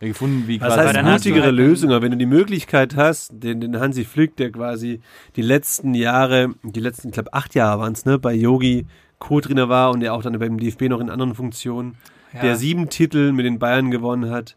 gefunden, 0.00 0.44
wie 0.46 0.60
was 0.60 0.74
quasi 0.74 0.88
heißt 0.88 0.96
hast 0.98 1.24
du 1.24 1.28
mutigere 1.30 1.46
halt 1.46 1.56
Lösung? 1.56 1.90
Aber 1.90 2.02
wenn 2.02 2.10
du 2.10 2.18
die 2.18 2.26
Möglichkeit 2.26 2.96
hast, 2.96 3.30
den, 3.32 3.60
den 3.60 3.80
Hansi 3.80 4.04
Flick, 4.04 4.36
der 4.36 4.52
quasi 4.52 5.00
die 5.36 5.42
letzten 5.42 5.94
Jahre, 5.94 6.50
die 6.62 6.80
letzten, 6.80 7.08
ich 7.08 7.14
glaube 7.14 7.32
acht 7.32 7.54
Jahre 7.54 7.80
waren 7.80 7.92
es, 7.94 8.04
ne, 8.04 8.18
bei 8.18 8.34
Yogi 8.34 8.86
Co-Trainer 9.18 9.68
war 9.70 9.90
und 9.92 10.00
der 10.00 10.12
auch 10.12 10.22
dann 10.22 10.38
beim 10.38 10.58
DFB 10.58 10.82
noch 10.82 11.00
in 11.00 11.08
anderen 11.08 11.34
Funktionen, 11.34 11.96
Ja. 12.34 12.42
der 12.42 12.56
sieben 12.56 12.90
Titel 12.90 13.32
mit 13.32 13.46
den 13.46 13.58
Bayern 13.58 13.90
gewonnen 13.90 14.30
hat, 14.30 14.56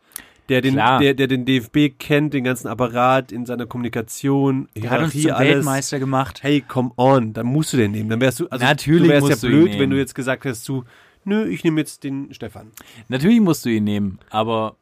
der 0.49 0.61
den, 0.61 0.73
Klar. 0.73 0.99
der, 0.99 1.13
der 1.13 1.27
den 1.27 1.45
DFB 1.45 1.97
kennt, 1.97 2.33
den 2.33 2.43
ganzen 2.43 2.67
Apparat 2.67 3.31
in 3.31 3.45
seiner 3.45 3.65
Kommunikation, 3.65 4.67
Der 4.75 4.89
hat 4.89 5.01
uns 5.01 5.13
Hierarchie, 5.13 5.21
zum 5.27 5.31
alles. 5.35 5.55
Weltmeister 5.55 5.99
gemacht. 5.99 6.39
Hey, 6.43 6.61
come 6.67 6.91
on, 6.97 7.33
dann 7.33 7.45
musst 7.45 7.73
du 7.73 7.77
den 7.77 7.91
nehmen. 7.91 8.09
Dann 8.09 8.19
wärst 8.21 8.39
du, 8.39 8.47
also 8.47 8.65
Natürlich 8.65 9.03
du 9.03 9.27
wärst 9.27 9.43
ja 9.43 9.47
blöd, 9.49 9.79
wenn 9.79 9.89
du 9.89 9.97
jetzt 9.97 10.15
gesagt 10.15 10.45
hast, 10.45 10.67
du, 10.67 10.83
nö, 11.23 11.45
ich 11.47 11.63
nehme 11.63 11.79
jetzt 11.79 12.03
den 12.03 12.33
Stefan. 12.33 12.71
Natürlich 13.07 13.39
musst 13.39 13.63
du 13.65 13.69
ihn 13.69 13.83
nehmen, 13.83 14.19
aber 14.29 14.75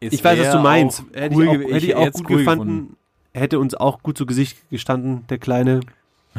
Ich 0.00 0.22
weiß, 0.22 0.38
was 0.38 0.52
du 0.52 0.58
meinst. 0.60 1.02
Hätte 1.12 1.34
cool 1.34 1.44
ich 1.44 1.48
auch, 1.50 1.72
hätte 1.74 1.86
ich 1.86 1.94
auch 1.96 2.12
gut 2.12 2.30
cool 2.30 2.36
gefunden. 2.38 2.64
gefunden. 2.66 2.96
Hätte 3.34 3.58
uns 3.58 3.74
auch 3.74 4.02
gut 4.02 4.18
zu 4.18 4.26
Gesicht 4.26 4.58
gestanden, 4.70 5.24
der 5.28 5.38
Kleine. 5.38 5.80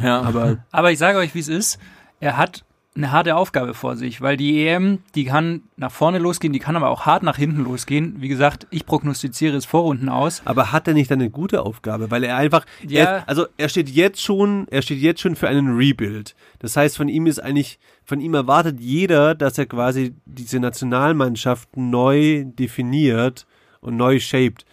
Ja, 0.01 0.21
Aber 0.21 0.57
Aber 0.71 0.91
ich 0.91 0.99
sage 0.99 1.17
euch, 1.17 1.33
wie 1.35 1.39
es 1.39 1.47
ist. 1.47 1.79
Er 2.19 2.37
hat 2.37 2.63
eine 2.99 3.11
harte 3.11 3.35
Aufgabe 3.35 3.73
vor 3.73 3.95
sich, 3.95 4.21
weil 4.21 4.37
die 4.37 4.67
EM, 4.67 4.99
die 5.15 5.25
kann 5.25 5.63
nach 5.77 5.91
vorne 5.91 6.19
losgehen, 6.19 6.53
die 6.53 6.59
kann 6.59 6.75
aber 6.75 6.89
auch 6.89 7.05
hart 7.05 7.23
nach 7.23 7.37
hinten 7.37 7.63
losgehen. 7.63 8.15
Wie 8.19 8.27
gesagt, 8.27 8.67
ich 8.69 8.85
prognostiziere 8.85 9.55
es 9.57 9.65
Vorrunden 9.65 10.09
aus. 10.09 10.41
Aber 10.45 10.71
hat 10.71 10.87
er 10.87 10.93
nicht 10.93 11.11
eine 11.11 11.29
gute 11.29 11.63
Aufgabe? 11.63 12.11
Weil 12.11 12.23
er 12.23 12.35
einfach, 12.35 12.65
Ja. 12.87 12.99
er, 12.99 13.29
also 13.29 13.47
er 13.57 13.69
steht 13.69 13.89
jetzt 13.89 14.21
schon, 14.21 14.67
er 14.69 14.81
steht 14.81 14.99
jetzt 14.99 15.21
schon 15.21 15.35
für 15.35 15.47
einen 15.47 15.75
Rebuild. 15.75 16.35
Das 16.59 16.75
heißt, 16.75 16.97
von 16.97 17.07
ihm 17.09 17.25
ist 17.25 17.39
eigentlich, 17.39 17.79
von 18.03 18.19
ihm 18.19 18.33
erwartet 18.33 18.79
jeder, 18.79 19.33
dass 19.33 19.57
er 19.57 19.65
quasi 19.65 20.13
diese 20.25 20.59
Nationalmannschaft 20.59 21.77
neu 21.77 22.43
definiert 22.45 23.47
und 23.81 23.95
neu 23.97 24.19
shaped. 24.19 24.65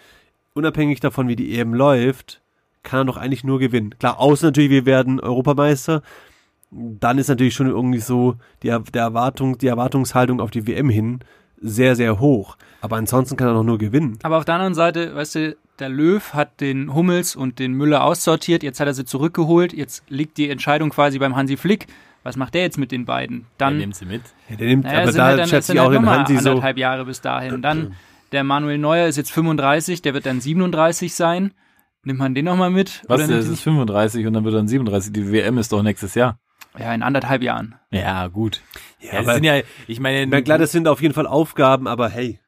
Unabhängig 0.54 1.00
davon, 1.00 1.28
wie 1.28 1.36
die 1.36 1.58
EM 1.58 1.74
läuft, 1.74 2.40
kann 2.82 3.00
er 3.00 3.04
doch 3.04 3.16
eigentlich 3.16 3.44
nur 3.44 3.58
gewinnen. 3.58 3.94
Klar, 3.98 4.18
außer 4.20 4.46
natürlich, 4.46 4.70
wir 4.70 4.86
werden 4.86 5.20
Europameister. 5.20 6.02
Dann 6.70 7.18
ist 7.18 7.28
natürlich 7.28 7.54
schon 7.54 7.68
irgendwie 7.68 8.00
so 8.00 8.36
die, 8.62 8.68
Er- 8.68 8.80
der 8.80 9.02
Erwartung, 9.02 9.56
die 9.58 9.66
Erwartungshaltung 9.68 10.40
auf 10.40 10.50
die 10.50 10.66
WM 10.66 10.88
hin 10.88 11.20
sehr, 11.58 11.96
sehr 11.96 12.20
hoch. 12.20 12.56
Aber 12.82 12.96
ansonsten 12.96 13.36
kann 13.36 13.48
er 13.48 13.54
doch 13.54 13.62
nur 13.64 13.78
gewinnen. 13.78 14.18
Aber 14.22 14.36
auf 14.36 14.44
der 14.44 14.56
anderen 14.56 14.74
Seite, 14.74 15.14
weißt 15.14 15.34
du, 15.36 15.56
der 15.78 15.88
Löw 15.88 16.34
hat 16.34 16.60
den 16.60 16.94
Hummels 16.94 17.34
und 17.36 17.58
den 17.58 17.72
Müller 17.72 18.04
aussortiert, 18.04 18.62
jetzt 18.62 18.78
hat 18.80 18.86
er 18.88 18.94
sie 18.94 19.04
zurückgeholt, 19.04 19.72
jetzt 19.72 20.02
liegt 20.08 20.36
die 20.38 20.50
Entscheidung 20.50 20.90
quasi 20.90 21.18
beim 21.18 21.34
Hansi 21.36 21.56
Flick. 21.56 21.86
Was 22.22 22.36
macht 22.36 22.54
der 22.54 22.62
jetzt 22.62 22.76
mit 22.76 22.90
den 22.92 23.04
beiden? 23.04 23.46
dann 23.56 23.74
Dann, 23.74 23.78
nimmt 23.78 23.94
sie 23.94 24.04
mit. 24.04 24.22
Ja, 24.48 24.56
der 24.56 24.66
nimmt, 24.66 24.84
naja, 24.84 25.02
aber 25.02 25.12
da 25.12 25.24
halt 25.26 25.38
dann, 25.38 25.48
schätze 25.48 25.72
ich 25.72 25.80
auch 25.80 25.84
halt 25.84 25.94
den 25.94 26.02
nochmal 26.02 26.18
Hansi 26.20 26.36
so. 26.38 26.50
anderthalb 26.50 26.76
Jahre 26.76 27.04
bis 27.04 27.20
dahin. 27.20 27.62
Dann 27.62 27.94
der 28.32 28.42
Manuel 28.42 28.78
Neuer 28.78 29.06
ist 29.06 29.16
jetzt 29.16 29.30
35, 29.30 30.02
der 30.02 30.12
wird 30.12 30.26
dann 30.26 30.40
37 30.40 31.14
sein. 31.14 31.52
Nimmt 32.02 32.18
man 32.18 32.34
den 32.34 32.44
nochmal 32.44 32.70
mit? 32.70 33.02
Was, 33.08 33.20
Oder 33.20 33.28
das 33.36 33.44
nimmt 33.44 33.54
ist 33.58 33.62
35 33.62 34.26
und 34.26 34.32
dann 34.32 34.44
wird 34.44 34.54
dann 34.54 34.68
37. 34.68 35.12
Die 35.12 35.30
WM 35.32 35.58
ist 35.58 35.72
doch 35.72 35.82
nächstes 35.82 36.14
Jahr. 36.14 36.38
Ja, 36.78 36.92
in 36.94 37.02
anderthalb 37.02 37.42
Jahren. 37.42 37.74
Ja, 37.90 38.26
gut. 38.28 38.60
Ja, 39.00 39.12
das 39.12 39.20
aber- 39.20 39.34
sind 39.34 39.44
ja, 39.44 39.60
ich 39.86 40.00
meine, 40.00 40.26
Na 40.26 40.40
klar, 40.40 40.58
das 40.58 40.72
sind 40.72 40.88
auf 40.88 41.00
jeden 41.02 41.14
Fall 41.14 41.26
Aufgaben, 41.26 41.86
aber 41.88 42.08
hey, 42.08 42.40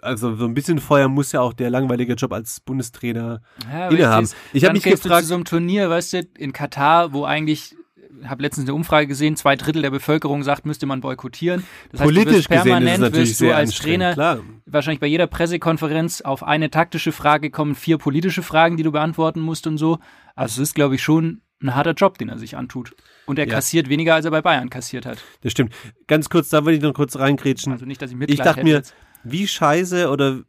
also 0.00 0.34
so 0.34 0.44
ein 0.46 0.54
bisschen 0.54 0.78
Feuer 0.78 1.08
muss 1.08 1.32
ja 1.32 1.40
auch 1.40 1.52
der 1.52 1.70
langweilige 1.70 2.14
Job 2.14 2.32
als 2.32 2.60
Bundestrainer 2.60 3.40
Ja, 3.70 3.88
innehaben. 3.88 4.22
weißt 4.24 4.32
du, 4.32 4.36
Ich 4.58 4.64
habe 4.64 4.72
mich 4.74 4.82
gehst 4.82 5.04
du 5.04 5.08
gefragt, 5.08 5.22
zu 5.24 5.28
so 5.28 5.34
einem 5.34 5.44
Turnier, 5.44 5.88
weißt 5.90 6.12
du, 6.14 6.22
in 6.38 6.52
Katar, 6.52 7.12
wo 7.12 7.24
eigentlich 7.24 7.76
habe 8.24 8.42
letztens 8.42 8.66
eine 8.68 8.74
Umfrage 8.74 9.08
gesehen, 9.08 9.34
zwei 9.36 9.56
Drittel 9.56 9.82
der 9.82 9.90
Bevölkerung 9.90 10.42
sagt, 10.44 10.64
müsste 10.64 10.86
man 10.86 11.00
boykottieren. 11.00 11.64
Das 11.90 12.00
heißt, 12.00 12.10
du 12.10 12.14
politisch 12.14 12.46
gesehen 12.48 12.58
es 12.58 12.64
permanent 12.64 13.00
natürlich 13.00 13.30
wirst 13.30 13.40
du 13.40 13.44
sehr 13.46 13.56
als 13.56 13.74
Trainer 13.74 14.12
Klar. 14.14 14.40
wahrscheinlich 14.66 15.00
bei 15.00 15.08
jeder 15.08 15.26
Pressekonferenz 15.26 16.20
auf 16.20 16.42
eine 16.44 16.70
taktische 16.70 17.10
Frage 17.10 17.50
kommen 17.50 17.74
vier 17.74 17.98
politische 17.98 18.42
Fragen, 18.42 18.76
die 18.76 18.82
du 18.84 18.92
beantworten 18.92 19.40
musst 19.40 19.66
und 19.66 19.76
so. 19.78 19.98
Also 20.36 20.62
es 20.62 20.68
ist, 20.68 20.74
glaube 20.74 20.94
ich, 20.94 21.02
schon 21.02 21.42
ein 21.62 21.74
harter 21.74 21.92
Job, 21.92 22.18
den 22.18 22.28
er 22.28 22.38
sich 22.38 22.56
antut. 22.56 22.94
Und 23.26 23.38
er 23.38 23.46
Ja. 23.46 23.54
kassiert 23.54 23.88
weniger, 23.88 24.14
als 24.14 24.24
er 24.24 24.30
bei 24.30 24.42
Bayern 24.42 24.68
kassiert 24.70 25.06
hat. 25.06 25.18
Das 25.42 25.52
stimmt. 25.52 25.72
Ganz 26.08 26.28
kurz, 26.28 26.48
da 26.48 26.64
wollte 26.64 26.76
ich 26.78 26.82
noch 26.82 26.92
kurz 26.94 27.16
reingrätschen. 27.16 27.72
Also 27.72 27.86
nicht, 27.86 28.02
dass 28.02 28.10
ich 28.10 28.16
Mitleid 28.16 28.34
ich 28.38 28.44
dachte 28.44 28.56
hätte 28.60 28.64
mir, 28.64 28.74
jetzt. 28.76 28.94
wie 29.24 29.46
scheiße 29.46 30.08
oder 30.10 30.40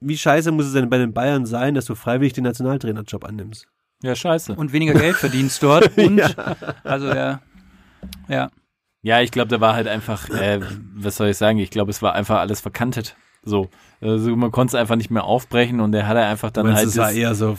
wie 0.00 0.16
scheiße 0.18 0.50
muss 0.52 0.66
es 0.66 0.72
denn 0.72 0.88
bei 0.90 0.98
den 0.98 1.12
Bayern 1.14 1.46
sein, 1.46 1.74
dass 1.74 1.84
du 1.86 1.94
freiwillig 1.94 2.32
den 2.32 2.44
Nationaltrainerjob 2.44 3.24
annimmst? 3.24 3.66
Ja, 4.02 4.14
scheiße. 4.14 4.54
und 4.54 4.72
weniger 4.72 4.92
Geld 4.94 5.16
verdienst 5.16 5.62
dort. 5.62 5.90
Und 5.98 6.20
also 6.84 7.06
ja, 7.08 7.40
ja. 8.28 8.50
Ja, 9.02 9.20
ich 9.20 9.30
glaube, 9.30 9.48
da 9.48 9.60
war 9.60 9.74
halt 9.74 9.86
einfach, 9.86 10.28
äh, 10.30 10.60
was 10.94 11.16
soll 11.16 11.28
ich 11.28 11.36
sagen, 11.36 11.58
ich 11.58 11.70
glaube, 11.70 11.90
es 11.90 12.00
war 12.02 12.14
einfach 12.14 12.38
alles 12.40 12.60
verkantet. 12.60 13.16
So. 13.44 13.68
Also 14.00 14.34
man 14.36 14.50
konnte 14.50 14.76
es 14.76 14.80
einfach 14.80 14.96
nicht 14.96 15.10
mehr 15.10 15.24
aufbrechen 15.24 15.80
und 15.80 15.94
er 15.94 16.06
hat 16.06 16.16
einfach 16.16 16.50
dann 16.50 16.66
Meinst, 16.66 16.78
halt. 16.78 16.88
es 16.88 16.96
war 16.98 17.06
das- 17.06 17.14
eher 17.16 17.34
so 17.34 17.56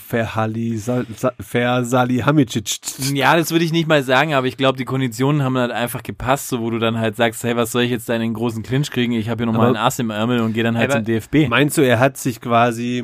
Hamicic. 2.25 2.79
ja, 3.13 3.35
das 3.35 3.51
würde 3.51 3.65
ich 3.65 3.71
nicht 3.71 3.87
mal 3.87 4.03
sagen, 4.03 4.33
aber 4.33 4.45
ich 4.47 4.57
glaube, 4.57 4.77
die 4.77 4.85
Konditionen 4.85 5.41
haben 5.43 5.57
halt 5.57 5.71
einfach 5.71 6.03
gepasst, 6.03 6.49
so 6.49 6.59
wo 6.61 6.69
du 6.69 6.77
dann 6.79 6.97
halt 6.99 7.15
sagst, 7.15 7.43
hey, 7.43 7.55
was 7.55 7.71
soll 7.71 7.83
ich 7.83 7.91
jetzt 7.91 8.07
da 8.09 8.13
in 8.15 8.21
den 8.21 8.33
großen 8.33 8.61
Clinch 8.63 8.91
kriegen? 8.91 9.13
Ich 9.13 9.29
habe 9.29 9.43
hier 9.43 9.51
nochmal 9.51 9.67
einen 9.67 9.77
Ass 9.77 9.97
im 9.99 10.09
Ärmel 10.11 10.41
und 10.41 10.53
gehe 10.53 10.63
dann 10.63 10.77
halt 10.77 10.91
zum 10.91 11.03
DFB. 11.03 11.47
Meinst 11.49 11.77
du, 11.77 11.81
er 11.81 11.99
hat 11.99 12.17
sich 12.17 12.41
quasi, 12.41 13.03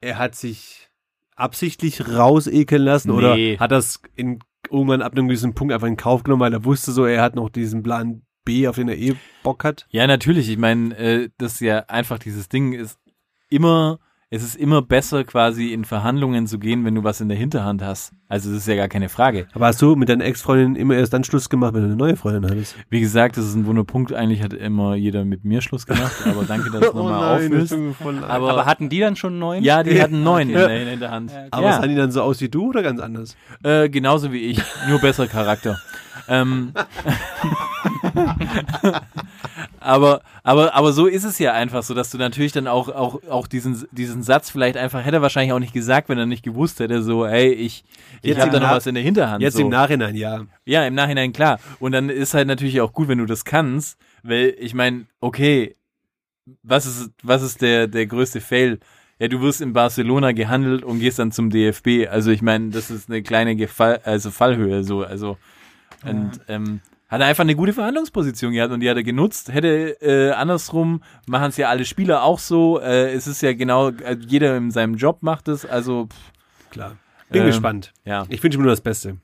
er 0.00 0.18
hat 0.18 0.34
sich 0.34 0.88
absichtlich 1.36 2.08
rausekeln 2.08 2.82
lassen 2.82 3.10
Nee. 3.10 3.16
oder 3.16 3.60
hat 3.60 3.70
das 3.70 4.00
in, 4.16 4.40
irgendwann 4.70 5.02
ab 5.02 5.12
einem 5.12 5.28
gewissen 5.28 5.54
Punkt 5.54 5.72
einfach 5.72 5.86
in 5.86 5.96
Kauf 5.96 6.24
genommen, 6.24 6.40
weil 6.40 6.52
er 6.52 6.64
wusste 6.64 6.90
so, 6.92 7.04
er 7.04 7.22
hat 7.22 7.36
noch 7.36 7.48
diesen 7.48 7.82
Plan 7.82 8.22
B, 8.48 8.66
auf 8.68 8.76
den 8.76 8.88
er 8.88 8.96
eh 8.98 9.14
Bock 9.42 9.62
hat? 9.64 9.86
Ja, 9.90 10.06
natürlich. 10.06 10.48
Ich 10.48 10.58
meine, 10.58 10.96
äh, 10.96 11.28
das 11.38 11.54
ist 11.54 11.60
ja 11.60 11.80
einfach 11.88 12.18
dieses 12.18 12.48
Ding 12.48 12.72
ist 12.72 12.98
immer, 13.50 13.98
es 14.30 14.42
ist 14.42 14.56
immer 14.56 14.82
besser 14.82 15.24
quasi 15.24 15.72
in 15.72 15.84
Verhandlungen 15.86 16.46
zu 16.46 16.58
gehen, 16.58 16.84
wenn 16.84 16.94
du 16.94 17.02
was 17.04 17.20
in 17.22 17.28
der 17.28 17.38
Hinterhand 17.38 17.82
hast. 17.82 18.12
Also 18.28 18.50
das 18.50 18.58
ist 18.60 18.68
ja 18.68 18.74
gar 18.76 18.88
keine 18.88 19.08
Frage. 19.08 19.46
Aber 19.54 19.66
hast 19.66 19.80
du 19.80 19.96
mit 19.96 20.10
deiner 20.10 20.24
Ex-Freundin 20.26 20.76
immer 20.76 20.94
erst 20.96 21.14
dann 21.14 21.24
Schluss 21.24 21.48
gemacht, 21.48 21.72
wenn 21.72 21.80
du 21.80 21.86
eine 21.86 21.96
neue 21.96 22.14
Freundin 22.16 22.44
hattest? 22.50 22.74
Wie 22.90 23.00
gesagt, 23.00 23.38
das 23.38 23.46
ist 23.46 23.54
ein 23.54 23.64
Wunderpunkt. 23.64 24.12
Eigentlich 24.12 24.42
hat 24.42 24.52
immer 24.52 24.94
jeder 24.96 25.24
mit 25.24 25.44
mir 25.46 25.62
Schluss 25.62 25.86
gemacht, 25.86 26.12
aber 26.26 26.44
danke, 26.44 26.70
dass 26.70 26.80
du 26.90 26.90
Oh 26.92 26.96
nochmal 27.08 27.36
auflöst. 27.36 27.72
Aber, 27.72 28.28
Aber, 28.28 28.50
Aber 28.50 28.66
hatten 28.66 28.90
die 28.90 29.00
dann 29.00 29.16
schon 29.16 29.32
einen 29.32 29.38
neuen? 29.40 29.64
ja, 29.64 29.82
die 29.82 30.00
hatten 30.02 30.22
neun 30.22 30.50
Ja. 30.50 30.66
in, 30.66 30.68
der, 30.68 30.92
in 30.92 31.00
der 31.00 31.10
Hand. 31.10 31.32
aber 31.50 31.66
ja. 31.66 31.72
sahen 31.80 31.88
die 31.88 31.96
dann 31.96 32.10
so 32.10 32.20
aus 32.22 32.40
wie 32.42 32.50
du 32.50 32.68
oder 32.68 32.82
ganz 32.82 33.00
anders? 33.00 33.34
Äh, 33.62 33.88
genauso 33.88 34.30
wie 34.32 34.40
ich, 34.42 34.60
nur 34.90 34.98
besser 35.00 35.26
Charakter. 35.26 35.78
ähm, 36.28 36.72
aber, 39.80 40.22
aber, 40.42 40.74
aber 40.74 40.92
so 40.92 41.06
ist 41.06 41.24
es 41.24 41.38
ja 41.38 41.52
einfach 41.52 41.82
so, 41.82 41.94
dass 41.94 42.10
du 42.10 42.18
natürlich 42.18 42.52
dann 42.52 42.66
auch, 42.66 42.88
auch, 42.88 43.22
auch 43.28 43.46
diesen, 43.46 43.86
diesen 43.92 44.22
Satz 44.22 44.50
vielleicht 44.50 44.76
einfach 44.76 45.04
hätte 45.04 45.16
er 45.16 45.22
wahrscheinlich 45.22 45.52
auch 45.52 45.58
nicht 45.58 45.72
gesagt, 45.72 46.08
wenn 46.08 46.18
er 46.18 46.26
nicht 46.26 46.42
gewusst 46.42 46.80
hätte, 46.80 47.02
so, 47.02 47.26
hey, 47.26 47.52
ich, 47.52 47.84
ich 48.22 48.38
habe 48.38 48.50
da 48.50 48.60
noch 48.60 48.70
was 48.70 48.86
in 48.86 48.94
der 48.94 49.04
Hinterhand. 49.04 49.42
Jetzt 49.42 49.56
so. 49.56 49.62
im 49.62 49.68
Nachhinein, 49.68 50.14
ja. 50.14 50.42
Ja, 50.64 50.86
im 50.86 50.94
Nachhinein 50.94 51.32
klar. 51.32 51.58
Und 51.78 51.92
dann 51.92 52.08
ist 52.10 52.34
halt 52.34 52.48
natürlich 52.48 52.80
auch 52.80 52.92
gut, 52.92 53.08
wenn 53.08 53.18
du 53.18 53.26
das 53.26 53.44
kannst, 53.44 53.98
weil 54.22 54.54
ich 54.58 54.74
meine, 54.74 55.06
okay, 55.20 55.76
was 56.62 56.86
ist, 56.86 57.10
was 57.22 57.42
ist 57.42 57.62
der, 57.62 57.86
der 57.88 58.06
größte 58.06 58.40
Fail? 58.40 58.78
Ja, 59.18 59.28
du 59.28 59.40
wirst 59.40 59.60
in 59.60 59.72
Barcelona 59.72 60.32
gehandelt 60.32 60.84
und 60.84 61.00
gehst 61.00 61.18
dann 61.18 61.32
zum 61.32 61.50
DFB. 61.50 62.08
Also 62.08 62.30
ich 62.30 62.40
meine, 62.40 62.70
das 62.70 62.90
ist 62.90 63.08
eine 63.08 63.22
kleine 63.22 63.56
Gefall, 63.56 64.00
also 64.04 64.30
Fallhöhe 64.30 64.84
so. 64.84 65.02
Also 65.02 65.36
und 66.04 66.40
ähm, 66.48 66.80
hat 67.08 67.20
er 67.20 67.26
einfach 67.26 67.42
eine 67.44 67.56
gute 67.56 67.72
Verhandlungsposition 67.72 68.52
gehabt 68.52 68.72
und 68.72 68.80
die 68.80 68.88
hat 68.90 68.96
er 68.96 69.02
genutzt. 69.02 69.52
Hätte 69.52 70.00
äh, 70.02 70.30
andersrum 70.32 71.02
machen 71.26 71.48
es 71.48 71.56
ja 71.56 71.68
alle 71.68 71.84
Spieler 71.84 72.22
auch 72.22 72.38
so. 72.38 72.80
Äh, 72.80 73.12
es 73.12 73.26
ist 73.26 73.42
ja 73.42 73.52
genau, 73.54 73.88
äh, 73.88 74.16
jeder 74.26 74.56
in 74.56 74.70
seinem 74.70 74.94
Job 74.94 75.22
macht 75.22 75.48
es. 75.48 75.64
Also 75.66 76.06
pff, 76.06 76.70
Klar. 76.70 76.96
Bin 77.30 77.42
Ähm, 77.42 77.48
gespannt. 77.48 77.92
ja. 78.04 78.24
Ich 78.28 78.42
wünsche 78.42 78.58
mir 78.58 78.64
nur 78.64 78.72
das 78.72 78.80
Beste. 78.82 79.16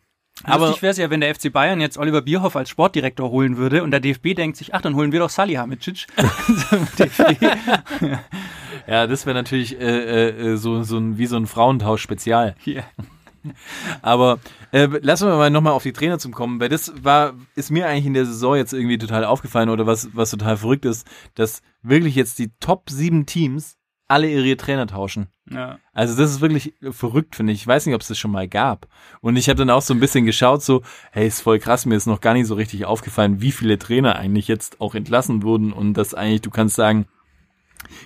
Aber- 0.42 0.66
Lustig 0.66 0.82
wäre 0.82 0.90
es 0.90 0.98
ja, 0.98 1.08
wenn 1.10 1.20
der 1.20 1.32
FC 1.34 1.52
Bayern 1.52 1.80
jetzt 1.80 1.96
Oliver 1.96 2.20
Bierhoff 2.22 2.56
als 2.56 2.68
Sportdirektor 2.68 3.30
holen 3.30 3.56
würde 3.56 3.84
und 3.84 3.92
der 3.92 4.00
DFB 4.00 4.34
denkt 4.34 4.56
sich, 4.56 4.74
ach, 4.74 4.80
dann 4.82 4.96
holen 4.96 5.12
wir 5.12 5.20
doch 5.20 5.30
Salihamidzic. 5.30 6.06
Ja, 8.86 9.06
das 9.06 9.24
wäre 9.24 9.34
natürlich 9.34 9.80
äh, 9.80 10.28
äh, 10.52 10.56
so, 10.56 10.82
so 10.82 10.98
ein, 10.98 11.16
wie 11.16 11.26
so 11.26 11.36
ein 11.36 11.46
Frauentausch-Spezial. 11.46 12.54
Ja. 12.64 12.82
Aber 14.02 14.38
äh, 14.72 14.86
lassen 14.86 15.28
wir 15.28 15.36
mal 15.36 15.50
nochmal 15.50 15.72
auf 15.72 15.82
die 15.82 15.92
Trainer 15.92 16.18
zum 16.18 16.32
kommen, 16.32 16.60
weil 16.60 16.68
das 16.68 16.92
war, 17.02 17.34
ist 17.54 17.70
mir 17.70 17.86
eigentlich 17.86 18.06
in 18.06 18.14
der 18.14 18.26
Saison 18.26 18.56
jetzt 18.56 18.72
irgendwie 18.72 18.98
total 18.98 19.24
aufgefallen 19.24 19.68
oder 19.68 19.86
was, 19.86 20.10
was 20.14 20.30
total 20.30 20.56
verrückt 20.56 20.84
ist, 20.84 21.06
dass 21.34 21.62
wirklich 21.82 22.14
jetzt 22.14 22.38
die 22.38 22.52
Top 22.60 22.90
sieben 22.90 23.26
Teams 23.26 23.76
alle 24.06 24.28
ihre 24.28 24.56
Trainer 24.56 24.86
tauschen. 24.86 25.28
Ja. 25.50 25.78
Also 25.92 26.16
das 26.16 26.30
ist 26.30 26.40
wirklich 26.40 26.74
verrückt, 26.90 27.36
finde 27.36 27.52
ich. 27.52 27.60
Ich 27.60 27.66
weiß 27.66 27.86
nicht, 27.86 27.94
ob 27.94 28.00
es 28.00 28.08
das 28.08 28.18
schon 28.18 28.30
mal 28.30 28.48
gab. 28.48 28.86
Und 29.20 29.36
ich 29.36 29.48
habe 29.48 29.58
dann 29.58 29.70
auch 29.70 29.82
so 29.82 29.94
ein 29.94 30.00
bisschen 30.00 30.26
geschaut, 30.26 30.62
so, 30.62 30.82
hey, 31.12 31.26
ist 31.26 31.42
voll 31.42 31.58
krass, 31.58 31.86
mir 31.86 31.96
ist 31.96 32.06
noch 32.06 32.20
gar 32.20 32.34
nicht 32.34 32.46
so 32.46 32.54
richtig 32.54 32.84
aufgefallen, 32.84 33.40
wie 33.40 33.52
viele 33.52 33.78
Trainer 33.78 34.16
eigentlich 34.16 34.48
jetzt 34.48 34.80
auch 34.80 34.94
entlassen 34.94 35.42
wurden 35.42 35.72
und 35.72 35.94
das 35.94 36.14
eigentlich, 36.14 36.42
du 36.42 36.50
kannst 36.50 36.76
sagen, 36.76 37.06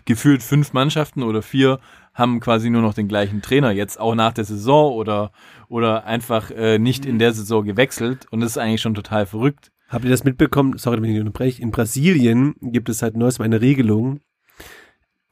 gefühlt 0.04 0.42
fünf 0.42 0.72
Mannschaften 0.72 1.22
oder 1.22 1.42
vier 1.42 1.78
haben 2.18 2.40
quasi 2.40 2.68
nur 2.68 2.82
noch 2.82 2.94
den 2.94 3.08
gleichen 3.08 3.42
Trainer 3.42 3.70
jetzt 3.70 3.98
auch 3.98 4.14
nach 4.14 4.32
der 4.32 4.44
Saison 4.44 4.92
oder 4.92 5.30
oder 5.68 6.04
einfach 6.04 6.50
äh, 6.50 6.78
nicht 6.78 7.06
in 7.06 7.18
der 7.18 7.32
Saison 7.32 7.64
gewechselt 7.64 8.26
und 8.30 8.40
das 8.40 8.52
ist 8.52 8.58
eigentlich 8.58 8.80
schon 8.80 8.94
total 8.94 9.26
verrückt. 9.26 9.70
Habt 9.88 10.04
ihr 10.04 10.10
das 10.10 10.24
mitbekommen? 10.24 10.76
Sorry, 10.76 11.00
wenn 11.00 11.10
ich 11.10 11.18
unterbreche. 11.18 11.62
In 11.62 11.70
Brasilien 11.70 12.54
gibt 12.60 12.88
es 12.90 12.98
seit 12.98 13.16
neuestem 13.16 13.44
eine 13.44 13.62
Regelung. 13.62 14.20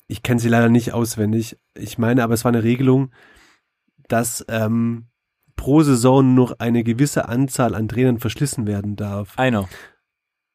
Ich 0.06 0.22
kenne 0.22 0.40
sie 0.40 0.48
leider 0.48 0.70
nicht 0.70 0.94
auswendig. 0.94 1.58
Ich 1.74 1.98
meine, 1.98 2.22
aber 2.22 2.34
es 2.34 2.44
war 2.44 2.52
eine 2.52 2.62
Regelung, 2.62 3.10
dass 4.08 4.44
ähm, 4.48 5.08
pro 5.56 5.82
Saison 5.82 6.34
noch 6.34 6.58
eine 6.58 6.84
gewisse 6.84 7.28
Anzahl 7.28 7.74
an 7.74 7.88
Trainern 7.88 8.18
verschlissen 8.18 8.66
werden 8.66 8.96
darf. 8.96 9.38
Einer. 9.38 9.68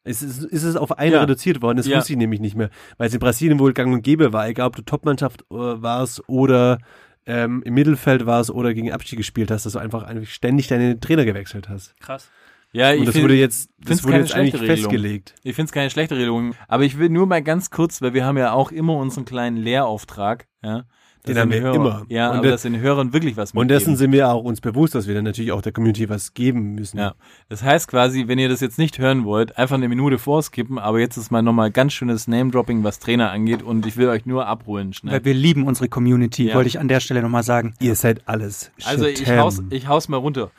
Es 0.03 0.21
ist, 0.23 0.43
ist 0.43 0.63
es 0.63 0.75
auf 0.75 0.97
eine 0.97 1.13
Ja. 1.15 1.21
reduziert 1.21 1.61
worden, 1.61 1.77
das 1.77 1.85
Ja. 1.87 1.97
wusste 1.97 2.13
ich 2.13 2.17
nämlich 2.17 2.39
nicht 2.39 2.55
mehr, 2.55 2.69
weil 2.97 3.07
es 3.07 3.13
in 3.13 3.19
Brasilien 3.19 3.59
wohl 3.59 3.73
gang 3.73 3.93
und 3.93 4.01
gäbe 4.01 4.33
war, 4.33 4.47
egal 4.47 4.67
ob 4.67 4.75
du 4.75 4.81
Topmannschaft 4.81 5.41
äh, 5.51 5.55
warst 5.55 6.27
oder 6.27 6.79
ähm, 7.27 7.61
im 7.63 7.75
Mittelfeld 7.75 8.25
warst 8.25 8.49
oder 8.49 8.73
gegen 8.73 8.91
Abstieg 8.91 9.17
gespielt 9.17 9.51
hast, 9.51 9.65
dass 9.67 9.73
du 9.73 9.79
einfach, 9.79 10.01
einfach 10.03 10.27
ständig 10.27 10.67
deine 10.67 10.99
Trainer 10.99 11.23
gewechselt 11.23 11.69
hast. 11.69 11.95
Krass. 11.99 12.31
Ja, 12.73 12.91
Und 12.93 13.05
das 13.05 13.13
find- 13.13 13.25
wurde 13.25 13.35
jetzt, 13.35 13.69
das 13.77 14.03
wurde 14.03 14.17
jetzt 14.17 14.33
eigentlich 14.33 14.55
Regelung. 14.55 14.75
festgelegt. 14.77 15.35
Ich 15.43 15.55
finde 15.55 15.65
es 15.67 15.71
keine 15.71 15.89
schlechte 15.91 16.15
Regelung. 16.15 16.55
Aber 16.67 16.83
ich 16.83 16.97
will 16.97 17.09
nur 17.09 17.27
mal 17.27 17.43
ganz 17.43 17.69
kurz, 17.69 18.01
weil 18.01 18.13
wir 18.15 18.25
haben 18.25 18.37
ja 18.37 18.53
auch 18.53 18.71
immer 18.71 18.95
unseren 18.95 19.25
kleinen 19.25 19.57
Lehrauftrag, 19.57 20.47
ja. 20.63 20.85
Den 21.27 21.35
dass 21.35 21.41
haben 21.43 21.49
den 21.51 21.63
wir 21.63 21.69
Hörer- 21.69 21.75
immer. 21.75 22.05
Ja, 22.09 22.31
Und 22.31 22.37
aber 22.39 22.47
dass 22.49 22.63
den 22.63 22.79
Hörern 22.79 23.13
wirklich 23.13 23.37
was 23.37 23.51
Und 23.51 23.67
dessen 23.67 23.91
mitgeben. 23.91 23.97
sind 23.97 24.11
wir 24.13 24.29
auch 24.29 24.43
uns 24.43 24.59
bewusst, 24.59 24.95
dass 24.95 25.07
wir 25.07 25.13
dann 25.15 25.23
natürlich 25.23 25.51
auch 25.51 25.61
der 25.61 25.71
Community 25.71 26.09
was 26.09 26.33
geben 26.33 26.73
müssen. 26.75 26.97
Ja. 26.97 27.13
Das 27.49 27.61
heißt 27.63 27.87
quasi, 27.87 28.27
wenn 28.27 28.39
ihr 28.39 28.49
das 28.49 28.59
jetzt 28.59 28.77
nicht 28.79 28.97
hören 28.97 29.23
wollt, 29.23 29.57
einfach 29.57 29.75
eine 29.75 29.87
Minute 29.87 30.17
vorskippen, 30.17 30.79
aber 30.79 30.99
jetzt 30.99 31.17
ist 31.17 31.31
mal 31.31 31.41
nochmal 31.41 31.69
ganz 31.69 31.93
schönes 31.93 32.27
Name-Dropping, 32.27 32.83
was 32.83 32.97
Trainer 32.99 33.29
angeht 33.31 33.61
und 33.61 33.85
ich 33.85 33.97
will 33.97 34.07
euch 34.07 34.25
nur 34.25 34.47
abholen 34.47 34.93
schnell. 34.93 35.13
Weil 35.13 35.25
wir 35.25 35.33
lieben 35.35 35.67
unsere 35.67 35.89
Community, 35.89 36.47
Ja. 36.47 36.55
wollte 36.55 36.69
ich 36.69 36.79
an 36.79 36.87
der 36.87 36.99
Stelle 37.01 37.21
nochmal 37.21 37.43
sagen. 37.43 37.75
Ihr 37.79 37.95
seid 37.95 38.27
alles. 38.27 38.71
Also 38.85 39.05
ich 39.05 39.29
haus, 39.29 39.61
ich 39.69 39.87
haus 39.87 40.07
mal 40.09 40.17
runter. 40.17 40.49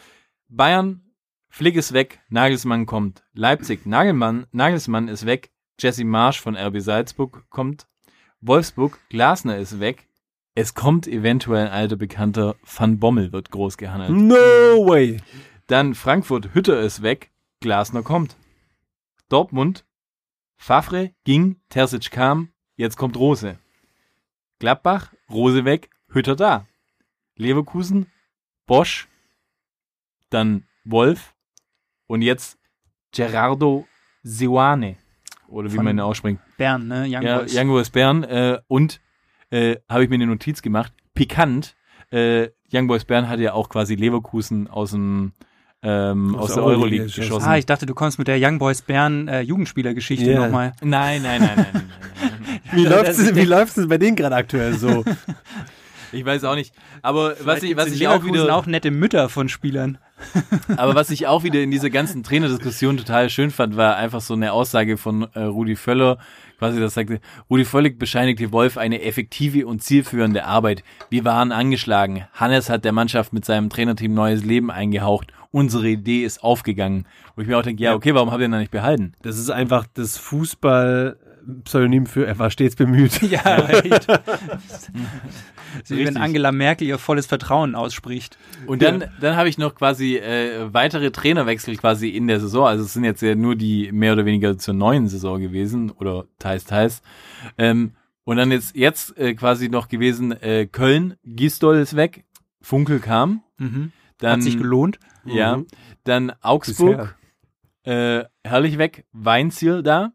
Bayern, 0.49 1.01
Flick 1.49 1.77
ist 1.77 1.93
weg, 1.93 2.21
Nagelsmann 2.29 2.87
kommt. 2.87 3.25
Leipzig, 3.35 3.85
Nagelmann, 3.85 4.47
Nagelsmann 4.53 5.09
ist 5.09 5.27
weg, 5.27 5.51
Jesse 5.81 6.05
Marsch 6.05 6.41
von 6.41 6.57
RB 6.57 6.81
Salzburg 6.81 7.45
kommt. 7.51 7.87
Wolfsburg, 8.41 8.99
Glasner 9.11 9.57
ist 9.59 9.79
weg. 9.81 10.09
Es 10.55 10.75
kommt 10.75 11.07
eventuell 11.07 11.67
ein 11.67 11.73
alter 11.73 11.97
Bekannter, 11.97 12.57
Van 12.65 12.99
Bommel 12.99 13.33
wird 13.33 13.51
groß 13.51 13.79
gehandelt. 13.79 14.11
No 14.11 14.87
way. 14.87 15.17
Dann 15.67 15.95
Frankfurt, 15.95 16.55
Hütter 16.55 16.81
ist 16.81 17.03
weg, 17.03 17.31
Glasner 17.61 18.03
kommt. 18.03 18.37
Dortmund, 19.31 19.87
Favre 20.57 21.13
ging, 21.25 21.61
Terzic 21.71 22.11
kam, 22.11 22.53
jetzt 22.77 22.99
kommt 22.99 23.17
Rose. 23.17 23.59
Gladbach, 24.59 25.13
Rose 25.31 25.65
weg, 25.65 25.89
Hütter 26.09 26.37
da. 26.37 26.67
Leverkusen, 27.37 28.13
Bosch, 28.67 29.09
dann 30.29 30.65
Wolf 30.85 31.35
und 32.07 32.21
jetzt 32.21 32.59
Gerardo 33.13 33.87
Seoane. 34.23 34.97
Oder 35.49 35.73
wie 35.73 35.77
Von 35.77 35.85
man 35.87 35.97
ihn 35.97 36.01
ausspricht. 36.01 36.41
Bern, 36.59 36.89
ne? 36.89 37.07
Young 37.09 37.23
Ja, 37.23 37.39
Boys. 37.39 37.55
Young 37.57 37.69
Boys 37.69 37.91
Bern. 37.91 38.23
Äh, 38.25 38.61
und 38.69 39.01
äh, 39.53 39.77
habe 39.89 40.05
ich 40.05 40.09
mir 40.11 40.17
eine 40.17 40.27
Notiz 40.27 40.63
gemacht. 40.63 40.93
Pikant. 41.15 41.75
Äh, 42.11 42.49
Young 42.73 42.87
Boys 42.89 43.05
Bern 43.05 43.29
hat 43.29 43.39
ja 43.39 43.53
auch 43.53 43.69
quasi 43.69 43.95
Leverkusen 43.95 44.67
aus 44.69 44.91
dem 44.91 45.33
ähm, 45.85 46.35
Aus 46.37 46.43
aus, 46.43 46.55
der 46.55 46.57
der 46.57 46.65
Euroleague 46.65 47.05
geschossen. 47.07 47.21
geschossen. 47.23 47.49
Ah, 47.49 47.59
ich 47.59 47.67
dachte, 47.67 47.87
du 47.87 47.95
kommst 47.95 48.19
mit 48.19 48.29
der 48.29 48.37
Young 48.41 48.59
Boys 48.59 48.83
Bern 48.83 49.29
äh, 49.29 49.41
Jugendspielergeschichte 49.41 50.31
Ja. 50.31 50.45
nochmal. 50.45 50.73
nein, 50.81 51.23
nein, 51.23 51.41
nein, 51.41 51.57
nein, 51.57 51.67
nein, 51.73 51.85
nein, 52.21 52.33
nein, 52.47 52.61
Wie 52.73 52.85
läuft's 52.85 53.17
denn, 53.25 53.37
wie 53.37 53.45
läuft's 53.45 53.75
denn 53.75 53.89
bei 53.89 53.99
denen 53.99 54.17
gerade 54.17 54.37
aktuell 54.37 54.75
so? 54.75 55.05
Ich 56.15 56.27
weiß 56.27 56.45
auch 56.45 56.55
nicht. 56.55 56.75
Aber 57.01 57.35
was 57.41 57.63
ich, 57.63 57.75
was 57.75 57.87
ich 57.87 58.07
auch 58.07 58.17
Leverkusen 58.23 58.35
wieder, 58.45 58.55
auch 58.55 58.67
nette 58.67 58.91
Mütter 58.91 59.31
von 59.31 59.49
Spielern. 59.49 59.97
aber 60.77 60.95
was 60.95 61.11
ich 61.11 61.27
auch 61.27 61.43
wieder 61.43 61.61
in 61.61 61.71
dieser 61.71 61.89
ganzen 61.89 62.23
Trainerdiskussion 62.23 62.99
total 62.99 63.31
schön 63.31 63.51
fand, 63.51 63.77
war 63.79 63.97
einfach 63.97 64.21
so 64.21 64.35
eine 64.35 64.53
Aussage 64.53 64.99
von 64.99 65.27
äh, 65.33 65.41
Rudi 65.41 65.75
Völler, 65.75 66.19
quasi 66.63 66.79
das 66.79 66.95
sagte, 66.95 67.21
Rudi 67.51 67.65
Völlig 67.65 67.99
bescheinigte 67.99 68.53
Wolf 68.53 68.79
eine 68.79 69.03
effektive 69.03 69.67
und 69.67 69.83
zielführende 69.83 70.45
Arbeit. 70.45 70.85
Wir 71.11 71.25
waren 71.25 71.51
angeschlagen. 71.51 72.25
Hannes 72.35 72.71
hat 72.71 72.85
der 72.85 72.93
Mannschaft 72.93 73.33
mit 73.33 73.45
seinem 73.45 73.69
Trainerteam 73.69 74.15
neues 74.15 74.45
Leben 74.45 74.71
eingehaucht. 74.71 75.33
Unsere 75.51 75.89
Idee 75.89 76.23
ist 76.23 76.45
aufgegangen. 76.45 77.07
Wo 77.35 77.43
ich 77.43 77.49
mir 77.49 77.59
auch 77.59 77.63
denke, 77.63 77.83
ja, 77.83 77.97
okay, 77.97 78.15
warum 78.15 78.31
habt 78.31 78.41
ihr 78.41 78.45
ihn 78.45 78.53
dann 78.53 78.61
nicht 78.61 78.71
behalten? 78.71 79.15
Das 79.23 79.39
ist 79.39 79.51
einfach 79.51 79.89
das 79.93 80.19
Fußball-Pseudonym 81.43 82.07
für 82.07 82.27
er 82.27 82.39
war 82.39 82.51
stets 82.51 82.77
bemüht. 82.77 83.21
Ja, 83.31 83.69
echt. 83.69 84.07
So 85.85 85.97
wie 85.97 86.07
wenn. 86.07 86.17
Angela 86.17 86.53
Merkel 86.53 86.87
ihr 86.87 86.99
volles 86.99 87.27
Vertrauen 87.27 87.75
ausspricht. 87.75 88.37
Und 88.67 88.83
dann, 88.83 89.05
dann 89.21 89.37
habe 89.37 89.49
ich 89.49 89.59
noch 89.59 89.75
quasi 89.75 90.17
äh, 90.17 90.73
weitere 90.73 91.11
Trainerwechsel 91.11 91.77
quasi 91.77 92.09
in 92.11 92.27
der 92.27 92.41
Saison. 92.41 92.67
Also 92.67 92.85
es 92.85 92.93
sind 92.93 93.05
jetzt 93.05 93.23
ja 93.23 93.35
nur 93.35 93.57
die 93.57 93.91
mehr 93.93 94.13
oder 94.13 94.25
weniger 94.25 94.59
zur 94.59 94.75
neuen 94.75 95.09
Saison 95.09 95.41
gewesen 95.41 95.91
oder 95.91 96.25
teils, 96.39 96.65
teils. 96.65 97.03
Ähm, 97.59 97.93
und 98.25 98.37
dann 98.37 98.53
jetzt, 98.53 98.77
jetzt 98.77 99.17
äh, 99.19 99.35
quasi 99.35 99.69
noch 99.69 99.89
gewesen, 99.89 100.33
äh, 100.33 100.67
Köln, 100.67 101.15
Gisdol 101.25 101.77
ist 101.79 101.97
weg, 101.97 102.25
Funkel 102.61 103.01
kam. 103.01 103.43
Mhm. 103.59 103.93
Dann, 104.19 104.33
Hat 104.35 104.43
sich 104.43 104.57
gelohnt. 104.57 105.01
Ja, 105.25 105.57
Mhm. 105.57 105.67
dann 106.05 106.33
Augsburg, 106.43 107.17
äh, 107.85 108.25
herrlich 108.45 108.79
weg, 108.79 109.05
Weinziel 109.13 109.83
da. 109.83 110.13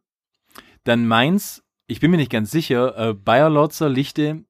Dann 0.88 1.05
Mainz, 1.05 1.65
ich 1.88 1.99
bin 1.99 2.11
mir 2.11 2.17
nicht 2.17 2.31
ganz 2.31 2.49
sicher, 2.49 3.09
äh, 3.09 3.13
Bayer 3.13 3.49
Lotzer, 3.49 3.89
Lichte, 3.89 4.45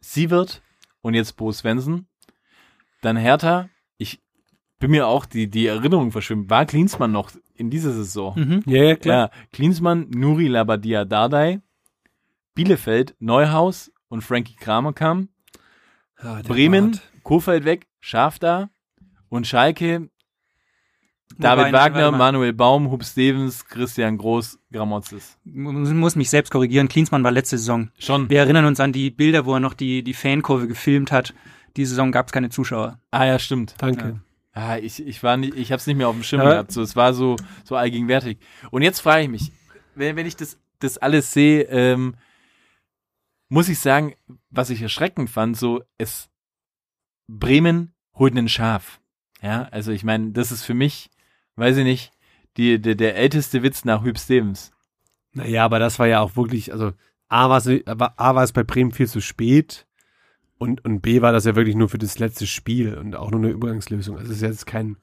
Sievert 0.00 0.62
und 1.02 1.12
jetzt 1.12 1.36
Bo 1.36 1.52
Svensson. 1.52 2.06
Dann 3.02 3.18
Hertha, 3.18 3.68
ich 3.98 4.22
bin 4.78 4.92
mir 4.92 5.06
auch 5.06 5.26
die, 5.26 5.50
die 5.50 5.66
Erinnerung 5.66 6.12
verschwimmt. 6.12 6.48
War 6.48 6.64
Klinsmann 6.64 7.12
noch 7.12 7.30
in 7.56 7.68
dieser 7.68 7.92
Saison? 7.92 8.38
Mhm. 8.38 8.62
Ja, 8.64 8.84
ja, 8.84 8.96
klar. 8.96 9.30
Ja, 9.34 9.40
Klinsmann, 9.52 10.08
Nuri 10.08 10.46
Labadia 10.46 11.04
Dardai, 11.04 11.60
Bielefeld, 12.54 13.14
Neuhaus 13.18 13.92
und 14.08 14.22
Frankie 14.22 14.56
Kramer 14.56 14.94
kam. 14.94 15.28
Ah, 16.16 16.40
Bremen, 16.42 16.92
Bart. 16.92 17.02
Kofeld 17.22 17.66
weg, 17.66 17.86
Schaf 18.00 18.38
da 18.38 18.70
und 19.28 19.46
Schalke, 19.46 20.08
David 21.38 21.72
Wagner. 21.72 22.12
Manuel 22.12 22.52
Baum, 22.52 22.90
Hub 22.90 23.04
Stevens, 23.04 23.66
Christian 23.66 24.16
Groß, 24.16 24.58
Gramotzes. 24.72 25.38
muss, 25.44 25.90
muss 25.90 26.16
mich 26.16 26.30
selbst 26.30 26.50
korrigieren. 26.50 26.88
Klinsmann 26.88 27.22
war 27.24 27.30
letzte 27.30 27.58
Saison. 27.58 27.90
Schon. 27.98 28.30
Wir 28.30 28.38
erinnern 28.40 28.64
uns 28.64 28.80
an 28.80 28.92
die 28.92 29.10
Bilder, 29.10 29.44
wo 29.44 29.54
er 29.54 29.60
noch 29.60 29.74
die, 29.74 30.02
die 30.02 30.14
Fankurve 30.14 30.66
gefilmt 30.68 31.12
hat. 31.12 31.34
Diese 31.76 31.90
Saison 31.90 32.10
gab 32.12 32.26
es 32.26 32.32
keine 32.32 32.48
Zuschauer. 32.48 32.98
Ah 33.10 33.26
ja, 33.26 33.38
stimmt. 33.38 33.74
Danke. 33.78 34.20
Ah, 34.52 34.78
ich, 34.78 35.04
ich 35.06 35.22
war 35.22 35.36
nicht, 35.36 35.54
ich 35.54 35.72
hab's 35.72 35.86
nicht 35.86 35.96
mehr 35.96 36.08
auf 36.08 36.14
dem 36.16 36.22
Schirm 36.22 36.40
Aber- 36.40 36.50
gehabt. 36.52 36.72
So, 36.72 36.80
es 36.80 36.96
war 36.96 37.12
so, 37.12 37.36
so 37.64 37.76
allgegenwärtig. 37.76 38.38
Und 38.70 38.80
jetzt 38.80 39.00
frage 39.00 39.24
ich 39.24 39.28
mich, 39.28 39.52
wenn, 39.94 40.16
wenn 40.16 40.24
ich 40.26 40.36
das, 40.36 40.58
das 40.78 40.96
alles 40.96 41.32
sehe, 41.32 41.62
ähm, 41.64 42.14
muss 43.50 43.68
ich 43.68 43.78
sagen, 43.78 44.14
was 44.48 44.70
ich 44.70 44.80
erschreckend 44.80 45.28
fand, 45.28 45.56
so, 45.58 45.82
es, 45.98 46.30
Bremen 47.28 47.92
holt 48.14 48.32
einen 48.34 48.48
Schaf. 48.48 49.00
Ja, 49.42 49.68
also 49.70 49.92
ich 49.92 50.02
meine, 50.04 50.30
das 50.32 50.50
ist 50.52 50.64
für 50.64 50.72
mich, 50.74 51.10
weiß 51.56 51.78
ich 51.78 51.84
nicht, 51.84 52.12
die, 52.56 52.80
der, 52.80 52.94
der 52.94 53.16
älteste 53.16 53.62
Witz 53.62 53.84
nach 53.84 54.04
Hüb 54.04 54.18
Stevens. 54.18 54.72
Naja, 55.32 55.64
aber 55.64 55.78
das 55.78 55.98
war 55.98 56.06
ja 56.06 56.20
auch 56.20 56.36
wirklich, 56.36 56.72
also 56.72 56.92
A 57.28 57.50
war 57.50 57.58
es, 57.58 57.66
A 57.66 58.34
war 58.34 58.42
es 58.42 58.52
bei 58.52 58.62
Bremen 58.62 58.92
viel 58.92 59.08
zu 59.08 59.20
spät 59.20 59.86
und, 60.58 60.84
und 60.84 61.00
B 61.00 61.20
war 61.20 61.32
das 61.32 61.44
ja 61.44 61.56
wirklich 61.56 61.76
nur 61.76 61.88
für 61.88 61.98
das 61.98 62.18
letzte 62.18 62.46
Spiel 62.46 62.94
und 62.94 63.16
auch 63.16 63.30
nur 63.30 63.40
eine 63.40 63.50
Übergangslösung. 63.50 64.16
Also 64.16 64.30
es 64.30 64.38
ist 64.38 64.42
jetzt 64.42 64.66
kein 64.66 64.96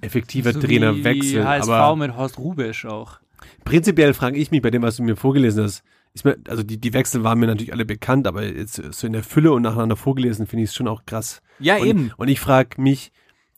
effektiver 0.00 0.52
So 0.52 0.60
Trainerwechsel. 0.60 1.42
Wie 1.42 1.44
HSV 1.44 1.70
aber 1.70 1.96
mit 1.96 2.16
Horst 2.16 2.38
Rubisch 2.38 2.84
auch. 2.86 3.18
prinzipiell 3.64 4.14
frage 4.14 4.38
ich 4.38 4.50
mich 4.50 4.62
bei 4.62 4.70
dem, 4.70 4.82
was 4.82 4.96
du 4.96 5.02
mir 5.02 5.16
vorgelesen 5.16 5.64
hast, 5.64 5.82
ist 6.14 6.24
mir, 6.24 6.36
also 6.46 6.62
die, 6.62 6.78
die 6.78 6.92
Wechsel 6.92 7.24
waren 7.24 7.38
mir 7.38 7.46
natürlich 7.46 7.72
alle 7.72 7.86
bekannt, 7.86 8.26
aber 8.26 8.44
jetzt 8.44 8.76
so 8.92 9.06
in 9.06 9.14
der 9.14 9.22
Fülle 9.22 9.52
und 9.52 9.62
nacheinander 9.62 9.96
vorgelesen 9.96 10.46
finde 10.46 10.64
ich 10.64 10.70
es 10.70 10.76
schon 10.76 10.86
auch 10.86 11.06
krass. 11.06 11.42
Ja, 11.58 11.78
und, 11.78 11.86
eben. 11.86 12.12
Und 12.16 12.28
ich 12.28 12.38
frage 12.38 12.80
mich, 12.80 13.12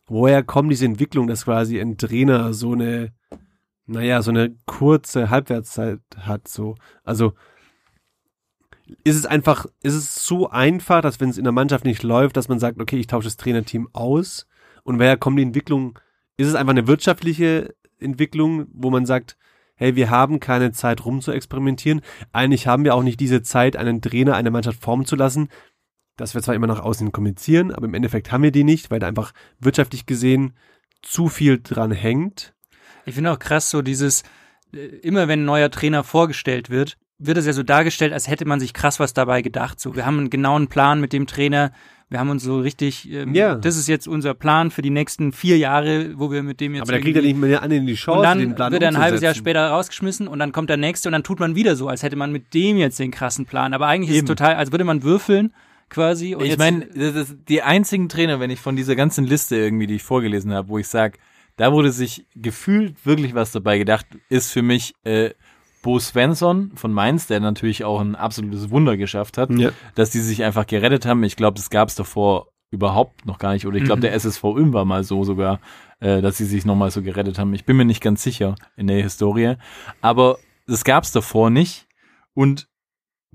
woher 0.07 0.42
kommt 0.42 0.70
diese 0.70 0.84
Entwicklung, 0.84 1.26
dass 1.26 1.44
quasi 1.44 1.80
ein 1.80 1.96
Trainer 1.96 2.52
so 2.52 2.72
eine, 2.72 3.12
naja, 3.86 4.22
so 4.22 4.30
eine 4.30 4.55
kurze 4.66 5.30
Halbwertszeit 5.30 6.00
hat, 6.18 6.48
so. 6.48 6.76
Also, 7.02 7.34
ist 9.02 9.16
es 9.16 9.26
einfach, 9.26 9.66
ist 9.82 9.94
es 9.94 10.26
so 10.26 10.50
einfach, 10.50 11.00
dass 11.00 11.20
wenn 11.20 11.30
es 11.30 11.38
in 11.38 11.44
der 11.44 11.52
Mannschaft 11.52 11.84
nicht 11.84 12.02
läuft, 12.02 12.36
dass 12.36 12.48
man 12.48 12.59
sagt, 12.59 12.80
okay, 12.80 12.98
ich 12.98 13.07
tausche 13.07 13.26
das 13.26 13.36
Trainerteam 13.36 13.88
aus? 13.92 14.46
Und 14.82 14.98
woher 14.98 15.16
kommt 15.16 15.38
die 15.38 15.42
Entwicklung? 15.42 15.98
Ist 16.36 16.48
es 16.48 16.55
einfach 16.55 16.72
eine 16.72 16.86
wirtschaftliche 16.86 17.74
Entwicklung, 17.98 18.66
wo 18.72 18.90
man 18.90 19.07
sagt, 19.07 19.38
hey, 19.76 19.96
wir 19.96 20.11
haben 20.11 20.40
keine 20.40 20.72
Zeit 20.72 21.05
rum 21.05 21.20
zu 21.20 21.32
experimentieren. 21.32 22.00
Eigentlich 22.32 22.66
haben 22.66 22.84
wir 22.84 22.94
auch 22.94 23.02
nicht 23.02 23.20
diese 23.20 23.42
Zeit, 23.42 23.76
einen 23.76 24.00
Trainer, 24.00 24.34
eine 24.34 24.50
Mannschaft 24.50 24.80
formen 24.80 25.05
zu 25.05 25.16
lassen, 25.16 25.48
dass 26.16 26.34
wir 26.34 26.42
zwar 26.42 26.54
immer 26.54 26.66
nach 26.66 26.80
außen 26.80 27.12
kommunizieren, 27.12 27.72
aber 27.72 27.86
im 27.86 27.94
Endeffekt 27.94 28.30
haben 28.32 28.42
wir 28.42 28.52
die 28.52 28.64
nicht, 28.64 28.90
weil 28.90 29.00
da 29.00 29.08
einfach 29.08 29.32
wirtschaftlich 29.60 30.06
gesehen 30.06 30.54
zu 31.02 31.28
viel 31.28 31.60
dran 31.62 31.90
hängt. 31.90 32.54
Ich 33.04 33.14
finde 33.14 33.32
auch 33.32 33.38
krass, 33.38 33.70
so 33.70 33.82
dieses, 33.82 34.22
äh, 34.72 34.78
immer 34.78 35.28
wenn 35.28 35.42
ein 35.42 35.44
neuer 35.44 35.70
Trainer 35.70 36.04
vorgestellt 36.04 36.70
wird, 36.70 36.96
wird 37.18 37.38
es 37.38 37.46
ja 37.46 37.52
so 37.52 37.62
dargestellt, 37.62 38.12
als 38.12 38.28
hätte 38.28 38.44
man 38.44 38.60
sich 38.60 38.72
krass 38.74 38.98
was 39.00 39.14
dabei 39.14 39.42
gedacht. 39.42 39.80
So, 39.80 39.94
wir 39.94 40.04
haben 40.06 40.18
einen 40.18 40.30
genauen 40.30 40.68
Plan 40.68 41.00
mit 41.00 41.12
dem 41.12 41.26
Trainer. 41.26 41.72
Wir 42.10 42.18
haben 42.20 42.28
uns 42.30 42.42
so 42.42 42.58
richtig, 42.58 43.10
ähm, 43.10 43.34
Ja. 43.34 43.54
das 43.54 43.76
ist 43.76 43.88
jetzt 43.88 44.06
unser 44.08 44.34
Plan 44.34 44.70
für 44.70 44.82
die 44.82 44.90
nächsten 44.90 45.32
vier 45.32 45.56
Jahre, 45.58 46.18
wo 46.18 46.30
wir 46.30 46.42
mit 46.42 46.60
dem 46.60 46.74
jetzt. 46.74 46.82
aber 46.82 46.92
da 46.92 46.98
kriegt 47.00 47.16
er 47.16 47.22
nicht 47.22 47.36
mehr 47.38 47.62
an 47.62 47.70
in 47.70 47.86
die 47.86 47.94
Chance, 47.94 48.18
und 48.18 48.24
dann 48.24 48.38
den 48.38 48.54
Plan 48.54 48.72
wird 48.72 48.82
er 48.82 48.88
ein 48.88 48.98
halbes 48.98 49.20
Jahr 49.20 49.34
später 49.34 49.68
rausgeschmissen 49.68 50.28
und 50.28 50.38
dann 50.38 50.52
kommt 50.52 50.70
der 50.70 50.76
nächste 50.76 51.08
und 51.08 51.12
dann 51.12 51.22
tut 51.24 51.40
man 51.40 51.54
wieder 51.54 51.76
so, 51.76 51.88
als 51.88 52.02
hätte 52.02 52.16
man 52.16 52.30
mit 52.32 52.52
dem 52.54 52.76
jetzt 52.76 52.98
den 52.98 53.10
krassen 53.10 53.46
Plan. 53.46 53.72
Aber 53.74 53.86
eigentlich 53.86 54.10
ist 54.10 54.16
Eben. 54.18 54.26
es 54.26 54.28
total, 54.28 54.54
als 54.56 54.70
würde 54.72 54.84
man 54.84 55.02
würfeln 55.02 55.52
quasi. 55.89 56.35
Und 56.35 56.45
ich 56.45 56.59
meine, 56.59 56.87
das 56.87 57.14
ist 57.14 57.37
die 57.49 57.62
einzigen 57.62 58.09
Trainer, 58.09 58.41
wenn 58.41 58.51
ich 58.51 58.61
von 58.61 58.76
dieser 58.76 58.97
ganzen 58.97 59.24
Liste 59.24 59.57
irgendwie, 59.57 59.87
die 59.87 59.97
ich 59.97 60.03
vorgelesen 60.03 60.53
habe, 60.53 60.68
wo 60.68 60.78
ich 60.78 60.89
sage, 60.89 61.18
da 61.57 61.72
wurde 61.72 61.93
sich 61.93 62.26
gefühlt 62.35 63.05
wirklich 63.07 63.35
was 63.35 63.53
dabei 63.53 63.78
gedacht, 63.78 64.07
ist 64.28 64.51
für 64.53 64.62
mich 64.62 64.95
äh, 65.05 65.30
Bo 65.82 65.99
Svensson 65.99 66.72
von 66.74 66.93
Mainz, 66.93 67.26
der 67.26 67.41
natürlich 67.41 67.85
auch 67.85 68.01
ein 68.01 68.14
absolutes 68.16 68.70
Wunder 68.70 68.97
geschafft 68.97 69.39
hat, 69.39 69.51
Ja. 69.51 69.70
dass 69.95 70.11
die 70.11 70.20
sich 70.20 70.43
einfach 70.43 70.66
gerettet 70.66 71.05
haben. 71.07 71.22
Ich 71.24 71.37
glaube, 71.37 71.57
das 71.57 71.70
gab 71.70 71.89
es 71.89 71.95
davor 71.95 72.49
überhaupt 72.70 73.24
noch 73.26 73.39
gar 73.39 73.53
nicht. 73.53 73.66
Oder 73.66 73.76
ich 73.76 73.85
glaube, 73.85 73.99
Mhm. 73.99 74.03
der 74.03 74.14
SSV 74.14 74.43
Ulm 74.45 74.72
war 74.72 74.85
mal 74.85 75.05
so 75.05 75.22
sogar, 75.22 75.61
äh, 76.01 76.20
dass 76.22 76.39
sie 76.39 76.45
sich 76.47 76.64
nochmal 76.64 76.91
so 76.91 77.03
gerettet 77.03 77.39
haben. 77.39 77.55
Ich 77.55 77.64
bin 77.66 77.76
mir 77.76 77.85
nicht 77.85 78.03
ganz 78.03 78.22
sicher 78.22 78.57
in 78.76 78.89
der 78.89 79.01
Historie. 79.01 79.55
Aber 80.01 80.39
das 80.66 80.82
gab 80.82 81.05
es 81.05 81.12
davor 81.12 81.51
nicht. 81.51 81.87
Und 82.32 82.66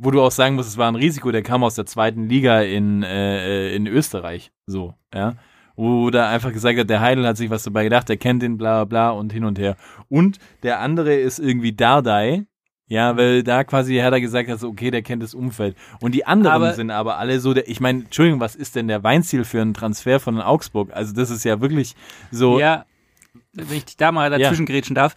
wo 0.01 0.11
du 0.11 0.21
auch 0.21 0.31
sagen 0.31 0.55
musst, 0.55 0.69
es 0.69 0.77
war 0.77 0.89
ein 0.89 0.95
Risiko, 0.95 1.31
der 1.31 1.43
kam 1.43 1.63
aus 1.63 1.75
der 1.75 1.85
zweiten 1.85 2.27
Liga 2.29 2.61
in, 2.61 3.03
äh, 3.03 3.75
in 3.75 3.85
Österreich. 3.85 4.51
So, 4.65 4.93
ja. 5.13 5.33
Wo 5.75 6.09
da 6.09 6.29
einfach 6.29 6.51
gesagt 6.53 6.77
hat, 6.79 6.89
der 6.89 7.01
Heidel 7.01 7.25
hat 7.27 7.37
sich 7.37 7.49
was 7.49 7.63
dabei 7.63 7.83
gedacht, 7.83 8.09
der 8.09 8.17
kennt 8.17 8.41
den, 8.41 8.57
bla 8.57 8.85
bla 8.85 9.11
und 9.11 9.31
hin 9.33 9.43
und 9.45 9.59
her. 9.59 9.75
Und 10.09 10.37
der 10.63 10.79
andere 10.79 11.13
ist 11.15 11.39
irgendwie 11.39 11.73
Dardai, 11.73 12.45
ja, 12.87 13.15
weil 13.17 13.43
da 13.43 13.63
quasi 13.63 13.93
Herder 13.95 14.19
gesagt 14.19 14.49
hat, 14.49 14.59
so, 14.59 14.69
okay, 14.69 14.89
der 14.89 15.01
kennt 15.03 15.21
das 15.21 15.33
Umfeld. 15.33 15.75
Und 16.01 16.15
die 16.15 16.25
anderen 16.25 16.55
Aber- 16.55 16.73
sind 16.73 16.91
aber 16.91 17.17
alle 17.17 17.39
so, 17.39 17.53
der, 17.53 17.67
ich 17.69 17.79
meine, 17.79 18.03
Entschuldigung, 18.03 18.39
was 18.39 18.55
ist 18.55 18.75
denn 18.75 18.87
der 18.87 19.03
Weinziel 19.03 19.43
für 19.43 19.61
einen 19.61 19.73
Transfer 19.73 20.19
von 20.19 20.41
Augsburg? 20.41 20.89
Also 20.93 21.13
das 21.13 21.29
ist 21.29 21.43
ja 21.45 21.61
wirklich 21.61 21.95
so, 22.31 22.59
Ja, 22.59 22.85
wenn 23.53 23.77
ich 23.77 23.85
dich 23.85 23.97
da 23.97 24.11
mal 24.11 24.29
dazwischen 24.29 24.65
grätschen 24.65 24.95
darf, 24.95 25.15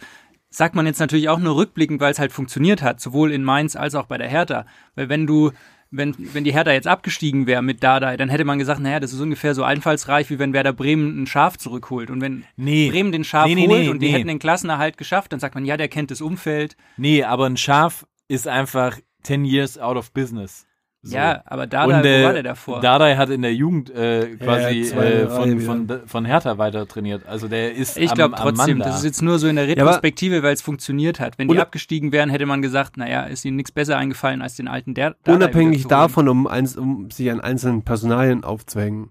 sagt 0.53 0.75
man 0.75 0.85
jetzt 0.85 0.99
natürlich 0.99 1.29
auch 1.29 1.39
nur 1.39 1.55
rückblickend, 1.55 1.99
weil 1.99 2.11
es 2.11 2.19
halt 2.19 2.31
funktioniert 2.31 2.81
hat, 2.81 3.01
sowohl 3.01 3.31
in 3.31 3.43
Mainz 3.43 3.75
als 3.75 3.95
auch 3.95 4.05
bei 4.05 4.17
der 4.17 4.27
Hertha. 4.27 4.65
Weil 4.95 5.09
wenn 5.09 5.25
du, 5.25 5.51
wenn, 5.89 6.15
wenn 6.17 6.43
die 6.43 6.53
Hertha 6.53 6.71
jetzt 6.71 6.87
abgestiegen 6.87 7.47
wäre 7.47 7.63
mit 7.63 7.83
Dardai, 7.83 8.17
dann 8.17 8.29
hätte 8.29 8.45
man 8.45 8.59
gesagt, 8.59 8.79
naja, 8.79 8.99
das 8.99 9.13
ist 9.13 9.19
ungefähr 9.19 9.55
so 9.55 9.63
einfallsreich, 9.63 10.29
wie 10.29 10.37
wenn 10.37 10.53
Werder 10.53 10.73
Bremen 10.73 11.23
ein 11.23 11.27
Schaf 11.27 11.57
zurückholt. 11.57 12.11
Und 12.11 12.21
wenn 12.21 12.43
nee, 12.55 12.89
Bremen 12.89 13.11
den 13.11 13.23
Schaf 13.23 13.47
Nee, 13.47 13.55
nee, 13.55 13.67
holt 13.67 13.89
und 13.89 13.99
die 13.99 14.09
hätten 14.09 14.27
den 14.27 14.39
Klassenerhalt 14.39 14.97
geschafft, 14.97 15.33
dann 15.33 15.39
sagt 15.39 15.55
man, 15.55 15.65
ja, 15.65 15.75
der 15.75 15.87
kennt 15.87 16.11
das 16.11 16.21
Umfeld. 16.21 16.77
nee, 16.97 17.23
aber 17.23 17.47
ein 17.47 17.57
Schaf 17.57 18.05
ist 18.27 18.47
einfach 18.47 18.99
10 19.23 19.45
years 19.45 19.79
out 19.79 19.97
of 19.97 20.11
business. 20.11 20.67
So. 21.05 21.17
Ja, 21.17 21.43
aber 21.45 21.67
Dardai, 21.67 21.99
Und, 21.99 22.05
äh, 22.05 22.21
wo 22.21 22.25
war 22.27 22.33
der 22.33 22.43
davor? 22.43 22.79
Dardai 22.79 23.17
hat 23.17 23.29
in 23.29 23.41
der 23.41 23.53
Jugend 23.53 23.89
äh, 23.89 24.37
quasi 24.37 24.83
Ja, 24.83 24.87
zwei 24.87 25.05
äh, 25.05 25.27
von, 25.27 25.59
von, 25.59 26.01
von 26.05 26.25
Hertha 26.25 26.57
weiter 26.57 26.87
trainiert. 26.87 27.25
Also 27.27 27.49
der 27.49 27.73
ist 27.73 27.97
ich 27.97 28.13
glaube 28.13 28.35
trotzdem, 28.37 28.79
das 28.79 28.99
ist 28.99 29.03
jetzt 29.03 29.21
nur 29.21 29.37
so 29.37 29.49
in 29.49 29.57
der 29.57 29.67
Retrospektive, 29.67 30.43
weil 30.43 30.53
es 30.53 30.61
funktioniert 30.61 31.19
hat. 31.19 31.37
Wenn 31.37 31.49
die 31.49 31.59
abgestiegen 31.59 32.13
wären, 32.13 32.29
hätte 32.29 32.45
man 32.45 32.61
gesagt, 32.61 32.95
naja, 32.95 33.23
ist 33.23 33.43
ihnen 33.43 33.57
nichts 33.57 33.73
besser 33.73 33.97
eingefallen, 33.97 34.41
als 34.41 34.55
den 34.55 34.69
alten 34.69 34.93
Der 34.93 35.17
Dardai 35.23 35.43
Unabhängig 35.43 35.87
davon, 35.87 36.29
um, 36.29 36.47
eins, 36.47 36.77
um 36.77 37.11
sich 37.11 37.29
an 37.29 37.41
einzelnen 37.41 37.81
Personalien 37.81 38.45
aufzuhängen, 38.45 39.09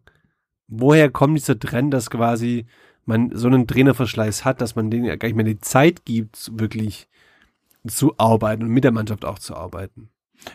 woher 0.69 1.11
kommt 1.11 1.37
dieser 1.37 1.59
Trend, 1.59 1.93
dass 1.93 2.09
quasi 2.09 2.65
man 3.05 3.33
so 3.35 3.49
einen 3.49 3.67
Trainerverschleiß 3.67 4.47
hat, 4.47 4.63
dass 4.63 4.77
man 4.77 4.91
denen 4.91 5.05
ja 5.05 5.17
gar 5.17 5.29
nicht 5.29 5.37
mehr 5.37 5.45
die 5.45 5.59
Zeit 5.59 6.07
gibt, 6.07 6.59
wirklich 6.59 7.09
zu 7.87 8.15
arbeiten 8.17 8.63
und 8.63 8.71
mit 8.71 8.85
der 8.85 8.93
Mannschaft 8.93 9.27
auch 9.27 9.39
zu 9.39 9.55
arbeiten? 9.55 10.09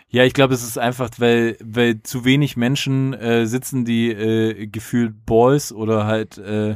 Ja, 0.09 0.23
ich 0.23 0.33
glaube, 0.33 0.53
es 0.53 0.63
ist 0.63 0.77
einfach, 0.77 1.09
weil, 1.17 1.57
weil 1.63 2.01
zu 2.03 2.25
wenig 2.25 2.57
Menschen 2.57 3.13
äh, 3.13 3.45
sitzen, 3.45 3.85
die 3.85 4.09
äh, 4.11 4.67
gefühlt 4.67 5.25
Balls 5.25 5.71
oder 5.73 6.05
halt 6.05 6.37
äh, 6.37 6.75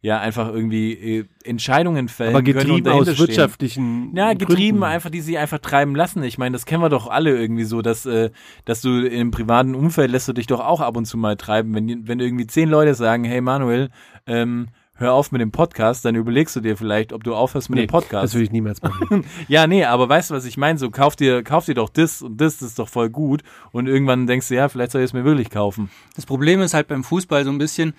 ja 0.00 0.18
einfach 0.18 0.48
irgendwie 0.48 0.92
äh, 0.94 1.24
Entscheidungen 1.44 2.08
fällen 2.08 2.34
Aber 2.34 2.42
getrieben 2.42 2.88
aus 2.88 3.06
stehen. 3.06 3.18
wirtschaftlichen 3.18 4.16
Ja, 4.16 4.32
getrieben 4.34 4.78
Gründen. 4.80 4.82
einfach, 4.82 5.10
die 5.10 5.20
sie 5.20 5.38
einfach 5.38 5.58
treiben 5.58 5.94
lassen. 5.94 6.22
Ich 6.24 6.38
meine, 6.38 6.52
das 6.54 6.66
kennen 6.66 6.82
wir 6.82 6.88
doch 6.88 7.06
alle 7.06 7.30
irgendwie 7.36 7.64
so, 7.64 7.82
dass, 7.82 8.04
äh, 8.06 8.30
dass 8.64 8.80
du 8.80 9.06
im 9.06 9.30
privaten 9.30 9.74
Umfeld 9.76 10.10
lässt 10.10 10.26
du 10.28 10.32
dich 10.32 10.48
doch 10.48 10.60
auch 10.60 10.80
ab 10.80 10.96
und 10.96 11.04
zu 11.04 11.16
mal 11.16 11.36
treiben. 11.36 11.74
Wenn, 11.74 12.08
wenn 12.08 12.18
irgendwie 12.20 12.48
zehn 12.48 12.68
Leute 12.68 12.94
sagen, 12.94 13.22
hey 13.24 13.40
Manuel, 13.40 13.90
ähm, 14.26 14.68
hör 14.94 15.14
auf 15.14 15.32
mit 15.32 15.40
dem 15.40 15.50
Podcast, 15.50 16.04
dann 16.04 16.14
überlegst 16.14 16.54
du 16.54 16.60
dir 16.60 16.76
vielleicht, 16.76 17.12
ob 17.12 17.24
du 17.24 17.34
aufhörst 17.34 17.70
mit 17.70 17.76
Nee, 17.78 17.86
dem 17.86 17.90
Podcast. 17.90 18.24
Das 18.24 18.34
würde 18.34 18.44
ich 18.44 18.52
niemals 18.52 18.82
machen. 18.82 19.24
Ja, 19.48 19.66
nee, 19.66 19.84
aber 19.84 20.08
weißt 20.08 20.30
du, 20.30 20.34
was 20.34 20.44
ich 20.44 20.56
meine? 20.56 20.78
So, 20.78 20.90
kauf 20.90 21.16
dir, 21.16 21.42
kauf 21.42 21.64
dir 21.64 21.74
doch 21.74 21.88
das 21.88 22.22
und 22.22 22.40
das, 22.40 22.58
das 22.58 22.70
ist 22.70 22.78
doch 22.78 22.88
voll 22.88 23.10
gut. 23.10 23.42
Und 23.72 23.86
irgendwann 23.88 24.26
denkst 24.26 24.48
du, 24.48 24.54
ja, 24.54 24.68
vielleicht 24.68 24.92
soll 24.92 25.00
ich 25.00 25.06
es 25.06 25.12
mir 25.12 25.24
wirklich 25.24 25.50
kaufen. 25.50 25.90
Das 26.14 26.26
Problem 26.26 26.60
ist 26.60 26.74
halt 26.74 26.88
beim 26.88 27.04
Fußball 27.04 27.44
so 27.44 27.50
ein 27.50 27.58
bisschen, 27.58 27.94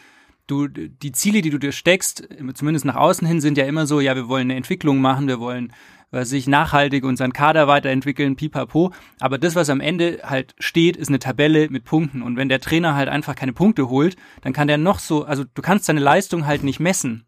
du, 0.47 0.67
die 0.67 1.11
Ziele, 1.11 1.41
die 1.41 1.49
du 1.49 1.57
dir 1.57 1.71
steckst, 1.71 2.27
zumindest 2.53 2.85
nach 2.85 2.95
außen 2.95 3.27
hin, 3.27 3.41
sind 3.41 3.57
ja 3.57 3.65
immer 3.65 3.87
so, 3.87 3.99
ja, 3.99 4.15
wir 4.15 4.27
wollen 4.27 4.47
eine 4.47 4.55
Entwicklung 4.55 5.01
machen, 5.01 5.27
wir 5.27 5.39
wollen, 5.39 5.73
was 6.13 6.29
sich 6.29 6.47
nachhaltig 6.47 7.03
unseren 7.03 7.33
Kader 7.33 7.67
weiterentwickeln, 7.67 8.35
pipapo. 8.35 8.93
Aber 9.19 9.37
das, 9.37 9.55
was 9.55 9.69
am 9.69 9.81
Ende 9.81 10.21
halt 10.23 10.53
steht, 10.59 10.95
ist 10.95 11.09
eine 11.09 11.19
Tabelle 11.19 11.69
mit 11.69 11.83
Punkten. 11.83 12.21
Und 12.21 12.37
wenn 12.37 12.49
der 12.49 12.61
Trainer 12.61 12.95
halt 12.95 13.09
einfach 13.09 13.35
keine 13.35 13.53
Punkte 13.53 13.89
holt, 13.89 14.15
dann 14.41 14.53
kann 14.53 14.67
der 14.67 14.77
noch 14.77 14.99
so, 14.99 15.25
also 15.25 15.43
du 15.43 15.61
kannst 15.61 15.89
deine 15.89 15.99
Leistung 15.99 16.45
halt 16.45 16.63
nicht 16.63 16.79
messen 16.79 17.25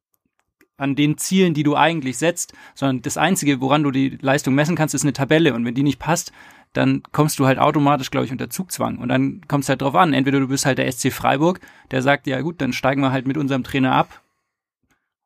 an 0.77 0.95
den 0.95 1.17
Zielen, 1.17 1.53
die 1.53 1.63
du 1.63 1.75
eigentlich 1.75 2.17
setzt, 2.17 2.53
sondern 2.75 3.01
das 3.01 3.17
Einzige, 3.17 3.61
woran 3.61 3.83
du 3.83 3.91
die 3.91 4.17
Leistung 4.21 4.53
messen 4.55 4.75
kannst, 4.75 4.93
ist 4.93 5.03
eine 5.03 5.13
Tabelle. 5.13 5.53
Und 5.53 5.65
wenn 5.65 5.73
die 5.73 5.83
nicht 5.83 5.99
passt, 5.99 6.31
dann 6.73 7.01
kommst 7.11 7.39
du 7.39 7.45
halt 7.45 7.57
automatisch, 7.57 8.11
glaube 8.11 8.25
ich, 8.25 8.31
unter 8.31 8.49
Zugzwang. 8.49 8.97
Und 8.97 9.09
dann 9.09 9.41
kommt 9.47 9.63
es 9.63 9.69
halt 9.69 9.81
drauf 9.81 9.95
an. 9.95 10.13
Entweder 10.13 10.39
du 10.39 10.47
bist 10.47 10.65
halt 10.65 10.77
der 10.77 10.91
SC 10.91 11.11
Freiburg, 11.11 11.59
der 11.91 12.01
sagt, 12.01 12.27
ja 12.27 12.41
gut, 12.41 12.61
dann 12.61 12.73
steigen 12.73 13.01
wir 13.01 13.11
halt 13.11 13.25
mit 13.25 13.37
unserem 13.37 13.63
Trainer 13.63 13.93
ab, 13.93 14.21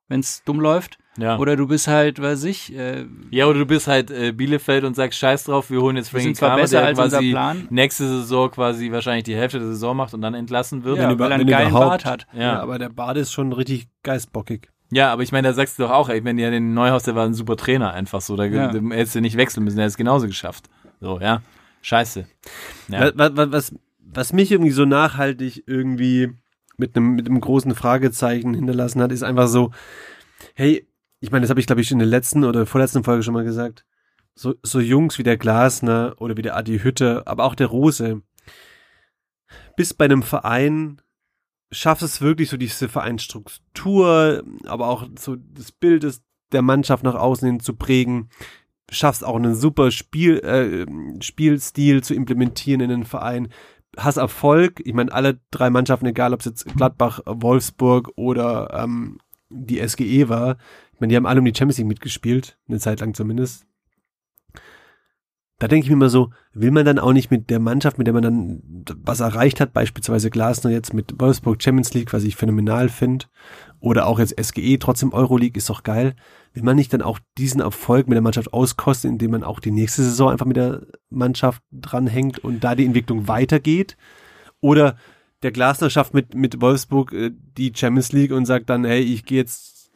wenn 0.10 0.20
es 0.20 0.43
dumm 0.43 0.60
läuft. 0.60 0.97
Ja. 1.18 1.38
Oder 1.38 1.55
du 1.57 1.68
bist 1.68 1.88
halt, 1.88 2.22
weiß 2.22 2.43
ich, 2.45 2.74
äh, 2.78 3.05
ja, 3.30 3.45
oder 3.47 3.60
du 3.60 3.66
bist 3.66 3.88
halt 3.88 4.10
äh, 4.12 4.32
Bielefeld 4.32 4.84
und 4.86 4.95
sagst, 4.95 5.20
scheiß 5.20 5.45
drauf, 5.45 5.70
wir 5.70 5.82
holen 5.82 5.95
jetzt 5.97 6.10
Frankie 6.10 6.34
Kramer, 6.34 6.55
besser 6.57 6.80
der 6.80 6.88
als 6.88 6.99
unser 6.99 7.18
quasi 7.18 7.32
Plan. 7.32 7.68
nächste 7.70 8.07
Saison 8.07 8.49
quasi 8.51 8.91
wahrscheinlich 8.91 9.26
die 9.26 9.36
Hälfte 9.36 9.60
der 9.60 9.68
Saison 9.68 9.97
macht 9.97 10.14
und 10.14 10.22
dann 10.22 10.34
entlassen 10.34 10.84
wird. 10.86 10.97
ja, 10.97 11.12
über- 11.12 11.26
weil 11.26 11.32
er 11.32 11.36
einen 11.36 11.47
wenn 11.47 11.51
geilen. 11.51 11.74
Bart 11.74 12.05
hat. 12.05 12.26
ja. 12.34 12.41
Ja, 12.41 12.60
aber 12.62 12.80
der 12.80 12.89
Bade 12.89 13.20
ist 13.20 13.32
schon 13.34 13.51
richtig 13.53 13.88
geistbockig. 14.03 14.70
Ja, 14.91 15.12
aber 15.12 15.22
ich 15.24 15.32
meine, 15.32 15.47
da 15.49 15.53
sagst 15.53 15.78
du 15.78 15.84
doch 15.84 15.91
auch, 15.91 16.10
ey, 16.10 16.24
wenn 16.24 16.38
ja 16.39 16.49
den 16.49 16.74
Neuhaus, 16.74 17.03
der 17.03 17.16
war 17.16 17.26
ein 17.26 17.34
super 17.34 17.57
Trainer 17.57 17.91
einfach 17.93 18.22
so, 18.22 18.36
da 18.38 18.45
Ja. 18.45 18.74
ja. 18.74 18.82
hättest 18.91 19.16
du 19.16 19.22
nicht 19.22 19.36
wechseln 19.38 19.64
müssen, 19.66 19.76
der 19.76 19.84
hätte 19.84 19.91
es 19.91 19.97
genauso 19.97 20.26
geschafft. 20.26 20.66
So, 21.01 21.20
ja. 21.20 21.41
Scheiße. 21.82 22.26
Ja. 22.88 23.12
Was, 23.16 23.32
was, 23.36 23.51
was, 23.51 23.76
was 23.99 24.34
mich 24.34 24.51
irgendwie 24.51 24.72
so 24.72 24.86
nachhaltig 24.86 25.64
irgendwie 25.68 26.30
mit 26.80 26.95
einem 26.95 27.15
mit 27.15 27.27
einem 27.27 27.41
großen 27.41 27.75
Fragezeichen 27.75 28.53
hinterlassen 28.53 29.01
hat, 29.01 29.11
ist 29.11 29.23
einfach 29.23 29.47
so, 29.47 29.71
hey, 30.55 30.88
ich 31.19 31.32
meine, 31.32 31.43
das 31.43 31.49
habe 31.49 31.59
ich 31.59 31.67
glaube 31.67 31.82
ich 31.82 31.91
in 31.91 31.99
der 31.99 32.07
letzten 32.07 32.43
oder 32.43 32.65
vorletzten 32.65 33.03
Folge 33.03 33.23
schon 33.23 33.34
mal 33.34 33.43
gesagt. 33.43 33.86
So, 34.36 34.55
so 34.63 34.80
Jungs 34.80 35.17
wie 35.17 35.23
der 35.23 35.38
Glasner 35.38 36.15
oder 36.19 36.38
wie 36.38 36.41
der 36.41 36.55
Adi 36.55 36.80
Hütte, 36.80 37.23
aber 37.27 37.43
auch 37.43 37.55
der 37.55 37.67
Rose, 37.67 38.21
bis 39.75 39.93
bei 39.93 40.05
einem 40.05 40.23
Verein 40.23 41.01
schafft 41.71 42.01
es 42.01 42.21
wirklich 42.21 42.49
so 42.49 42.57
diese 42.57 42.89
Vereinsstruktur, 42.89 44.43
aber 44.65 44.88
auch 44.88 45.07
so 45.17 45.36
das 45.36 45.71
Bild 45.71 46.03
des, 46.03 46.23
der 46.51 46.61
Mannschaft 46.61 47.03
nach 47.03 47.15
außen 47.15 47.47
hin 47.47 47.59
zu 47.59 47.75
prägen, 47.75 48.30
schaffst 48.91 49.23
auch 49.23 49.36
einen 49.36 49.55
super 49.55 49.91
Spiel, 49.91 50.39
äh, 50.39 51.21
Spielstil 51.21 52.03
zu 52.03 52.13
implementieren 52.15 52.82
in 52.82 52.89
den 52.89 53.03
Verein, 53.03 53.49
hast 53.98 54.18
Erfolg, 54.18 54.82
ich 54.84 54.94
meine, 54.94 55.12
alle 55.12 55.40
drei 55.52 55.70
Mannschaften, 55.70 56.06
egal 56.06 56.34
ob 56.34 56.42
es 56.42 56.46
jetzt 56.46 56.66
Gladbach, 56.76 57.22
Wolfsburg 57.26 58.12
oder 58.16 58.70
ähm, 58.74 59.20
die 59.50 59.86
SGE 59.88 60.30
war, 60.30 60.58
ich 60.94 61.00
meine, 61.00 61.12
die 61.12 61.16
haben 61.16 61.26
alle 61.26 61.40
um 61.40 61.46
die 61.46 61.56
Champions 61.56 61.78
League 61.78 61.88
mitgespielt, 61.88 62.58
eine 62.68 62.80
Zeit 62.80 63.00
lang 63.00 63.14
zumindest. 63.14 63.66
Da 65.60 65.68
denke 65.68 65.86
ich 65.86 65.90
mir 65.90 65.96
immer 65.96 66.10
so, 66.10 66.32
will 66.54 66.72
man 66.72 66.86
dann 66.86 67.00
auch 67.00 67.12
nicht 67.12 67.32
mit 67.32 67.50
der 67.50 67.60
Mannschaft, 67.60 67.98
mit 67.98 68.08
der 68.08 68.14
man 68.14 68.24
dann 68.24 68.62
was 69.04 69.20
erreicht 69.20 69.60
hat, 69.60 69.74
beispielsweise 69.74 70.30
Glasner 70.30 70.72
jetzt 70.72 70.94
mit 70.94 71.20
Wolfsburg 71.20 71.62
Champions 71.62 71.94
League, 71.94 72.14
was 72.14 72.24
ich 72.24 72.38
phänomenal 72.38 72.88
finde, 72.88 73.26
oder 73.82 74.08
auch 74.08 74.20
jetzt 74.20 74.42
SGE, 74.42 74.78
trotzdem 74.80 75.12
Euroleague 75.12 75.58
ist 75.58 75.70
doch 75.70 75.84
geil, 75.84 76.16
will 76.54 76.64
man 76.64 76.76
nicht 76.76 76.93
dann 76.93 77.02
auch 77.02 77.20
diesen 77.38 77.62
Erfolg 77.62 78.08
mit 78.08 78.16
der 78.16 78.22
Mannschaft 78.22 78.54
auskosten, 78.54 79.12
indem 79.12 79.32
man 79.32 79.43
auch 79.43 79.60
die 79.60 79.72
nächste 79.72 80.04
Saison 80.04 80.30
einfach 80.32 80.45
mit 80.45 80.58
der 80.58 80.82
Mannschaft 81.10 81.62
dranhängt 81.72 82.39
und 82.39 82.64
da 82.64 82.76
die 82.76 82.86
Entwicklung 82.86 83.28
weitergeht? 83.28 83.97
Oder 84.62 84.97
der 85.43 85.52
Glasner 85.52 85.89
schafft 85.89 86.14
mit, 86.14 86.34
mit 86.36 86.60
Wolfsburg 86.62 87.14
äh, 87.14 87.32
die 87.34 87.72
Champions 87.76 88.12
League 88.12 88.32
und 88.32 88.45
sagt 88.45 88.70
dann, 88.70 88.84
hey, 88.84 89.00
ich 89.02 89.24
gehe 89.26 89.38
jetzt 89.38 89.91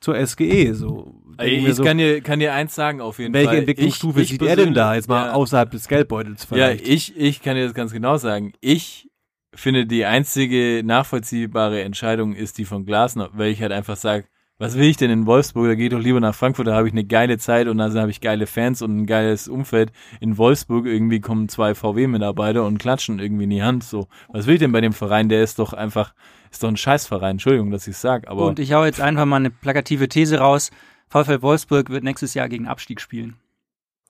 zur 0.00 0.14
SGE, 0.26 0.74
so. 0.74 1.20
Ey, 1.38 1.66
ich 1.66 1.74
so, 1.74 1.82
kann 1.82 1.98
dir, 1.98 2.20
kann 2.20 2.38
dir 2.38 2.52
eins 2.52 2.74
sagen 2.74 3.00
auf 3.00 3.18
jeden 3.18 3.32
welche 3.34 3.48
Fall. 3.48 3.58
Entwicklungsstufe 3.58 4.20
Ich- 4.20 4.24
ich 4.26 4.30
sieht 4.38 4.42
er 4.42 4.54
denn 4.56 4.74
da? 4.74 4.94
Jetzt 4.94 5.08
mal 5.08 5.26
ja. 5.28 5.32
außerhalb 5.32 5.70
des 5.70 5.88
Geldbeutels 5.88 6.42
Ja, 6.42 6.46
vielleicht. 6.48 6.86
ich, 6.86 7.16
ich 7.16 7.42
kann 7.42 7.56
dir 7.56 7.64
das 7.64 7.74
ganz 7.74 7.90
genau 7.92 8.18
sagen. 8.18 8.52
Ich 8.60 9.08
finde, 9.54 9.86
die 9.86 10.04
einzige 10.04 10.82
nachvollziehbare 10.84 11.82
Entscheidung 11.82 12.34
ist 12.34 12.58
die 12.58 12.64
von 12.66 12.84
Glasner, 12.84 13.30
weil 13.32 13.50
ich 13.50 13.62
halt 13.62 13.72
einfach 13.72 13.96
sage, 13.96 14.26
was 14.58 14.76
will 14.76 14.84
ich 14.84 14.96
denn 14.96 15.10
in 15.10 15.26
Wolfsburg? 15.26 15.66
Da 15.66 15.74
gehe 15.74 15.86
ich 15.86 15.92
doch 15.92 15.98
lieber 16.00 16.20
nach 16.20 16.34
Frankfurt, 16.34 16.68
da 16.68 16.74
habe 16.74 16.86
ich 16.86 16.94
eine 16.94 17.04
geile 17.04 17.38
Zeit 17.38 17.66
und 17.66 17.78
da 17.78 17.92
habe 17.92 18.10
ich 18.10 18.20
geile 18.20 18.46
Fans 18.46 18.82
und 18.82 18.96
ein 18.96 19.06
geiles 19.06 19.48
Umfeld. 19.48 19.90
In 20.20 20.38
Wolfsburg 20.38 20.86
irgendwie 20.86 21.20
kommen 21.20 21.48
zwei 21.48 21.74
VW-Mitarbeiter 21.74 22.64
und 22.64 22.78
klatschen 22.78 23.18
irgendwie 23.18 23.44
in 23.44 23.50
die 23.50 23.62
Hand. 23.62 23.82
So, 23.82 24.06
was 24.28 24.46
will 24.46 24.54
ich 24.54 24.60
denn 24.60 24.72
bei 24.72 24.80
dem 24.80 24.92
Verein? 24.92 25.28
Der 25.28 25.42
ist 25.42 25.58
doch 25.58 25.72
einfach, 25.72 26.14
ist 26.50 26.62
doch 26.62 26.68
ein 26.68 26.76
Scheißverein. 26.76 27.32
Entschuldigung, 27.32 27.70
dass 27.70 27.88
ich 27.88 27.96
sag, 27.96 28.28
aber 28.28 28.46
Und 28.46 28.58
ich 28.60 28.72
hau 28.72 28.84
jetzt 28.84 29.00
einfach 29.00 29.26
mal 29.26 29.36
eine 29.36 29.50
plakative 29.50 30.08
These 30.08 30.38
raus. 30.38 30.70
VfL 31.08 31.42
Wolfsburg 31.42 31.90
wird 31.90 32.04
nächstes 32.04 32.34
Jahr 32.34 32.48
gegen 32.48 32.66
Abstieg 32.68 33.00
spielen. 33.00 33.36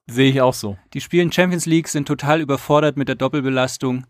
sehe 0.06 0.28
ich 0.28 0.40
auch 0.42 0.54
so. 0.54 0.76
Die 0.92 1.00
spielen 1.00 1.32
Champions 1.32 1.64
League, 1.64 1.88
sind 1.88 2.06
total 2.06 2.40
überfordert 2.40 2.96
mit 2.98 3.08
der 3.08 3.14
Doppelbelastung. 3.16 4.06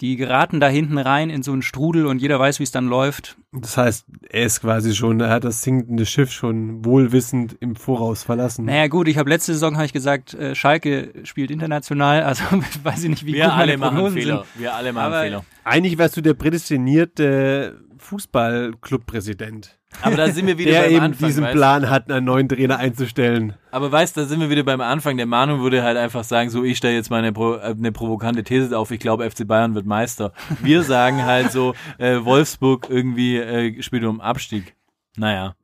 Die 0.00 0.16
geraten 0.16 0.58
da 0.58 0.66
hinten 0.68 0.98
rein 0.98 1.30
in 1.30 1.44
so 1.44 1.52
einen 1.52 1.62
Strudel 1.62 2.06
und 2.06 2.20
jeder 2.20 2.40
weiß, 2.40 2.58
wie 2.58 2.64
es 2.64 2.72
dann 2.72 2.88
läuft. 2.88 3.36
Das 3.52 3.76
heißt, 3.76 4.06
er 4.28 4.42
ist 4.44 4.60
quasi 4.62 4.92
schon, 4.92 5.20
er 5.20 5.30
hat 5.30 5.44
das 5.44 5.62
sinkende 5.62 6.04
Schiff 6.04 6.32
schon 6.32 6.84
wohlwissend 6.84 7.56
im 7.60 7.76
Voraus 7.76 8.24
verlassen. 8.24 8.64
Naja 8.64 8.88
gut, 8.88 9.06
ich 9.06 9.18
habe 9.18 9.30
letzte 9.30 9.52
Saison 9.52 9.76
habe 9.76 9.86
ich 9.86 9.92
gesagt, 9.92 10.34
äh, 10.34 10.56
Schalke 10.56 11.12
spielt 11.22 11.52
international, 11.52 12.22
also 12.24 12.42
weiß 12.82 13.04
ich 13.04 13.10
nicht, 13.10 13.24
wie 13.26 13.34
Wir 13.34 13.44
gut 13.44 13.52
alle 13.52 13.66
meine 13.66 13.78
machen 13.78 13.94
Prognosen 13.96 14.18
Fehler. 14.18 14.44
sind. 14.52 14.60
Wir 14.62 14.74
alle 14.74 14.92
machen 14.92 15.06
Aber- 15.06 15.22
Fehler. 15.22 15.44
Eigentlich 15.62 15.96
wärst 15.96 16.16
du 16.16 16.20
der 16.20 16.34
prädestinierte 16.34 17.80
Fußballclubpräsident, 18.04 19.78
Aber 20.02 20.16
da 20.16 20.28
sind 20.28 20.46
wir 20.46 20.58
wieder 20.58 20.70
der 20.72 20.82
beim 20.82 20.90
eben 20.92 21.00
Anfang. 21.00 21.26
diesen 21.28 21.44
weißt? 21.44 21.52
Plan 21.54 21.90
hat, 21.90 22.10
einen 22.10 22.26
neuen 22.26 22.48
Trainer 22.48 22.78
einzustellen. 22.78 23.54
Aber 23.70 23.90
weißt, 23.90 24.16
da 24.16 24.24
sind 24.26 24.40
wir 24.40 24.50
wieder 24.50 24.62
beim 24.62 24.80
Anfang. 24.80 25.16
Der 25.16 25.26
Manu 25.26 25.60
würde 25.60 25.82
halt 25.82 25.96
einfach 25.96 26.24
sagen, 26.24 26.50
so 26.50 26.64
ich 26.64 26.76
stelle 26.76 26.94
jetzt 26.94 27.10
mal 27.10 27.18
eine, 27.18 27.32
Pro, 27.32 27.54
äh, 27.54 27.74
eine 27.76 27.92
provokante 27.92 28.44
These 28.44 28.76
auf. 28.78 28.90
Ich 28.90 29.00
glaube, 29.00 29.28
FC 29.30 29.46
Bayern 29.46 29.74
wird 29.74 29.86
Meister. 29.86 30.32
Wir 30.62 30.82
sagen 30.84 31.24
halt 31.24 31.52
so, 31.52 31.74
äh, 31.98 32.18
Wolfsburg 32.24 32.88
irgendwie 32.90 33.36
äh, 33.38 33.82
spielt 33.82 34.04
um 34.04 34.20
Abstieg. 34.20 34.74
Naja. 35.16 35.54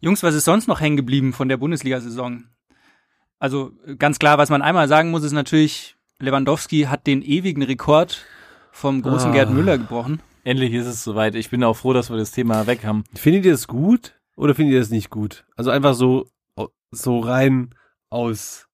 Jungs, 0.00 0.22
was 0.22 0.34
ist 0.34 0.44
sonst 0.44 0.68
noch 0.68 0.80
hängen 0.80 0.96
geblieben 0.96 1.32
von 1.32 1.48
der 1.48 1.56
Bundesliga-Saison? 1.56 2.44
Also 3.40 3.72
ganz 3.98 4.18
klar, 4.18 4.38
was 4.38 4.50
man 4.50 4.62
einmal 4.62 4.88
sagen 4.88 5.10
muss, 5.10 5.22
ist 5.22 5.32
natürlich, 5.32 5.96
Lewandowski 6.18 6.82
hat 6.82 7.06
den 7.06 7.22
ewigen 7.22 7.62
Rekord 7.62 8.24
vom 8.72 9.02
großen 9.02 9.30
Ah. 9.30 9.34
Gerd 9.34 9.50
Müller 9.50 9.78
gebrochen. 9.78 10.20
Endlich 10.48 10.72
ist 10.72 10.86
es 10.86 11.04
soweit. 11.04 11.34
Ich 11.34 11.50
bin 11.50 11.62
auch 11.62 11.74
froh, 11.74 11.92
dass 11.92 12.08
wir 12.08 12.16
das 12.16 12.30
Thema 12.30 12.66
weg 12.66 12.82
haben. 12.82 13.04
Findet 13.14 13.44
ihr 13.44 13.52
das 13.52 13.68
gut 13.68 14.18
oder 14.34 14.54
findet 14.54 14.72
ihr 14.72 14.80
das 14.80 14.88
nicht 14.88 15.10
gut? 15.10 15.44
Also 15.56 15.70
einfach 15.70 15.92
so, 15.92 16.26
so 16.90 17.18
rein 17.18 17.74
aus, 18.08 18.66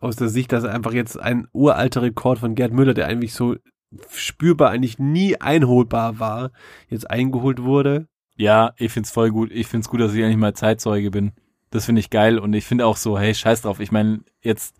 aus 0.00 0.14
der 0.14 0.28
Sicht, 0.28 0.52
dass 0.52 0.62
einfach 0.62 0.92
jetzt 0.92 1.18
ein 1.18 1.48
uralter 1.52 2.02
Rekord 2.02 2.38
von 2.38 2.54
Gerd 2.54 2.72
Müller, 2.72 2.94
der 2.94 3.08
eigentlich 3.08 3.34
so 3.34 3.56
spürbar 4.12 4.70
eigentlich 4.70 5.00
nie 5.00 5.40
einholbar 5.40 6.20
war, 6.20 6.52
jetzt 6.88 7.10
eingeholt 7.10 7.64
wurde. 7.64 8.06
Ja, 8.36 8.74
ich 8.76 8.92
find's 8.92 9.10
voll 9.10 9.32
gut. 9.32 9.50
Ich 9.50 9.66
find's 9.66 9.88
gut, 9.88 9.98
dass 9.98 10.14
ich 10.14 10.20
endlich 10.20 10.36
mal 10.36 10.54
Zeitzeuge 10.54 11.10
bin. 11.10 11.32
Das 11.70 11.86
finde 11.86 11.98
ich 11.98 12.10
geil 12.10 12.38
und 12.38 12.52
ich 12.52 12.64
finde 12.64 12.86
auch 12.86 12.96
so, 12.96 13.18
hey, 13.18 13.34
scheiß 13.34 13.62
drauf. 13.62 13.80
Ich 13.80 13.90
meine, 13.90 14.20
jetzt, 14.40 14.76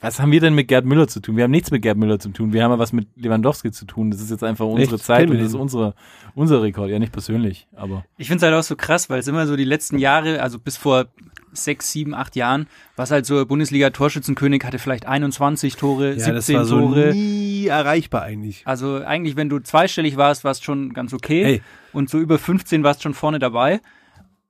was 0.00 0.20
haben 0.20 0.32
wir 0.32 0.40
denn 0.40 0.54
mit 0.54 0.68
Gerd 0.68 0.84
Müller 0.84 1.08
zu 1.08 1.20
tun? 1.20 1.36
Wir 1.36 1.44
haben 1.44 1.50
nichts 1.50 1.70
mit 1.70 1.82
Gerd 1.82 1.96
Müller 1.96 2.18
zu 2.18 2.30
tun. 2.30 2.52
Wir 2.52 2.64
haben 2.64 2.70
ja 2.70 2.78
was 2.78 2.92
mit 2.92 3.08
Lewandowski 3.16 3.70
zu 3.72 3.84
tun. 3.84 4.10
Das 4.10 4.20
ist 4.20 4.30
jetzt 4.30 4.44
einfach 4.44 4.66
unsere 4.66 4.96
Echt? 4.96 5.04
Zeit 5.04 5.30
und 5.30 5.38
das 5.38 5.48
ist 5.48 5.54
unsere, 5.54 5.94
unser 6.34 6.62
Rekord. 6.62 6.90
Ja, 6.90 6.98
nicht 6.98 7.12
persönlich, 7.12 7.66
aber. 7.74 8.04
Ich 8.18 8.28
finde 8.28 8.38
es 8.38 8.42
halt 8.50 8.54
auch 8.54 8.66
so 8.66 8.76
krass, 8.76 9.08
weil 9.10 9.20
es 9.20 9.28
immer 9.28 9.46
so 9.46 9.56
die 9.56 9.64
letzten 9.64 9.98
Jahre, 9.98 10.42
also 10.42 10.58
bis 10.58 10.76
vor 10.76 11.06
sechs, 11.52 11.90
sieben, 11.90 12.14
acht 12.14 12.36
Jahren, 12.36 12.66
was 12.96 13.10
halt 13.10 13.26
so 13.26 13.44
Bundesliga-Torschützenkönig 13.46 14.64
hatte 14.64 14.78
vielleicht 14.78 15.06
21 15.06 15.76
Tore, 15.76 16.10
Ja, 16.10 16.32
das 16.32 16.46
17 16.46 16.56
war 16.56 16.64
so 16.64 16.80
Tore. 16.80 17.12
nie 17.14 17.66
erreichbar 17.66 18.22
eigentlich. 18.22 18.62
Also 18.66 19.02
eigentlich, 19.04 19.36
wenn 19.36 19.48
du 19.48 19.58
zweistellig 19.60 20.16
warst, 20.16 20.44
warst 20.44 20.64
schon 20.64 20.92
ganz 20.92 21.14
okay. 21.14 21.44
Hey. 21.44 21.62
Und 21.92 22.10
so 22.10 22.18
über 22.18 22.38
15 22.38 22.82
warst 22.82 23.02
schon 23.02 23.14
vorne 23.14 23.38
dabei. 23.38 23.80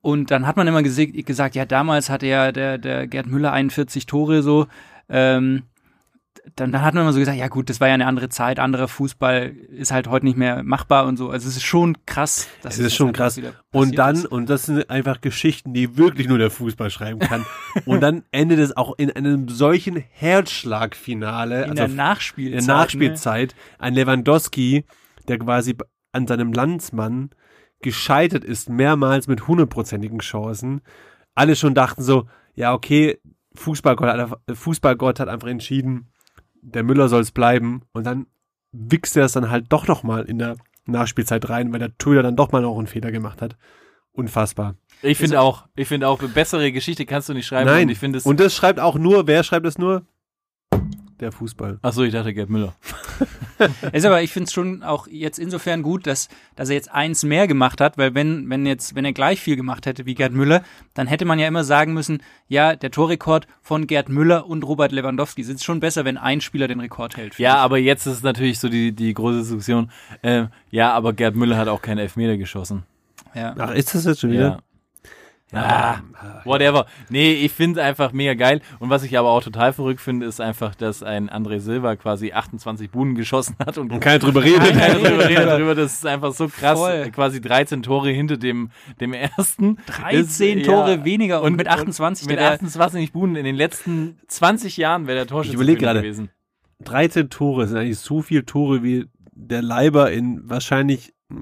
Und 0.06 0.30
dann 0.30 0.46
hat 0.46 0.56
man 0.56 0.68
immer 0.68 0.84
gesagt, 0.84 1.56
ja, 1.56 1.64
damals 1.64 2.10
hatte 2.10 2.28
ja 2.28 2.52
der, 2.52 2.78
der 2.78 3.08
Gerd 3.08 3.26
Müller 3.26 3.52
41 3.52 4.06
Tore 4.06 4.40
so. 4.40 4.68
Ähm, 5.08 5.64
dann, 6.54 6.70
dann 6.70 6.82
hat 6.82 6.94
man 6.94 7.02
immer 7.02 7.12
so 7.12 7.18
gesagt, 7.18 7.36
ja 7.36 7.48
gut, 7.48 7.68
das 7.68 7.80
war 7.80 7.88
ja 7.88 7.94
eine 7.94 8.06
andere 8.06 8.28
Zeit, 8.28 8.60
anderer 8.60 8.86
Fußball 8.86 9.48
ist 9.48 9.90
halt 9.90 10.06
heute 10.06 10.24
nicht 10.26 10.38
mehr 10.38 10.62
machbar 10.62 11.06
und 11.06 11.16
so. 11.16 11.30
Also 11.30 11.48
es 11.48 11.56
ist 11.56 11.64
schon 11.64 11.96
krass. 12.06 12.46
dass 12.62 12.74
Es 12.74 12.78
ist 12.78 12.84
das 12.84 12.94
schon 12.94 13.12
krass. 13.12 13.40
Und 13.72 13.98
dann, 13.98 14.14
ist. 14.14 14.26
und 14.26 14.48
das 14.48 14.66
sind 14.66 14.88
einfach 14.90 15.22
Geschichten, 15.22 15.74
die 15.74 15.96
wirklich 15.96 16.28
nur 16.28 16.38
der 16.38 16.52
Fußball 16.52 16.90
schreiben 16.90 17.18
kann. 17.18 17.44
und 17.84 18.00
dann 18.00 18.22
endet 18.30 18.60
es 18.60 18.76
auch 18.76 18.94
in 18.98 19.10
einem 19.10 19.48
solchen 19.48 19.96
Herzschlagfinale, 19.96 21.64
in 21.64 21.70
also 21.70 21.74
der 21.74 21.86
in 21.86 21.96
Nachspielzeit. 21.96 22.68
der 22.68 22.74
Nachspielzeit, 22.76 23.54
ein 23.80 23.94
Lewandowski, 23.94 24.84
der 25.26 25.40
quasi 25.40 25.74
an 26.12 26.28
seinem 26.28 26.52
Landsmann 26.52 27.30
gescheitert 27.86 28.42
ist, 28.44 28.68
mehrmals 28.68 29.28
mit 29.28 29.46
hundertprozentigen 29.46 30.18
Chancen. 30.18 30.80
Alle 31.36 31.54
schon 31.54 31.74
dachten 31.74 32.02
so, 32.02 32.26
ja, 32.54 32.74
okay, 32.74 33.18
Fußballgott 33.54 34.08
hat, 34.08 34.18
einfach- 34.18 34.40
Fußballgott 34.52 35.20
hat 35.20 35.28
einfach 35.28 35.48
entschieden, 35.48 36.08
der 36.62 36.82
Müller 36.82 37.08
soll 37.08 37.20
es 37.22 37.30
bleiben. 37.30 37.82
Und 37.92 38.04
dann 38.04 38.26
wichst 38.72 39.16
er 39.16 39.24
es 39.26 39.32
dann 39.32 39.50
halt 39.50 39.66
doch 39.68 39.86
noch 39.86 40.02
mal 40.02 40.24
in 40.24 40.38
der 40.38 40.56
Nachspielzeit 40.84 41.48
rein, 41.48 41.72
weil 41.72 41.78
der 41.78 41.96
Torhüter 41.96 42.24
dann 42.24 42.34
doch 42.36 42.50
mal 42.52 42.60
noch 42.62 42.76
einen 42.76 42.88
Fehler 42.88 43.12
gemacht 43.12 43.40
hat. 43.40 43.56
Unfassbar. 44.12 44.74
Ich 45.02 45.18
finde 45.18 45.40
auch, 45.40 45.66
ich 45.76 45.86
finde 45.88 46.08
auch, 46.08 46.18
bessere 46.22 46.72
Geschichte 46.72 47.06
kannst 47.06 47.28
du 47.28 47.34
nicht 47.34 47.46
schreiben. 47.46 47.66
Nein, 47.70 47.84
Und 47.84 47.90
ich 47.90 47.98
finde 47.98 48.18
es. 48.18 48.26
und 48.26 48.40
das 48.40 48.54
schreibt 48.54 48.80
auch 48.80 48.96
nur, 48.96 49.26
wer 49.26 49.42
schreibt 49.44 49.66
das 49.66 49.78
nur? 49.78 50.04
Der 51.20 51.32
Fußball. 51.32 51.78
Achso, 51.82 52.02
ich 52.02 52.12
dachte 52.12 52.34
Gerd 52.34 52.50
Müller. 52.50 52.74
Ist 53.92 54.04
aber, 54.04 54.22
ich 54.22 54.32
finde 54.32 54.46
es 54.46 54.52
schon 54.52 54.82
auch 54.82 55.06
jetzt 55.08 55.38
insofern 55.38 55.82
gut, 55.82 56.06
dass, 56.06 56.28
dass 56.54 56.68
er 56.68 56.74
jetzt 56.74 56.90
eins 56.90 57.24
mehr 57.24 57.46
gemacht 57.46 57.80
hat, 57.80 57.98
weil 57.98 58.14
wenn, 58.14 58.48
wenn 58.50 58.66
jetzt, 58.66 58.94
wenn 58.94 59.04
er 59.04 59.12
gleich 59.12 59.40
viel 59.40 59.56
gemacht 59.56 59.86
hätte 59.86 60.06
wie 60.06 60.14
Gerd 60.14 60.32
Müller, 60.32 60.62
dann 60.94 61.06
hätte 61.06 61.24
man 61.24 61.38
ja 61.38 61.46
immer 61.46 61.64
sagen 61.64 61.94
müssen, 61.94 62.22
ja, 62.48 62.76
der 62.76 62.90
Torrekord 62.90 63.46
von 63.62 63.86
Gerd 63.86 64.08
Müller 64.08 64.46
und 64.46 64.64
Robert 64.64 64.92
Lewandowski. 64.92 65.42
Ist 65.42 65.64
schon 65.64 65.80
besser, 65.80 66.04
wenn 66.04 66.16
ein 66.16 66.40
Spieler 66.40 66.68
den 66.68 66.80
Rekord 66.80 67.16
hält. 67.16 67.38
Ja, 67.38 67.56
aber 67.56 67.78
jetzt 67.78 68.06
ist 68.06 68.24
natürlich 68.24 68.58
so 68.58 68.68
die, 68.68 68.92
die 68.92 69.14
große 69.14 69.38
Diskussion. 69.38 69.90
Ähm, 70.22 70.48
ja, 70.70 70.92
aber 70.92 71.12
Gerd 71.12 71.36
Müller 71.36 71.56
hat 71.56 71.68
auch 71.68 71.82
keinen 71.82 71.98
Elfmeter 71.98 72.36
geschossen. 72.36 72.84
ja. 73.34 73.54
Ach, 73.58 73.72
ist 73.72 73.94
das 73.94 74.04
jetzt 74.04 74.20
schon 74.20 74.30
wieder? 74.32 74.48
Ja. 74.48 74.58
Ah, 75.52 76.00
whatever. 76.44 76.86
Nee, 77.08 77.32
ich 77.34 77.52
finde 77.52 77.80
es 77.80 77.86
einfach 77.86 78.12
mega 78.12 78.34
geil. 78.34 78.60
Und 78.80 78.90
was 78.90 79.04
ich 79.04 79.16
aber 79.16 79.28
auch 79.30 79.42
total 79.42 79.72
verrückt 79.72 80.00
finde, 80.00 80.26
ist 80.26 80.40
einfach, 80.40 80.74
dass 80.74 81.04
ein 81.04 81.30
André 81.30 81.60
Silva 81.60 81.94
quasi 81.94 82.32
28 82.32 82.90
Buden 82.90 83.14
geschossen 83.14 83.54
hat 83.64 83.78
und 83.78 83.92
Und 83.92 84.00
keiner 84.00 84.18
drüber 84.18 84.42
redet. 84.42 84.76
keiner 84.76 84.94
drüber 84.98 85.28
redet 85.28 85.46
darüber. 85.46 85.74
Das 85.76 85.94
ist 85.94 86.04
einfach 86.06 86.32
so 86.32 86.48
krass. 86.48 86.78
Voll. 86.78 87.10
Quasi 87.12 87.40
13 87.40 87.82
Tore 87.82 88.10
hinter 88.10 88.36
dem, 88.36 88.70
dem 89.00 89.12
ersten. 89.12 89.76
13 89.86 90.58
Ist, 90.58 90.66
Tore 90.66 90.96
ja. 90.96 91.04
weniger 91.04 91.42
und, 91.42 91.54
mit 91.56 91.68
28 91.68 92.26
mit 92.26 92.38
der 92.40 92.50
28 92.52 93.12
Buden 93.12 93.36
in 93.36 93.44
den 93.44 93.54
letzten 93.56 94.18
20 94.26 94.76
Jahren 94.76 95.06
wäre 95.06 95.18
der 95.18 95.26
Torschütze 95.28 95.54
Ich 95.54 95.54
überleg 95.54 95.78
gerade. 95.78 96.02
gewesen. 96.02 96.28
13 96.84 97.30
Tore 97.30 97.68
sind 97.68 97.78
eigentlich 97.78 97.98
so 98.00 98.20
viel 98.20 98.42
Tore 98.42 98.82
wie 98.82 99.06
der 99.32 99.62
Leiber 99.62 100.10
in 100.10 100.40
wahrscheinlich 100.44 101.14
mh, 101.28 101.38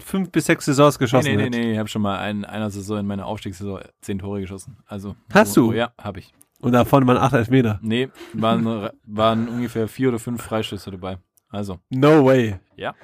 fünf 0.00 0.30
bis 0.30 0.46
sechs 0.46 0.64
Saisons 0.64 0.98
Nee, 0.98 1.04
geschossen 1.04 1.30
nee, 1.30 1.36
nee, 1.36 1.44
hat. 1.44 1.50
nee, 1.50 1.72
ich 1.72 1.78
habe 1.78 1.88
schon 1.88 2.02
mal 2.02 2.28
in 2.30 2.44
einer 2.44 2.70
Saison, 2.70 2.98
in 2.98 3.06
meiner 3.06 3.26
Aufstiegssaison, 3.26 3.80
10 4.02 4.18
Tore 4.20 4.40
geschossen. 4.40 4.76
Also. 4.86 5.16
Hast 5.32 5.56
du? 5.56 5.72
Ja, 5.72 5.92
habe 6.00 6.20
ich. 6.20 6.32
Und 6.60 6.72
davon 6.72 7.06
waren 7.06 7.16
acht 7.16 7.32
Elfmeter. 7.34 7.80
Nee, 7.82 8.08
waren, 8.34 8.90
waren 9.04 9.48
ungefähr 9.48 9.88
vier 9.88 10.08
oder 10.10 10.18
fünf 10.18 10.42
Freistöße 10.42 10.90
dabei. 10.92 11.18
Also, 11.50 11.78
No 11.90 12.24
way. 12.24 12.58
ja. 12.76 12.94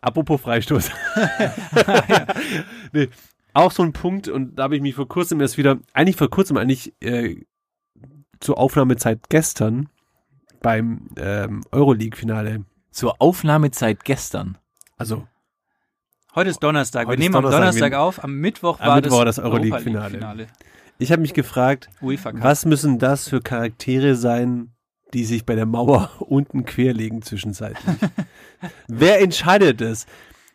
Apropos 0.00 0.40
Freistoß. 0.40 0.90
nee, 2.92 3.08
auch 3.54 3.70
so 3.70 3.82
ein 3.82 3.92
Punkt, 3.92 4.28
und 4.28 4.56
da 4.56 4.64
habe 4.64 4.76
ich 4.76 4.82
mich 4.82 4.94
vor 4.94 5.06
kurzem 5.08 5.40
erst 5.40 5.58
wieder, 5.58 5.78
eigentlich 5.92 6.16
vor 6.16 6.30
kurzem, 6.30 6.56
eigentlich 6.56 6.92
äh, 7.00 7.36
zur 8.40 8.58
Aufnahmezeit 8.58 9.28
gestern 9.28 9.88
beim 10.60 11.08
ähm, 11.16 11.60
Euroleague-Finale. 11.70 12.64
Zur 12.90 13.20
Aufnahmezeit 13.20 14.04
gestern. 14.04 14.58
Also 14.96 15.26
Heute 16.34 16.48
ist 16.48 16.62
Donnerstag. 16.62 17.08
Heute 17.08 17.18
wir 17.18 17.24
nehmen 17.24 17.34
am 17.34 17.42
Donnerstag. 17.42 17.60
Donnerstag 17.60 17.94
auf. 17.94 18.24
Am 18.24 18.34
Mittwoch 18.36 18.80
Am 18.80 18.88
war 18.88 18.96
Mittwoch 18.96 19.18
war 19.18 19.24
das, 19.26 19.36
das 19.36 19.44
Euroleague-Finale. 19.44 20.46
Ich 20.98 21.12
habe 21.12 21.20
mich 21.20 21.34
gefragt, 21.34 21.90
was 22.00 22.64
müssen 22.64 22.98
das 22.98 23.28
für 23.28 23.42
Charaktere 23.42 24.14
sein, 24.14 24.72
die 25.12 25.24
sich 25.24 25.44
bei 25.44 25.54
der 25.56 25.66
Mauer 25.66 26.10
unten 26.20 26.64
querlegen 26.64 27.20
zwischenzeitlich? 27.20 27.96
Wer 28.88 29.20
entscheidet 29.20 29.82
das? 29.82 30.06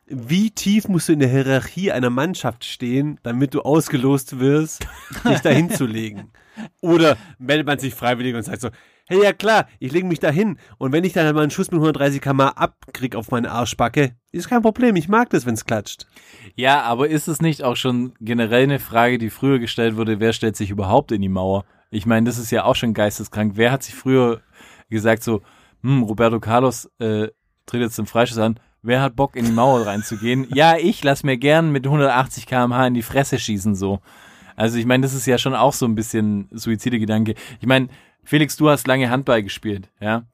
Wie 0.07 0.49
tief 0.49 0.87
musst 0.87 1.09
du 1.09 1.13
in 1.13 1.19
der 1.19 1.29
Hierarchie 1.29 1.91
einer 1.91 2.09
Mannschaft 2.09 2.65
stehen, 2.65 3.19
damit 3.21 3.53
du 3.53 3.61
ausgelost 3.61 4.39
wirst, 4.39 4.87
dich 5.29 5.41
dahin 5.41 5.69
zu 5.69 5.85
legen? 5.85 6.31
Oder 6.81 7.17
meldet 7.37 7.67
man 7.67 7.77
sich 7.77 7.93
freiwillig 7.93 8.33
und 8.33 8.41
sagt 8.41 8.61
so, 8.61 8.69
hey, 9.07 9.23
ja 9.23 9.33
klar, 9.33 9.67
ich 9.79 9.91
lege 9.91 10.07
mich 10.07 10.19
dahin 10.19 10.57
und 10.77 10.91
wenn 10.91 11.03
ich 11.03 11.13
dann 11.13 11.25
halt 11.25 11.35
mal 11.35 11.41
einen 11.41 11.51
Schuss 11.51 11.71
mit 11.71 11.79
130 11.79 12.21
km 12.21 12.41
abkrieg 12.41 13.15
auf 13.15 13.31
meine 13.31 13.51
Arschbacke, 13.51 14.15
ist 14.31 14.49
kein 14.49 14.61
Problem, 14.61 14.95
ich 14.95 15.07
mag 15.07 15.29
das, 15.29 15.45
wenn's 15.45 15.65
klatscht. 15.65 16.05
Ja, 16.55 16.81
aber 16.83 17.09
ist 17.09 17.27
es 17.27 17.41
nicht 17.41 17.63
auch 17.63 17.75
schon 17.75 18.13
generell 18.19 18.63
eine 18.63 18.79
Frage, 18.79 19.17
die 19.17 19.29
früher 19.29 19.59
gestellt 19.59 19.95
wurde, 19.97 20.19
wer 20.19 20.33
stellt 20.33 20.55
sich 20.55 20.69
überhaupt 20.69 21.11
in 21.11 21.21
die 21.21 21.29
Mauer? 21.29 21.65
Ich 21.89 22.05
meine, 22.05 22.25
das 22.25 22.37
ist 22.37 22.51
ja 22.51 22.65
auch 22.65 22.75
schon 22.75 22.93
geisteskrank. 22.93 23.53
Wer 23.55 23.71
hat 23.71 23.83
sich 23.83 23.95
früher 23.95 24.41
gesagt 24.89 25.23
so, 25.23 25.41
hm, 25.81 26.03
Roberto 26.03 26.39
Carlos 26.39 26.89
äh, 26.99 27.29
tritt 27.65 27.81
jetzt 27.81 27.95
zum 27.95 28.07
Freischuss 28.07 28.37
an, 28.37 28.59
wer 28.81 29.01
hat 29.01 29.15
Bock 29.15 29.35
in 29.35 29.45
die 29.45 29.51
Mauer 29.51 29.85
reinzugehen? 29.85 30.47
ja, 30.53 30.77
ich 30.77 31.03
lass 31.03 31.23
mir 31.23 31.37
gern 31.37 31.71
mit 31.71 31.85
180 31.85 32.45
km/h 32.45 32.87
in 32.87 32.93
die 32.93 33.01
Fresse 33.01 33.39
schießen 33.39 33.75
so. 33.75 33.99
Also 34.55 34.79
ich 34.79 34.87
meine, 34.87 35.03
das 35.03 35.13
ist 35.13 35.27
ja 35.27 35.37
schon 35.37 35.53
auch 35.53 35.73
so 35.73 35.85
ein 35.85 35.93
bisschen 35.93 36.49
suizide 36.51 36.99
Gedanke. 36.99 37.35
Ich 37.61 37.67
meine, 37.67 37.89
Felix, 38.27 38.57
du 38.57 38.69
hast 38.69 38.87
lange 38.87 39.09
Handball 39.09 39.41
gespielt, 39.41 39.89
ja? 40.01 40.25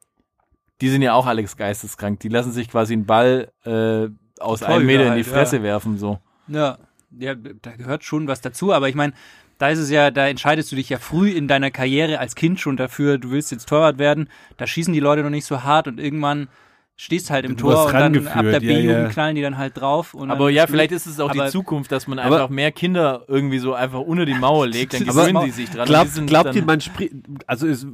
Die 0.80 0.88
sind 0.88 1.02
ja 1.02 1.12
auch 1.12 1.26
alles 1.26 1.56
geisteskrank. 1.56 2.18
Die 2.18 2.28
lassen 2.28 2.50
sich 2.50 2.68
quasi 2.68 2.92
einen 2.92 3.06
Ball 3.06 3.52
äh, 3.64 4.08
aus 4.40 4.58
Torhüter 4.58 4.74
einem 4.74 4.86
Meter 4.86 5.06
in 5.06 5.14
die 5.14 5.22
halt, 5.22 5.26
Fresse 5.26 5.58
ja. 5.58 5.62
werfen 5.62 5.96
so. 5.96 6.18
Ja, 6.48 6.78
ja, 7.16 7.36
da 7.36 7.70
gehört 7.76 8.02
schon 8.02 8.26
was 8.26 8.40
dazu, 8.40 8.72
aber 8.72 8.88
ich 8.88 8.96
meine, 8.96 9.12
da 9.58 9.68
ist 9.68 9.78
es 9.78 9.90
ja, 9.90 10.10
da 10.10 10.26
entscheidest 10.26 10.72
du 10.72 10.76
dich 10.76 10.88
ja 10.88 10.98
früh 10.98 11.30
in 11.30 11.46
deiner 11.46 11.70
Karriere 11.70 12.18
als 12.18 12.34
Kind 12.34 12.58
schon 12.58 12.76
dafür, 12.76 13.16
du 13.18 13.30
willst 13.30 13.52
jetzt 13.52 13.68
Torwart 13.68 13.98
werden, 13.98 14.28
da 14.56 14.66
schießen 14.66 14.92
die 14.92 14.98
Leute 14.98 15.22
noch 15.22 15.30
nicht 15.30 15.46
so 15.46 15.62
hart 15.62 15.86
und 15.86 16.00
irgendwann 16.00 16.48
stehst 16.96 17.30
halt 17.30 17.44
im 17.44 17.56
Du 17.56 17.64
Tor 17.70 17.86
und 17.86 17.92
dann 17.92 18.26
ab 18.28 18.42
der 18.44 18.52
ja, 18.52 18.58
B-Jugend 18.60 18.88
ja. 18.88 19.08
knallen 19.08 19.34
die 19.34 19.42
dann 19.42 19.58
halt 19.58 19.76
drauf. 19.76 20.14
Und 20.14 20.30
Aber 20.30 20.48
ja, 20.50 20.66
vielleicht 20.68 20.92
ist 20.92 21.06
es 21.06 21.18
auch 21.18 21.30
aber- 21.30 21.46
die 21.46 21.50
Zukunft, 21.50 21.90
dass 21.90 22.06
man 22.06 22.18
einfach 22.20 22.48
mehr 22.48 22.70
Kinder 22.70 23.24
irgendwie 23.26 23.58
so 23.58 23.74
einfach 23.74 23.98
unter 24.00 24.24
die 24.24 24.34
Mauer 24.34 24.66
legt, 24.68 24.94
dann 24.94 25.08
Aber- 25.08 25.26
gewöhnen 25.26 25.44
sie 25.46 25.62
sich 25.62 25.70
dran. 25.70 25.88
und 25.88 26.26
Glaubt, 26.28 26.54
die 26.54 26.58
ihr, 26.60 26.64
man 26.64 26.78
spri- 26.80 27.10
also 27.48 27.66
ist, 27.66 27.86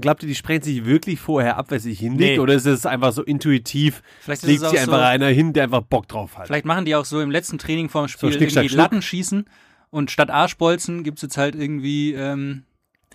glaubt 0.00 0.22
ihr, 0.22 0.28
die 0.28 0.34
sprechen 0.34 0.62
sich 0.62 0.86
wirklich 0.86 1.20
vorher 1.20 1.58
ab, 1.58 1.66
wer 1.68 1.80
sich 1.80 1.98
hinlegt? 1.98 2.36
Nee. 2.36 2.38
Oder 2.38 2.54
ist 2.54 2.64
es 2.66 2.86
einfach 2.86 3.12
so 3.12 3.22
intuitiv, 3.22 4.02
Vielleicht 4.20 4.42
ist 4.42 4.48
legt 4.48 4.60
es 4.62 4.66
auch 4.66 4.70
sich 4.70 4.80
einfach 4.80 4.98
so- 4.98 5.04
einer 5.04 5.26
hin, 5.28 5.52
der 5.52 5.64
einfach 5.64 5.82
Bock 5.82 6.08
drauf 6.08 6.38
hat? 6.38 6.46
Vielleicht 6.46 6.64
machen 6.64 6.86
die 6.86 6.94
auch 6.94 7.04
so 7.04 7.20
im 7.20 7.30
letzten 7.30 7.58
Training 7.58 7.90
vorm 7.90 8.08
Spiel 8.08 8.32
Schnick, 8.32 8.50
schnack, 8.50 8.64
irgendwie. 8.64 8.76
Latten 8.76 9.02
schießen 9.02 9.44
und 9.90 10.10
statt 10.10 10.30
Arschbolzen 10.30 11.02
gibt's 11.04 11.20
jetzt 11.20 11.36
halt 11.36 11.54
irgendwie, 11.54 12.14
ähm, 12.14 12.62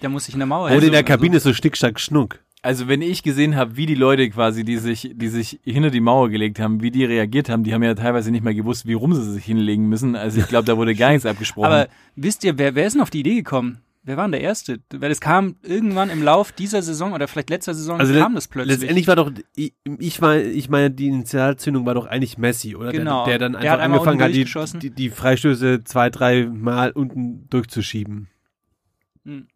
der 0.04 0.10
muss 0.10 0.26
sich 0.26 0.36
in 0.36 0.40
der 0.40 0.48
Mauer 0.48 0.66
Oder 0.68 0.76
in 0.76 0.92
der 0.92 1.00
also- 1.00 1.04
Kabine 1.06 1.40
so 1.40 1.52
Stick, 1.54 1.76
Stack, 1.76 2.00
Schnuck. 2.00 2.40
Also 2.64 2.88
wenn 2.88 3.02
ich 3.02 3.24
gesehen 3.24 3.56
habe, 3.56 3.76
wie 3.76 3.88
die 3.88 3.96
Leute 3.96 4.30
quasi, 4.30 4.64
die 4.64 4.78
sich, 4.78 5.12
die 5.16 5.30
sich 5.30 5.60
hinter 5.64 5.90
die 5.90 6.00
Mauer 6.00 6.30
gelegt 6.30 6.60
haben, 6.60 6.82
wie 6.84 6.92
die 6.92 7.06
reagiert 7.06 7.50
haben, 7.50 7.64
die 7.64 7.74
haben 7.74 7.82
ja 7.82 7.96
teilweise 7.96 8.30
nicht 8.30 8.44
mal 8.44 8.54
gewusst, 8.54 8.86
wie 8.86 8.94
rum 8.94 9.16
sie 9.16 9.24
sich 9.24 9.44
hinlegen 9.44 9.90
müssen. 9.90 10.16
Also 10.16 10.40
ich 10.40 10.48
glaube, 10.48 10.66
da 10.66 10.78
wurde 10.78 10.94
gar 10.94 11.10
nichts 11.10 11.26
abgesprochen. 11.26 11.66
Aber 11.66 11.88
wisst 12.16 12.44
ihr, 12.44 12.60
wer, 12.60 12.76
wer 12.76 12.86
ist 12.86 12.94
denn 12.94 13.02
auf 13.02 13.10
die 13.10 13.22
Idee 13.22 13.36
gekommen? 13.36 13.80
Wer 14.04 14.18
war 14.18 14.26
denn 14.26 14.32
der 14.32 14.42
Erste? 14.42 14.80
Weil 14.92 15.12
es 15.12 15.22
kam 15.22 15.56
irgendwann 15.62 16.10
im 16.10 16.24
Lauf 16.24 16.52
dieser 16.52 16.82
Saison 16.82 17.14
oder 17.14 17.28
vielleicht 17.28 17.52
letzter 17.52 17.76
Saison 17.76 18.00
Also 18.00 18.14
kam 18.14 18.34
das 18.34 18.48
plötzlich. 18.48 18.80
Letztendlich 18.80 19.08
war 19.08 19.16
doch, 19.16 19.32
ich, 19.56 19.74
ich 20.00 20.22
meine, 20.22 20.42
ich 20.44 20.70
meine, 20.70 20.90
die 20.90 21.08
Initialzündung 21.08 21.86
war 21.86 21.94
doch 21.94 22.08
eigentlich 22.08 22.38
Messi, 22.40 22.76
oder? 22.76 22.92
Genau. 22.92 23.26
Der, 23.26 23.38
der 23.38 23.50
dann 23.50 23.52
Der 23.54 23.62
einfach 23.62 23.74
hat 23.74 23.80
einmal 23.80 24.00
angefangen 24.00 24.22
hat, 24.22 24.74
die, 24.74 24.80
die, 24.80 24.96
die 24.96 25.10
Freistöße 25.12 25.84
zwei, 25.84 26.10
drei 26.10 26.46
Mal 26.46 26.92
unten 26.92 27.48
durchzuschieben. 27.50 28.28
Hm. 29.24 29.48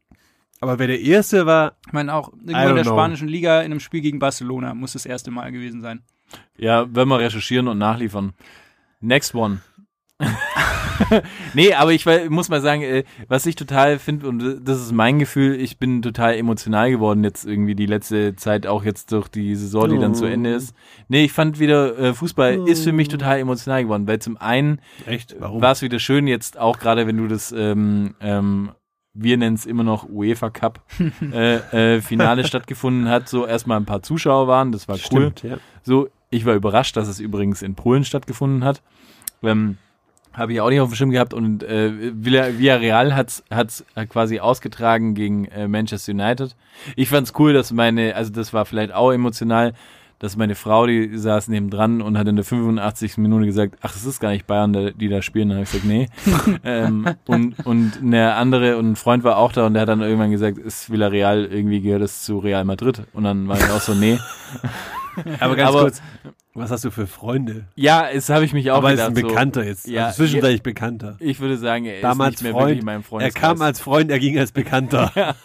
Aber 0.66 0.80
wer 0.80 0.88
der 0.88 1.00
Erste 1.00 1.46
war, 1.46 1.74
Ich 1.86 1.94
meine 1.94 2.12
auch, 2.14 2.34
irgendwo 2.34 2.70
in 2.70 2.76
der 2.76 2.84
know. 2.84 2.94
spanischen 2.94 3.28
Liga 3.28 3.60
in 3.60 3.66
einem 3.72 3.80
Spiel 3.80 4.02
gegen 4.02 4.18
Barcelona 4.18 4.74
muss 4.74 4.94
das 4.94 5.06
erste 5.06 5.30
Mal 5.30 5.52
gewesen 5.52 5.82
sein. 5.82 6.02
Ja, 6.58 6.88
wenn 6.90 7.08
wir 7.08 7.20
recherchieren 7.20 7.68
und 7.68 7.78
nachliefern. 7.78 8.34
Next 9.00 9.36
one. 9.36 9.62
nee, 11.54 11.74
aber 11.74 11.92
ich 11.92 12.06
muss 12.30 12.50
mal 12.50 12.62
sagen, 12.62 12.82
äh, 12.82 13.04
was 13.28 13.46
ich 13.46 13.56
total 13.56 14.00
finde, 14.00 14.28
und 14.28 14.62
das 14.64 14.82
ist 14.82 14.92
mein 14.92 15.20
Gefühl, 15.20 15.54
ich 15.60 15.78
bin 15.78 16.02
total 16.02 16.36
emotional 16.36 16.90
geworden 16.90 17.24
jetzt 17.24 17.46
irgendwie 17.46 17.76
die 17.76 17.86
letzte 17.86 18.36
Zeit, 18.36 18.66
auch 18.66 18.84
jetzt 18.84 19.12
durch 19.12 19.28
die 19.28 19.56
Saison, 19.56 19.90
die 19.90 20.00
dann 20.00 20.16
zu 20.16 20.26
Ende 20.26 20.54
ist. 20.54 20.74
Nee, 21.10 21.26
ich 21.26 21.34
fand 21.34 21.60
wieder, 21.60 21.98
äh, 22.00 22.14
Fußball 22.14 22.68
ist 22.68 22.86
für 22.86 22.94
mich 22.94 23.10
total 23.10 23.40
emotional 23.40 23.84
geworden, 23.84 24.08
weil 24.08 24.20
zum 24.20 24.38
einen 24.38 24.80
war 25.38 25.74
es 25.74 25.82
wieder 25.82 26.00
schön 26.00 26.28
jetzt 26.28 26.58
auch 26.58 26.80
gerade, 26.80 27.06
wenn 27.08 27.18
du 27.18 27.28
das, 27.28 27.52
ähm, 27.52 28.16
ähm, 28.20 28.72
wir 29.16 29.38
nennen 29.38 29.56
es 29.56 29.66
immer 29.66 29.84
noch 29.84 30.08
UEFA 30.10 30.50
Cup 30.52 30.82
äh, 31.32 31.96
äh, 31.96 32.02
Finale 32.02 32.44
stattgefunden 32.48 33.10
hat, 33.10 33.28
so 33.30 33.46
erstmal 33.48 33.80
ein 33.80 33.86
paar 33.86 34.04
Zuschauer 34.04 34.48
waren, 34.48 34.72
das 34.72 34.88
war 34.88 34.96
cool. 35.12 35.32
Stimmt, 35.32 35.44
ja. 35.44 35.58
So, 35.84 36.10
ich 36.30 36.46
war 36.46 36.54
überrascht, 36.54 36.96
dass 36.98 37.08
es 37.08 37.20
übrigens 37.20 37.62
in 37.62 37.76
Polen 37.76 38.04
stattgefunden 38.04 38.64
hat. 38.64 38.82
Ähm, 39.42 39.78
Habe 40.34 40.52
ich 40.54 40.60
auch 40.62 40.70
nicht 40.70 40.82
auf 40.82 40.90
dem 40.90 40.96
Schirm 40.96 41.12
gehabt 41.12 41.34
und 41.34 41.64
äh, 41.64 42.12
Villa- 42.14 42.58
Villarreal 42.60 43.16
hat's 43.16 43.44
hat's 43.50 43.86
quasi 44.10 44.40
ausgetragen 44.40 45.14
gegen 45.16 45.46
äh, 45.46 45.68
Manchester 45.70 46.12
United. 46.12 46.56
Ich 46.98 47.08
fand's 47.10 47.34
cool, 47.40 47.54
dass 47.54 47.72
meine, 47.72 48.16
also 48.16 48.32
das 48.34 48.54
war 48.54 48.66
vielleicht 48.66 48.94
auch 48.94 49.12
emotional, 49.14 49.74
dass 50.20 50.38
meine 50.38 50.56
Frau, 50.56 50.86
die 50.86 51.18
saß 51.18 51.50
neben 51.50 51.70
dran 51.70 52.02
und 52.02 52.18
hat 52.18 52.28
in 52.28 52.36
der 52.36 52.46
85. 52.46 53.18
Minute 53.18 53.46
gesagt, 53.46 53.78
ach, 53.82 53.96
es 53.96 54.06
ist 54.06 54.20
gar 54.20 54.30
nicht 54.30 54.48
Bayern, 54.48 54.94
die 54.98 55.10
da 55.10 55.22
spielen. 55.22 55.50
Dann 55.50 55.58
habe 55.58 55.64
ich 55.66 55.72
gesagt, 55.72 55.86
nee. 55.86 56.08
ähm, 56.64 57.06
und, 57.28 57.66
und 57.66 58.00
eine 58.02 58.36
andere 58.36 58.78
und 58.78 58.92
ein 58.92 58.96
Freund 58.96 59.24
war 59.24 59.38
auch 59.38 59.52
da 59.52 59.66
und 59.66 59.74
der 59.74 59.82
hat 59.84 59.90
dann 59.90 60.02
irgendwann 60.02 60.32
gesagt, 60.32 60.58
ist 60.58 60.90
Villarreal, 60.90 61.46
irgendwie 61.46 61.82
gehört 61.82 62.02
es 62.02 62.24
zu 62.24 62.40
Real 62.40 62.64
Madrid. 62.66 63.04
Und 63.14 63.24
dann 63.26 63.48
war 63.48 63.58
ich 63.58 63.70
auch 63.70 63.82
so, 63.82 63.94
nee. 63.94 64.18
Aber 65.40 65.56
ganz 65.56 65.70
Aber- 65.70 65.82
kurz, 65.82 66.02
was 66.56 66.72
hast 66.72 66.86
du 66.86 66.90
für 66.90 67.06
Freunde? 67.06 67.66
Ja, 67.76 68.08
es 68.08 68.30
habe 68.30 68.46
ich 68.46 68.54
mich 68.54 68.72
auch 68.72 68.78
Aber 68.78 68.94
es 68.94 69.02
ist 69.02 69.08
gedacht. 69.08 69.18
ein 69.18 69.22
so, 69.22 69.28
Bekannter 69.28 69.66
jetzt. 69.66 69.88
Ja, 69.88 70.06
also 70.06 70.24
zwischenzeitlich 70.24 70.64
Bekannter. 70.64 71.18
ich 71.20 71.42
würde 71.42 71.58
sagen, 71.58 71.84
er 71.84 72.00
Damals 72.00 72.36
ist 72.36 72.42
nicht 72.42 72.44
mehr 72.44 72.54
Freund, 72.54 72.68
wirklich 72.68 72.80
in 72.80 72.86
meinem 72.86 73.04
er 73.20 73.32
kam 73.32 73.62
als 73.62 73.82
Freund, 73.82 74.10
er 74.10 74.20
ging 74.20 74.40
als 74.40 74.54
Bekannter. 74.54 75.12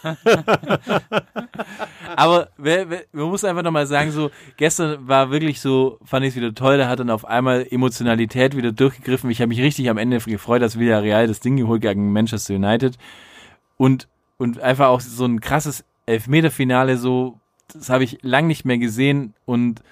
Aber 2.16 2.48
wer, 2.56 2.90
wer, 2.90 3.02
man 3.10 3.26
muss 3.26 3.44
einfach 3.44 3.64
nochmal 3.64 3.88
sagen, 3.88 4.12
so, 4.12 4.30
gestern 4.56 5.08
war 5.08 5.32
wirklich 5.32 5.60
so, 5.60 5.98
fand 6.04 6.24
ich 6.24 6.30
es 6.30 6.36
wieder 6.36 6.54
toll, 6.54 6.78
da 6.78 6.88
hat 6.88 7.00
dann 7.00 7.10
auf 7.10 7.24
einmal 7.24 7.66
Emotionalität 7.68 8.56
wieder 8.56 8.70
durchgegriffen. 8.70 9.30
Ich 9.30 9.40
habe 9.40 9.48
mich 9.48 9.60
richtig 9.60 9.90
am 9.90 9.98
Ende 9.98 10.18
gefreut, 10.18 10.62
dass 10.62 10.78
Villarreal 10.78 11.26
das 11.26 11.40
Ding 11.40 11.56
geholt 11.56 11.82
gegen 11.82 12.12
Manchester 12.12 12.54
United. 12.54 12.96
Und, 13.76 14.06
und 14.38 14.60
einfach 14.60 14.86
auch 14.86 15.00
so 15.00 15.24
ein 15.24 15.40
krasses 15.40 15.84
Elfmeterfinale, 16.06 16.96
so, 16.98 17.40
das 17.72 17.90
habe 17.90 18.04
ich 18.04 18.18
lang 18.22 18.46
nicht 18.46 18.64
mehr 18.64 18.78
gesehen 18.78 19.34
und 19.44 19.82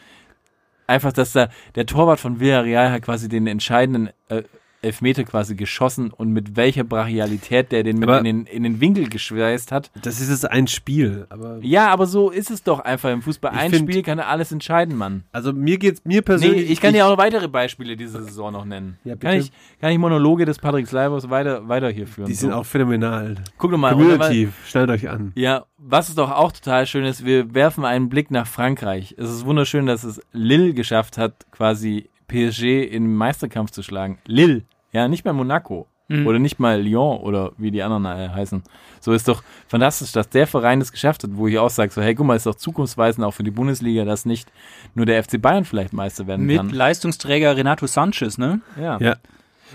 einfach, 0.89 1.12
dass 1.12 1.32
da 1.32 1.49
der 1.74 1.86
Torwart 1.86 2.18
von 2.18 2.41
Villarreal 2.41 2.91
hat 2.91 3.03
quasi 3.03 3.28
den 3.28 3.47
entscheidenden 3.47 4.11
äh, 4.28 4.43
Elfmeter 4.89 5.24
quasi 5.24 5.55
geschossen 5.55 6.11
und 6.11 6.32
mit 6.32 6.57
welcher 6.57 6.84
Brachialität 6.84 7.72
der 7.72 7.82
den 7.84 7.99
mit 7.99 8.09
Aber- 8.09 8.18
in 8.18 8.24
den, 8.24 8.47
in 8.47 8.62
den 8.64 8.80
Winkel 8.80 9.09
geschweißt 9.09 9.72
hat. 9.72 9.91
Das 10.03 10.20
ist 10.20 10.28
jetzt 10.30 10.51
ein 10.51 10.66
Spiel, 10.66 11.26
aber 11.30 11.59
Ja, 11.62 11.89
aber 11.89 12.07
so 12.07 12.30
ist 12.30 12.51
es 12.51 12.62
doch 12.62 12.80
einfach 12.80 13.11
im 13.11 13.22
Fußball. 13.22 13.53
Ein 13.53 13.70
find- 13.70 13.89
Spiel 13.91 14.03
kann 14.03 14.18
alles 14.20 14.53
entscheiden, 14.53 14.97
Mann. 14.97 15.24
also 15.32 15.53
mir 15.53 15.78
geht's 15.78 16.05
mir 16.05 16.16
Nee, 16.18 16.22
persönlich 16.22 16.70
ich 16.70 16.80
kann 16.80 16.93
dir 16.95 17.07
auch 17.07 17.11
noch 17.11 17.18
weitere 17.18 17.49
Beispiele 17.49 17.97
dieser 17.97 18.22
Saison 18.22 18.53
noch 18.53 18.64
nennen. 18.64 18.99
Ja, 19.05 19.14
bitte. 19.14 19.26
kann, 19.26 19.36
ich, 19.39 19.53
kann 19.80 19.93
ich 19.93 19.99
Monologe 19.99 20.45
des 20.45 20.59
Patrick 20.59 20.86
Sleibers 20.89 21.30
weiter, 21.30 21.68
weiter 21.68 21.91
hier 21.91 22.07
führen? 22.07 22.26
die 22.26 22.34
sind 22.34 22.51
so. 22.51 22.57
auch 22.57 22.66
phänomenal. 22.66 23.36
Guck 23.59 23.70
doch 23.70 23.78
mal. 23.78 23.93
Community, 23.93 24.49
schnallt 24.66 24.91
euch 24.91 25.09
an. 25.09 25.32
Ja, 25.34 25.66
was 25.76 26.09
es 26.09 26.14
doch 26.14 26.30
auch 26.30 26.51
total 26.53 26.86
schön 26.86 27.05
ist, 27.05 27.24
wir 27.24 27.55
werfen 27.55 27.84
einen 27.84 28.09
Blick 28.09 28.30
nach 28.30 28.47
Frankreich. 28.47 29.14
Es 29.16 29.30
ist 29.30 29.45
wunderschön, 29.45 29.86
dass 29.86 30.03
es 30.05 30.20
Lille 30.32 30.74
geschafft 30.74 31.18
hat, 31.18 31.47
quasi 31.53 32.09
PSG 32.28 32.84
im 32.84 33.14
Meisterkampf 33.16 33.70
zu 33.70 33.82
schlagen. 33.82 34.18
Lille, 34.26 34.62
ja, 34.93 35.09
nicht 35.09 35.24
mal 35.24 35.32
Monaco. 35.32 35.86
Oder 36.11 36.39
nicht 36.39 36.59
mal 36.59 36.80
Lyon 36.80 37.18
oder 37.18 37.53
wie 37.59 37.70
die 37.70 37.82
anderen 37.82 38.07
äh, 38.07 38.30
heißen. 38.30 38.62
So 38.99 39.12
ist 39.12 39.28
doch 39.28 39.43
fantastisch, 39.66 40.11
dass 40.12 40.30
der 40.30 40.47
Verein 40.47 40.80
das 40.80 40.91
geschafft 40.91 41.22
hat, 41.22 41.32
wo 41.34 41.49
ich 41.49 41.59
auch 41.59 41.68
sage, 41.68 41.93
so, 41.93 42.01
hey, 42.01 42.14
guck 42.14 42.26
mal, 42.26 42.34
ist 42.34 42.47
doch 42.47 42.55
zukunftsweisend 42.55 43.26
auch 43.26 43.32
für 43.32 43.43
die 43.43 43.51
Bundesliga, 43.51 44.07
dass 44.07 44.24
nicht 44.24 44.51
nur 44.95 45.05
der 45.05 45.22
FC 45.22 45.41
Bayern 45.41 45.66
vielleicht 45.66 45.93
Meister 45.93 46.26
werden 46.26 46.47
Mit 46.47 46.57
kann. 46.57 46.70
Leistungsträger 46.70 47.59
Renato 47.59 47.86
Sanchez, 47.86 48.39
ne? 48.39 48.62
Ja. 48.80 48.99
Ja. 49.01 49.16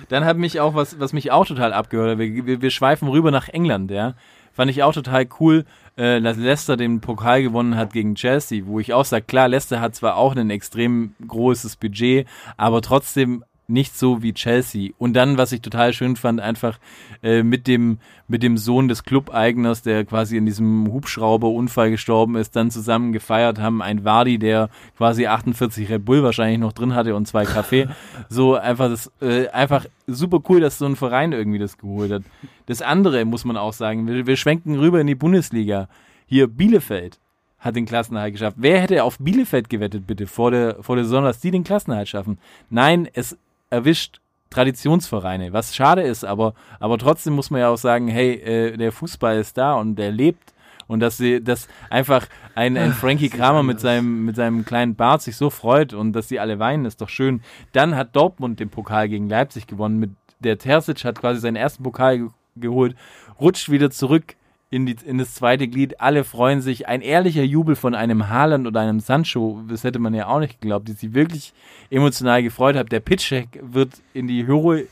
Dann 0.09 0.25
hat 0.25 0.37
mich 0.37 0.59
auch 0.59 0.73
was, 0.73 0.99
was 0.99 1.13
mich 1.13 1.31
auch 1.31 1.45
total 1.45 1.71
abgehört 1.71 2.13
hat. 2.13 2.17
Wir, 2.17 2.47
wir, 2.47 2.61
wir 2.63 2.71
schweifen 2.71 3.09
rüber 3.09 3.29
nach 3.29 3.49
England, 3.49 3.91
ja. 3.91 4.15
Fand 4.53 4.71
ich 4.71 4.81
auch 4.81 4.93
total 4.93 5.27
cool, 5.39 5.65
äh, 5.97 6.19
dass 6.19 6.37
Leicester 6.37 6.77
den 6.77 6.99
Pokal 6.99 7.43
gewonnen 7.43 7.77
hat 7.77 7.93
gegen 7.93 8.15
Chelsea, 8.15 8.65
wo 8.65 8.79
ich 8.79 8.91
auch 8.91 9.05
sage, 9.05 9.25
klar, 9.25 9.49
Leicester 9.49 9.81
hat 9.81 9.93
zwar 9.93 10.17
auch 10.17 10.35
ein 10.35 10.49
extrem 10.49 11.13
großes 11.27 11.75
Budget, 11.75 12.27
aber 12.57 12.81
trotzdem 12.81 13.43
nicht 13.67 13.97
so 13.97 14.21
wie 14.21 14.33
Chelsea. 14.33 14.91
Und 14.97 15.13
dann, 15.13 15.37
was 15.37 15.51
ich 15.51 15.61
total 15.61 15.93
schön 15.93 16.15
fand, 16.15 16.41
einfach 16.41 16.79
äh, 17.21 17.43
mit 17.43 17.67
dem 17.67 17.99
mit 18.27 18.41
dem 18.41 18.57
Sohn 18.57 18.87
des 18.87 19.03
Clubeigners, 19.03 19.83
der 19.83 20.05
quasi 20.05 20.37
in 20.37 20.45
diesem 20.45 20.91
Hubschrauberunfall 20.91 21.91
gestorben 21.91 22.35
ist, 22.35 22.55
dann 22.55 22.71
zusammen 22.71 23.13
gefeiert 23.13 23.59
haben. 23.59 23.81
Ein 23.81 24.05
Vardy, 24.05 24.39
der 24.39 24.69
quasi 24.97 25.27
48 25.27 25.89
Red 25.89 26.05
Bull 26.05 26.23
wahrscheinlich 26.23 26.59
noch 26.59 26.73
drin 26.73 26.95
hatte 26.95 27.15
und 27.15 27.27
zwei 27.27 27.45
Kaffee. 27.45 27.87
so 28.29 28.55
einfach 28.55 28.89
das 28.89 29.11
äh, 29.21 29.47
einfach 29.49 29.85
super 30.07 30.39
cool, 30.49 30.61
dass 30.61 30.77
so 30.77 30.85
ein 30.85 30.95
Verein 30.95 31.31
irgendwie 31.31 31.59
das 31.59 31.77
geholt 31.77 32.11
hat. 32.11 32.23
Das 32.65 32.81
andere 32.81 33.25
muss 33.25 33.45
man 33.45 33.57
auch 33.57 33.73
sagen. 33.73 34.07
Wir, 34.07 34.25
wir 34.25 34.37
schwenken 34.37 34.79
rüber 34.79 34.99
in 34.99 35.07
die 35.07 35.15
Bundesliga. 35.15 35.87
Hier 36.25 36.47
Bielefeld 36.47 37.19
hat 37.59 37.75
den 37.75 37.85
Klassenerhalt 37.85 38.33
geschafft. 38.33 38.57
Wer 38.59 38.81
hätte 38.81 39.03
auf 39.03 39.17
Bielefeld 39.19 39.69
gewettet, 39.69 40.05
bitte, 40.05 40.27
vor 40.27 40.51
der, 40.51 40.81
vor 40.81 40.95
der 40.95 41.05
Saison, 41.05 41.23
dass 41.23 41.39
die 41.39 41.51
den 41.51 41.63
Klassenerhalt 41.63 42.09
schaffen? 42.09 42.37
Nein, 42.69 43.07
es 43.13 43.37
erwischt 43.73 44.19
Traditionsvereine, 44.49 45.51
was 45.51 45.75
schade 45.75 46.03
ist, 46.03 46.23
aber, 46.23 46.53
aber 46.79 46.99
trotzdem 46.99 47.33
muss 47.33 47.49
man 47.49 47.61
ja 47.61 47.69
auch 47.69 47.77
sagen, 47.77 48.07
hey, 48.07 48.33
äh, 48.35 48.77
der 48.77 48.91
Fußball 48.91 49.37
ist 49.37 49.57
da 49.57 49.73
und 49.73 49.95
der 49.95 50.11
lebt 50.11 50.53
und 50.85 50.99
dass 50.99 51.17
sie, 51.17 51.43
dass 51.43 51.67
einfach 51.89 52.27
ein, 52.53 52.77
ein 52.77 52.93
Frankie 52.93 53.29
Kramer 53.29 53.63
mit 53.63 53.79
seinem, 53.79 54.25
mit 54.25 54.35
seinem 54.35 54.63
kleinen 54.63 54.95
Bart 54.95 55.23
sich 55.23 55.37
so 55.37 55.49
freut 55.49 55.93
und 55.93 56.13
dass 56.13 56.29
sie 56.29 56.39
alle 56.39 56.59
weinen, 56.59 56.85
ist 56.85 57.01
doch 57.01 57.09
schön. 57.09 57.41
Dann 57.71 57.95
hat 57.95 58.15
Dortmund 58.15 58.59
den 58.59 58.69
Pokal 58.69 59.09
gegen 59.09 59.27
Leipzig 59.27 59.65
gewonnen 59.65 59.97
mit 59.97 60.11
der 60.39 60.57
Terzic 60.57 61.03
hat 61.05 61.19
quasi 61.19 61.39
seinen 61.39 61.55
ersten 61.55 61.83
Pokal 61.83 62.17
ge 62.17 62.27
geholt, 62.55 62.95
rutscht 63.41 63.71
wieder 63.71 63.89
zurück 63.89 64.35
in, 64.73 64.87
die, 64.87 64.95
in 65.05 65.19
das 65.19 65.35
zweite 65.35 65.67
Glied. 65.67 66.01
Alle 66.01 66.23
freuen 66.23 66.61
sich. 66.61 66.87
Ein 66.87 67.01
ehrlicher 67.01 67.43
Jubel 67.43 67.75
von 67.75 67.93
einem 67.93 68.29
Haaland 68.29 68.65
oder 68.65 68.79
einem 68.79 68.99
Sancho, 68.99 69.61
das 69.69 69.83
hätte 69.83 69.99
man 69.99 70.15
ja 70.15 70.27
auch 70.27 70.39
nicht 70.39 70.59
geglaubt, 70.59 70.87
die 70.87 70.93
sich 70.93 71.13
wirklich 71.13 71.53
emotional 71.91 72.41
gefreut 72.41 72.75
haben. 72.75 72.89
Der 72.89 72.99
Pitcheck 72.99 73.59
wird 73.61 73.91
in 74.15 74.27
die 74.27 74.47
Höhe 74.47 74.87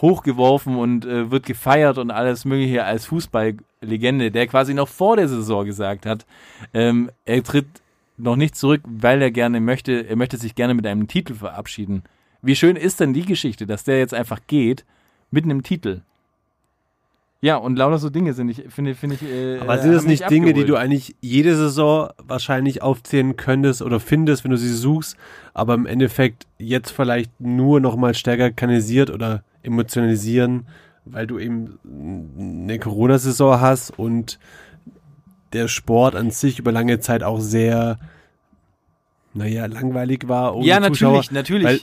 hochgeworfen 0.00 0.76
und 0.76 1.04
äh, 1.06 1.30
wird 1.30 1.44
gefeiert 1.44 1.98
und 1.98 2.12
alles 2.12 2.44
Mögliche 2.44 2.84
als 2.84 3.06
Fußballlegende, 3.06 4.30
der 4.30 4.46
quasi 4.46 4.74
noch 4.74 4.88
vor 4.88 5.16
der 5.16 5.28
Saison 5.28 5.64
gesagt 5.64 6.06
hat, 6.06 6.24
ähm, 6.72 7.10
er 7.24 7.42
tritt 7.42 7.66
noch 8.18 8.36
nicht 8.36 8.54
zurück, 8.56 8.82
weil 8.84 9.20
er 9.22 9.30
gerne 9.32 9.60
möchte, 9.60 10.08
er 10.08 10.16
möchte 10.16 10.36
sich 10.36 10.54
gerne 10.54 10.74
mit 10.74 10.86
einem 10.86 11.08
Titel 11.08 11.34
verabschieden. 11.34 12.04
Wie 12.42 12.54
schön 12.54 12.76
ist 12.76 13.00
denn 13.00 13.12
die 13.12 13.24
Geschichte, 13.24 13.66
dass 13.66 13.82
der 13.82 13.98
jetzt 13.98 14.14
einfach 14.14 14.40
geht 14.46 14.84
mit 15.30 15.44
einem 15.44 15.62
Titel? 15.62 16.02
Ja, 17.42 17.56
und 17.56 17.76
lauter 17.76 17.98
so 17.98 18.08
Dinge 18.10 18.32
sind 18.32 18.48
ich, 18.48 18.64
finde, 18.70 18.94
finde 18.94 19.16
ich. 19.16 19.22
Äh, 19.22 19.58
Aber 19.60 19.78
sind 19.78 19.92
das 19.92 20.04
nicht 20.06 20.28
Dinge, 20.30 20.46
die 20.54 20.62
abgeholt. 20.62 20.68
du 20.70 20.76
eigentlich 20.76 21.14
jede 21.20 21.54
Saison 21.54 22.08
wahrscheinlich 22.26 22.82
aufzählen 22.82 23.36
könntest 23.36 23.82
oder 23.82 24.00
findest, 24.00 24.42
wenn 24.44 24.50
du 24.52 24.56
sie 24.56 24.72
suchst, 24.72 25.16
aber 25.52 25.74
im 25.74 25.86
Endeffekt 25.86 26.46
jetzt 26.58 26.90
vielleicht 26.90 27.30
nur 27.40 27.80
noch 27.80 27.96
mal 27.96 28.14
stärker 28.14 28.50
kanalisiert 28.50 29.10
oder 29.10 29.44
emotionalisieren, 29.62 30.66
weil 31.04 31.26
du 31.26 31.38
eben 31.38 31.78
eine 32.38 32.78
Corona-Saison 32.78 33.60
hast 33.60 33.90
und 33.98 34.38
der 35.52 35.68
Sport 35.68 36.16
an 36.16 36.30
sich 36.30 36.58
über 36.58 36.72
lange 36.72 37.00
Zeit 37.00 37.22
auch 37.22 37.40
sehr, 37.40 37.98
naja, 39.34 39.66
langweilig 39.66 40.26
war. 40.26 40.56
ohne 40.56 40.66
Ja, 40.66 40.82
Zuschauer. 40.82 41.12
natürlich, 41.18 41.30
natürlich. 41.30 41.64
Weil 41.66 41.80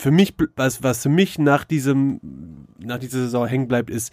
für 0.00 0.10
mich, 0.10 0.34
was, 0.56 0.82
was 0.82 1.02
für 1.02 1.10
mich 1.10 1.38
nach 1.38 1.64
diesem, 1.64 2.20
nach 2.78 2.98
dieser 2.98 3.18
Saison 3.18 3.46
hängen 3.46 3.68
bleibt, 3.68 3.90
ist, 3.90 4.12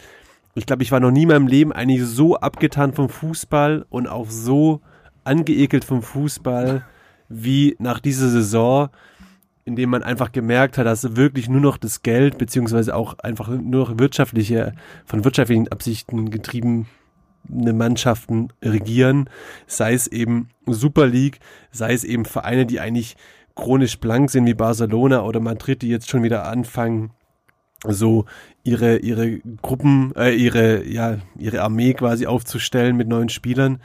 ich 0.54 0.66
glaube, 0.66 0.84
ich 0.84 0.92
war 0.92 1.00
noch 1.00 1.12
nie 1.12 1.22
in 1.22 1.30
meinem 1.30 1.48
Leben 1.48 1.72
eigentlich 1.72 2.04
so 2.04 2.36
abgetan 2.36 2.94
vom 2.94 3.08
Fußball 3.08 3.86
und 3.90 4.08
auch 4.08 4.30
so 4.30 4.82
angeekelt 5.24 5.86
vom 5.86 6.02
Fußball 6.02 6.86
wie 7.30 7.76
nach 7.80 8.02
dieser 8.02 8.28
Saison, 8.28 8.90
in 9.64 9.78
dem 9.78 9.90
man 9.90 10.04
einfach 10.04 10.34
gemerkt 10.34 10.78
hat, 10.78 10.86
dass 10.86 11.16
wirklich 11.16 11.48
nur 11.48 11.62
noch 11.62 11.78
das 11.78 12.02
Geld, 12.02 12.38
beziehungsweise 12.38 12.94
auch 12.94 13.20
einfach 13.20 13.48
nur 13.48 13.88
noch 13.88 13.98
wirtschaftliche, 13.98 14.74
von 15.06 15.24
wirtschaftlichen 15.24 15.70
Absichten 15.70 16.32
getriebene 16.32 16.86
Mannschaften 17.48 18.50
regieren, 18.62 19.30
sei 19.68 19.94
es 19.94 20.08
eben 20.08 20.50
Super 20.66 21.08
League, 21.08 21.40
sei 21.72 21.94
es 21.94 22.04
eben 22.04 22.26
Vereine, 22.26 22.66
die 22.66 22.82
eigentlich 22.82 23.16
chronisch 23.58 24.00
blank 24.00 24.30
sind 24.30 24.46
wie 24.46 24.54
Barcelona 24.54 25.24
oder 25.24 25.40
Madrid, 25.42 25.82
die 25.82 25.90
jetzt 25.90 26.10
schon 26.10 26.24
wieder 26.24 26.46
anfangen, 26.48 27.12
so 27.86 28.26
ihre 28.64 28.98
ihre 28.98 29.40
Gruppen, 29.62 30.14
äh, 30.16 30.34
ihre 30.36 30.86
ja 30.88 31.18
ihre 31.38 31.62
Armee 31.62 31.94
quasi 31.94 32.26
aufzustellen 32.26 32.96
mit 32.96 33.08
neuen 33.08 33.30
Spielern. 33.30 33.80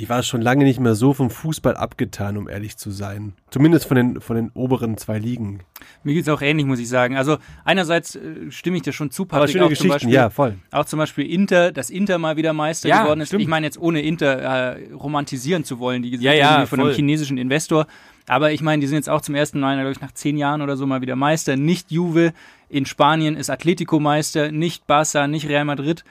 Ich 0.00 0.08
war 0.08 0.22
schon 0.22 0.40
lange 0.42 0.62
nicht 0.62 0.78
mehr 0.78 0.94
so 0.94 1.12
vom 1.12 1.28
Fußball 1.28 1.76
abgetan, 1.76 2.36
um 2.36 2.48
ehrlich 2.48 2.76
zu 2.76 2.92
sein. 2.92 3.32
Zumindest 3.50 3.86
von 3.86 3.96
den 3.96 4.20
von 4.20 4.36
den 4.36 4.50
oberen 4.50 4.96
zwei 4.96 5.18
Ligen. 5.18 5.60
Mir 6.04 6.14
geht's 6.14 6.28
auch 6.28 6.40
ähnlich, 6.40 6.66
muss 6.66 6.78
ich 6.78 6.88
sagen. 6.88 7.16
Also 7.16 7.38
einerseits 7.64 8.14
äh, 8.14 8.48
stimme 8.50 8.76
ich 8.76 8.82
dir 8.84 8.92
schon 8.92 9.10
zu, 9.10 9.22
Aber 9.24 9.30
Patrick, 9.40 9.52
schöne 9.54 9.64
auch 9.64 9.68
zum 9.68 9.70
Geschichten, 9.70 9.92
Beispiel, 9.94 10.14
ja 10.14 10.30
voll. 10.30 10.54
auch 10.70 10.84
zum 10.84 11.00
Beispiel 11.00 11.26
Inter, 11.26 11.72
dass 11.72 11.90
Inter 11.90 12.18
mal 12.18 12.36
wieder 12.36 12.52
Meister 12.52 12.88
Ja, 12.88 13.02
geworden 13.02 13.22
ist. 13.22 13.28
stimmt. 13.28 13.42
Ich 13.42 13.48
meine 13.48 13.66
jetzt 13.66 13.78
ohne 13.80 14.00
Inter 14.02 14.36
äh, 14.76 14.92
romantisieren 14.92 15.64
zu 15.64 15.80
wollen, 15.80 16.02
die 16.02 16.14
Ja, 16.16 16.32
ja, 16.32 16.66
von 16.66 16.78
einem 16.78 16.88
voll. 16.90 16.94
chinesischen 16.94 17.36
Investor. 17.38 17.86
Aber 18.28 18.52
ich 18.52 18.60
meine, 18.62 18.80
die 18.80 18.86
sind 18.86 18.96
jetzt 18.96 19.08
auch 19.08 19.22
zum 19.22 19.34
ersten 19.34 19.58
Mal, 19.58 19.76
glaube 19.76 19.92
ich, 19.92 20.00
nach 20.00 20.12
zehn 20.12 20.36
Jahren 20.36 20.62
oder 20.62 20.76
so 20.76 20.86
mal 20.86 21.00
wieder 21.00 21.16
Meister. 21.16 21.56
Nicht 21.56 21.90
Juve, 21.90 22.32
in 22.68 22.86
Spanien 22.86 23.36
ist 23.36 23.50
Atletico 23.50 23.98
Meister, 23.98 24.52
nicht 24.52 24.86
Barca, 24.86 25.26
nicht 25.26 25.48
Real 25.48 25.64
Madrid. 25.64 26.04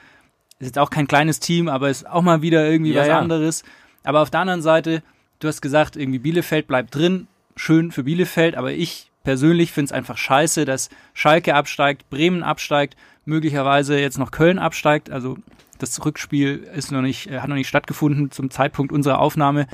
Ist 0.58 0.66
jetzt 0.66 0.78
auch 0.78 0.90
kein 0.90 1.06
kleines 1.06 1.38
Team, 1.38 1.68
aber 1.68 1.88
ist 1.88 2.08
auch 2.08 2.22
mal 2.22 2.42
wieder 2.42 2.68
irgendwie 2.68 2.92
Ja, 2.92 3.02
was 3.02 3.08
ja. 3.08 3.18
anderes. 3.18 3.62
Aber 4.02 4.20
auf 4.22 4.30
der 4.30 4.40
anderen 4.40 4.62
Seite, 4.62 5.02
du 5.38 5.48
hast 5.48 5.62
gesagt, 5.62 5.96
irgendwie 5.96 6.18
Bielefeld 6.18 6.66
bleibt 6.66 6.94
drin. 6.94 7.28
Schön 7.54 7.92
für 7.92 8.04
Bielefeld, 8.04 8.56
aber 8.56 8.72
ich 8.72 9.10
persönlich 9.22 9.72
finde 9.72 9.86
es 9.86 9.92
einfach 9.92 10.16
scheiße, 10.16 10.64
dass 10.64 10.90
Schalke 11.14 11.54
absteigt, 11.54 12.08
Bremen 12.10 12.42
absteigt, 12.42 12.96
möglicherweise 13.24 13.98
jetzt 13.98 14.18
noch 14.18 14.30
Köln 14.30 14.58
absteigt. 14.58 15.10
Also 15.10 15.36
das 15.78 16.04
Rückspiel 16.04 16.66
ist 16.74 16.90
noch 16.90 17.02
nicht, 17.02 17.30
äh, 17.30 17.40
hat 17.40 17.48
noch 17.48 17.56
nicht 17.56 17.68
stattgefunden 17.68 18.30
zum 18.30 18.50
Zeitpunkt 18.50 18.92
unserer 18.92 19.20
Aufnahme. 19.20 19.66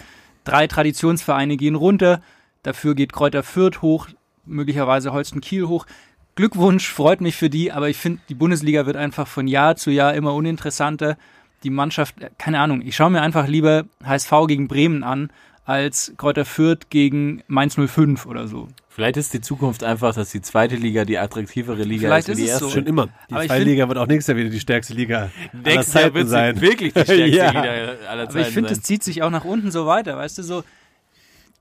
Drei 0.45 0.67
Traditionsvereine 0.67 1.57
gehen 1.57 1.75
runter, 1.75 2.21
dafür 2.63 2.95
geht 2.95 3.13
Kräuter 3.13 3.43
Fürth 3.43 3.83
hoch, 3.83 4.09
möglicherweise 4.45 5.13
Holsten 5.13 5.41
Kiel 5.41 5.67
hoch. 5.67 5.87
Glückwunsch, 6.35 6.89
freut 6.89 7.21
mich 7.21 7.37
für 7.37 7.49
die, 7.49 7.73
aber 7.73 7.89
ich 7.89 7.97
finde, 7.97 8.21
die 8.29 8.35
Bundesliga 8.35 8.87
wird 8.87 8.97
einfach 8.97 9.27
von 9.27 9.47
Jahr 9.47 9.77
zu 9.77 9.91
Jahr 9.91 10.15
immer 10.15 10.35
uninteressanter. 10.35 11.17
Die 11.63 11.71
Mannschaft, 11.71 12.21
äh, 12.21 12.31
keine 12.39 12.61
Ahnung, 12.61 12.83
ich 12.83 12.97
schaue 12.97 13.11
mir 13.11 13.23
einfach 13.23 13.47
lieber 13.47 13.85
HSV 14.05 14.33
gegen 14.49 14.69
Bremen 14.69 15.03
an, 15.03 15.31
als 15.65 16.13
Kräuter 16.19 16.45
Fürth 16.45 16.91
gegen 16.91 17.43
Mainz 17.47 17.77
05 17.77 18.27
oder 18.27 18.47
so. 18.49 18.69
Vielleicht 18.89 19.17
ist 19.17 19.33
die 19.33 19.41
Zukunft 19.41 19.83
einfach, 19.83 20.15
dass 20.15 20.31
die 20.31 20.41
zweite 20.41 20.77
Liga 20.77 21.05
die 21.05 21.19
attraktivere 21.19 21.83
Liga 21.83 22.09
Vielleicht 22.09 22.29
ist 22.29 22.39
wie 22.39 22.43
ist 22.43 22.47
die 22.47 22.51
erste. 22.51 22.65
so. 22.67 22.71
Schon 22.71 22.87
immer. 22.87 23.09
Die 23.29 23.35
Aber 23.35 23.43
ich 23.45 23.49
Zweitliga 23.51 23.89
wird 23.89 23.99
auch 23.99 24.07
nächstes 24.07 24.29
Jahr 24.29 24.37
wieder 24.39 24.51
die 24.51 24.61
stärkste 24.61 24.95
Liga 24.95 25.19
aller 25.19 25.31
Nächstes 25.65 25.95
Jahr 25.95 26.03
Zeiten 26.05 26.15
wird 26.15 26.29
sein. 26.29 26.55
sie 26.57 26.61
wirklich 26.63 26.93
die 26.93 27.01
stärkste 27.01 27.27
Ja. 27.27 27.47
Liga 27.49 27.63
aller 28.09 28.23
Aber 28.23 28.31
Zeiten 28.31 28.39
ich 28.49 28.55
finde, 28.55 28.71
es 28.71 28.83
zieht 28.83 29.03
sich 29.03 29.23
auch 29.23 29.31
nach 29.31 29.45
unten 29.45 29.71
so 29.71 29.87
weiter, 29.87 30.17
weißt 30.17 30.39
du, 30.39 30.43
so, 30.43 30.65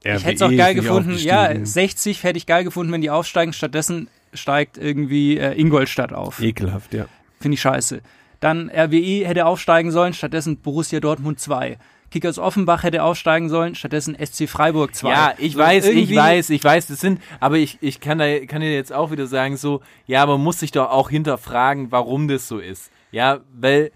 ich 0.04 0.12
RWE 0.12 0.20
hätte 0.26 0.36
es 0.36 0.42
auch 0.42 0.56
geil 0.56 0.76
gefunden, 0.76 1.18
ja, 1.18 1.44
aufgestiegen. 1.44 1.66
60 1.66 2.24
hätte 2.24 2.38
ich 2.38 2.46
geil 2.46 2.64
gefunden, 2.66 2.92
wenn 2.92 3.02
die 3.02 3.10
aufsteigen, 3.10 3.54
stattdessen 3.54 4.10
steigt 4.34 4.78
irgendwie 4.78 5.38
äh, 5.38 5.60
Ingolstadt 5.60 6.12
auf. 6.14 6.42
Ekelhaft, 6.42 6.94
ja. 6.94 7.06
Finde 7.40 7.56
ich 7.56 7.62
scheiße. 7.62 8.02
Dann 8.42 8.70
RWE 8.70 9.26
hätte 9.26 9.46
aufsteigen 9.46 9.92
sollen, 9.92 10.14
stattdessen 10.14 10.58
Borussia 10.58 11.00
Dortmund 11.00 11.40
2. 11.40 11.78
Kickers 12.14 12.38
Offenbach 12.38 12.84
hätte 12.84 13.02
aufsteigen 13.02 13.50
sollen, 13.50 13.74
stattdessen 13.74 14.16
SC 14.24 14.48
Freiburg 14.48 14.94
2. 14.94 15.10
Ja, 15.10 15.34
ich 15.40 15.54
So 15.54 15.60
weiß, 15.60 15.88
ich 15.88 16.16
weiß, 16.16 16.52
ich 16.52 16.64
weiß, 16.64 16.86
das 16.86 17.00
sind, 17.00 17.20
aber 17.40 17.58
ich, 17.58 17.80
ich 17.82 18.02
kann 18.02 18.20
da, 18.20 18.46
kann 18.46 18.62
dir 18.62 18.72
jetzt 18.72 18.94
auch 18.94 19.10
wieder 19.10 19.26
sagen, 19.26 19.58
so, 19.58 19.82
ja, 20.06 20.24
man 20.28 20.40
muss 20.40 20.60
sich 20.60 20.72
doch 20.72 20.92
auch 20.92 21.10
hinterfragen, 21.10 21.92
warum 21.92 22.28
das 22.28 22.48
so 22.48 22.60
ist. 22.60 22.92
Ja, 23.12 23.40
weil 23.52 23.92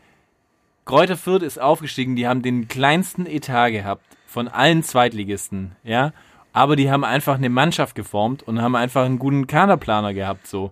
Kräuter 0.83 1.15
Fürth 1.15 1.43
ist 1.43 1.61
aufgestiegen, 1.61 2.15
die 2.15 2.27
haben 2.27 2.41
den 2.41 2.67
kleinsten 2.67 3.27
Etat 3.27 3.69
gehabt 3.69 4.01
von 4.25 4.47
allen 4.47 4.81
Zweitligisten, 4.81 5.75
ja, 5.83 6.11
aber 6.53 6.75
die 6.75 6.89
haben 6.89 7.03
einfach 7.03 7.35
eine 7.35 7.49
Mannschaft 7.49 7.93
geformt 7.93 8.41
und 8.41 8.63
haben 8.63 8.75
einfach 8.75 9.05
einen 9.05 9.19
guten 9.19 9.45
Kaderplaner 9.45 10.15
gehabt, 10.15 10.47
so. 10.47 10.71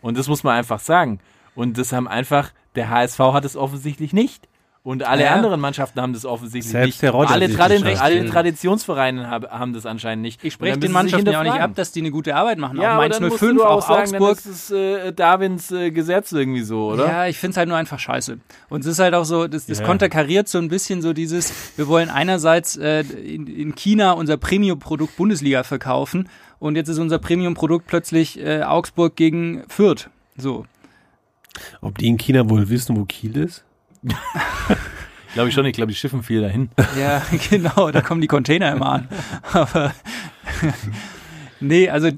Und 0.00 0.16
das 0.16 0.26
muss 0.26 0.42
man 0.42 0.56
einfach 0.56 0.80
sagen. 0.80 1.20
Und 1.54 1.76
das 1.76 1.92
haben 1.92 2.08
einfach, 2.08 2.52
der 2.76 2.88
HSV 2.88 3.18
hat 3.18 3.44
es 3.44 3.58
offensichtlich 3.58 4.14
nicht. 4.14 4.48
Und 4.84 5.02
alle 5.02 5.24
Ja. 5.24 5.34
anderen 5.34 5.60
Mannschaften 5.60 6.00
haben 6.00 6.12
das 6.14 6.24
offensichtlich 6.24 6.70
Selbst 6.72 6.86
nicht. 6.86 7.02
der 7.02 7.10
Rotter 7.10 7.32
alle, 7.32 7.52
Tradi 7.52 7.82
alle 7.98 8.24
Traditionsvereine 8.26 9.28
hab, 9.28 9.50
haben 9.50 9.74
das 9.74 9.84
anscheinend 9.84 10.22
nicht. 10.22 10.42
Ich 10.42 10.54
spreche 10.54 10.78
den 10.78 10.92
Mannschaften 10.92 11.28
ja 11.30 11.40
auch 11.40 11.44
nicht 11.44 11.52
ab, 11.60 11.72
dass 11.74 11.92
die 11.92 12.00
eine 12.00 12.10
gute 12.10 12.34
Arbeit 12.34 12.56
machen. 12.58 12.78
Ja, 12.80 12.82
auch 12.82 12.92
aber 12.92 13.02
Mainz 13.02 13.18
dann 13.18 13.28
musst 13.28 13.40
05, 13.40 13.56
du 13.58 13.64
auch 13.64 13.70
auch 13.82 13.88
sagen, 13.88 14.12
dann 14.12 14.22
Augsburg. 14.22 14.52
ist 14.54 14.70
äh, 14.70 15.12
Darwins 15.12 15.70
äh, 15.72 15.90
Gesetz 15.90 16.32
irgendwie 16.32 16.62
so, 16.62 16.86
oder? 16.92 17.06
Ja, 17.06 17.26
ich 17.26 17.36
finde 17.36 17.50
es 17.52 17.56
halt 17.58 17.68
nur 17.68 17.76
einfach 17.76 17.98
scheiße. 17.98 18.38
Und 18.70 18.80
es 18.80 18.86
ist 18.86 18.98
halt 18.98 19.14
auch 19.14 19.24
so, 19.24 19.46
das, 19.46 19.66
das 19.66 19.80
Ja. 19.80 19.84
konterkariert 19.86 20.48
so 20.48 20.58
ein 20.58 20.68
bisschen 20.68 21.02
so 21.02 21.12
dieses, 21.12 21.52
wir 21.76 21.86
wollen 21.88 22.08
einerseits 22.08 22.76
äh, 22.76 23.00
in, 23.00 23.46
in 23.46 23.74
China 23.74 24.12
unser 24.12 24.36
Premium-Produkt 24.38 25.16
Bundesliga 25.16 25.64
verkaufen 25.64 26.28
und 26.60 26.76
jetzt 26.76 26.88
ist 26.88 26.98
unser 26.98 27.18
Premium-Produkt 27.18 27.86
plötzlich 27.86 28.38
äh, 28.40 28.62
Augsburg 28.62 29.16
gegen 29.16 29.64
Fürth. 29.68 30.08
So. 30.36 30.64
Ob 31.82 31.98
die 31.98 32.06
in 32.08 32.16
China 32.16 32.48
wohl 32.48 32.68
wissen, 32.70 32.96
wo 32.96 33.04
Kiel 33.04 33.36
ist? 33.36 33.64
Glaube 35.34 35.50
ich 35.50 35.54
schon, 35.54 35.66
ich 35.66 35.74
glaube, 35.74 35.92
die 35.92 35.96
schiffen 35.98 36.22
viel 36.22 36.40
dahin. 36.40 36.70
Ja, 36.98 37.22
genau, 37.50 37.90
da 37.90 38.00
kommen 38.00 38.20
die 38.20 38.26
Container 38.26 38.72
immer 38.72 38.92
an. 38.92 39.08
Aber 39.52 39.92
nee, 41.60 41.88
also 41.90 42.08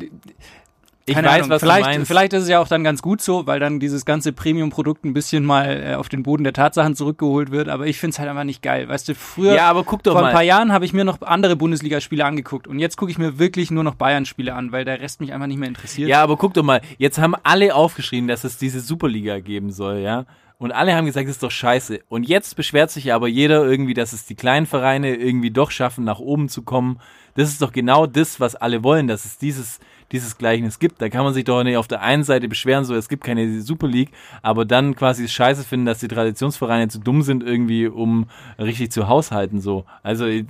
Ich 1.06 1.14
keine 1.14 1.26
weiß, 1.26 1.34
Ahnung, 1.38 1.50
was 1.50 1.60
vielleicht, 1.60 1.86
du 1.86 1.90
meinst. 1.90 2.06
vielleicht 2.06 2.32
ist 2.34 2.44
es 2.44 2.48
ja 2.48 2.60
auch 2.60 2.68
dann 2.68 2.84
ganz 2.84 3.02
gut 3.02 3.20
so, 3.20 3.46
weil 3.48 3.58
dann 3.58 3.80
dieses 3.80 4.04
ganze 4.04 4.32
Premium-Produkt 4.32 5.04
ein 5.04 5.12
bisschen 5.12 5.44
mal 5.44 5.82
äh, 5.84 5.94
auf 5.96 6.08
den 6.08 6.22
Boden 6.22 6.44
der 6.44 6.52
Tatsachen 6.52 6.94
zurückgeholt 6.94 7.50
wird. 7.50 7.68
Aber 7.68 7.86
ich 7.88 7.98
finde 7.98 8.12
es 8.12 8.18
halt 8.20 8.28
einfach 8.30 8.44
nicht 8.44 8.62
geil. 8.62 8.88
Weißt 8.88 9.08
du, 9.08 9.14
früher, 9.16 9.54
ja, 9.56 9.68
aber 9.68 9.82
guck 9.82 10.04
doch 10.04 10.12
vor 10.12 10.20
ein 10.20 10.26
paar 10.32 10.34
mal. 10.42 10.46
Jahren 10.46 10.72
habe 10.72 10.84
ich 10.84 10.92
mir 10.92 11.04
noch 11.04 11.20
andere 11.22 11.56
Bundesligaspiele 11.56 12.24
angeguckt 12.24 12.68
und 12.68 12.78
jetzt 12.78 12.96
gucke 12.96 13.10
ich 13.10 13.18
mir 13.18 13.40
wirklich 13.40 13.70
nur 13.72 13.82
noch 13.82 13.96
Bayern-Spiele 13.96 14.54
an, 14.54 14.70
weil 14.70 14.84
der 14.84 15.00
Rest 15.00 15.20
mich 15.20 15.32
einfach 15.32 15.48
nicht 15.48 15.58
mehr 15.58 15.68
interessiert. 15.68 16.08
Ja, 16.08 16.22
aber 16.22 16.36
guck 16.36 16.54
doch 16.54 16.62
mal. 16.62 16.80
Jetzt 16.96 17.18
haben 17.18 17.34
alle 17.42 17.74
aufgeschrieben, 17.74 18.28
dass 18.28 18.44
es 18.44 18.56
diese 18.56 18.80
Superliga 18.80 19.40
geben 19.40 19.72
soll, 19.72 19.98
ja? 19.98 20.26
Und 20.60 20.72
alle 20.72 20.94
haben 20.94 21.06
gesagt, 21.06 21.26
das 21.26 21.36
ist 21.36 21.42
doch 21.42 21.50
scheiße. 21.50 22.00
Und 22.10 22.28
jetzt 22.28 22.54
beschwert 22.54 22.90
sich 22.90 23.14
aber 23.14 23.28
jeder 23.28 23.64
irgendwie, 23.64 23.94
dass 23.94 24.12
es 24.12 24.26
die 24.26 24.34
kleinen 24.34 24.66
Vereine 24.66 25.16
irgendwie 25.16 25.50
doch 25.50 25.70
schaffen, 25.70 26.04
nach 26.04 26.18
oben 26.18 26.50
zu 26.50 26.60
kommen. 26.62 27.00
Das 27.34 27.48
ist 27.48 27.62
doch 27.62 27.72
genau 27.72 28.06
das, 28.06 28.40
was 28.40 28.56
alle 28.56 28.84
wollen, 28.84 29.08
dass 29.08 29.24
es 29.24 29.38
dieses, 29.38 29.80
dieses 30.12 30.36
Gleichnis 30.36 30.78
gibt. 30.78 31.00
Da 31.00 31.08
kann 31.08 31.24
man 31.24 31.32
sich 31.32 31.44
doch 31.44 31.64
nicht 31.64 31.78
auf 31.78 31.88
der 31.88 32.02
einen 32.02 32.24
Seite 32.24 32.46
beschweren, 32.46 32.84
so 32.84 32.94
es 32.94 33.08
gibt 33.08 33.24
keine 33.24 33.62
Super 33.62 33.88
League, 33.88 34.10
aber 34.42 34.66
dann 34.66 34.94
quasi 34.94 35.26
scheiße 35.28 35.64
finden, 35.64 35.86
dass 35.86 36.00
die 36.00 36.08
Traditionsvereine 36.08 36.88
zu 36.88 36.98
dumm 36.98 37.22
sind, 37.22 37.42
irgendwie, 37.42 37.86
um 37.86 38.26
richtig 38.58 38.92
zu 38.92 39.08
haushalten, 39.08 39.62
so. 39.62 39.86
Also, 40.02 40.26
ich, 40.26 40.44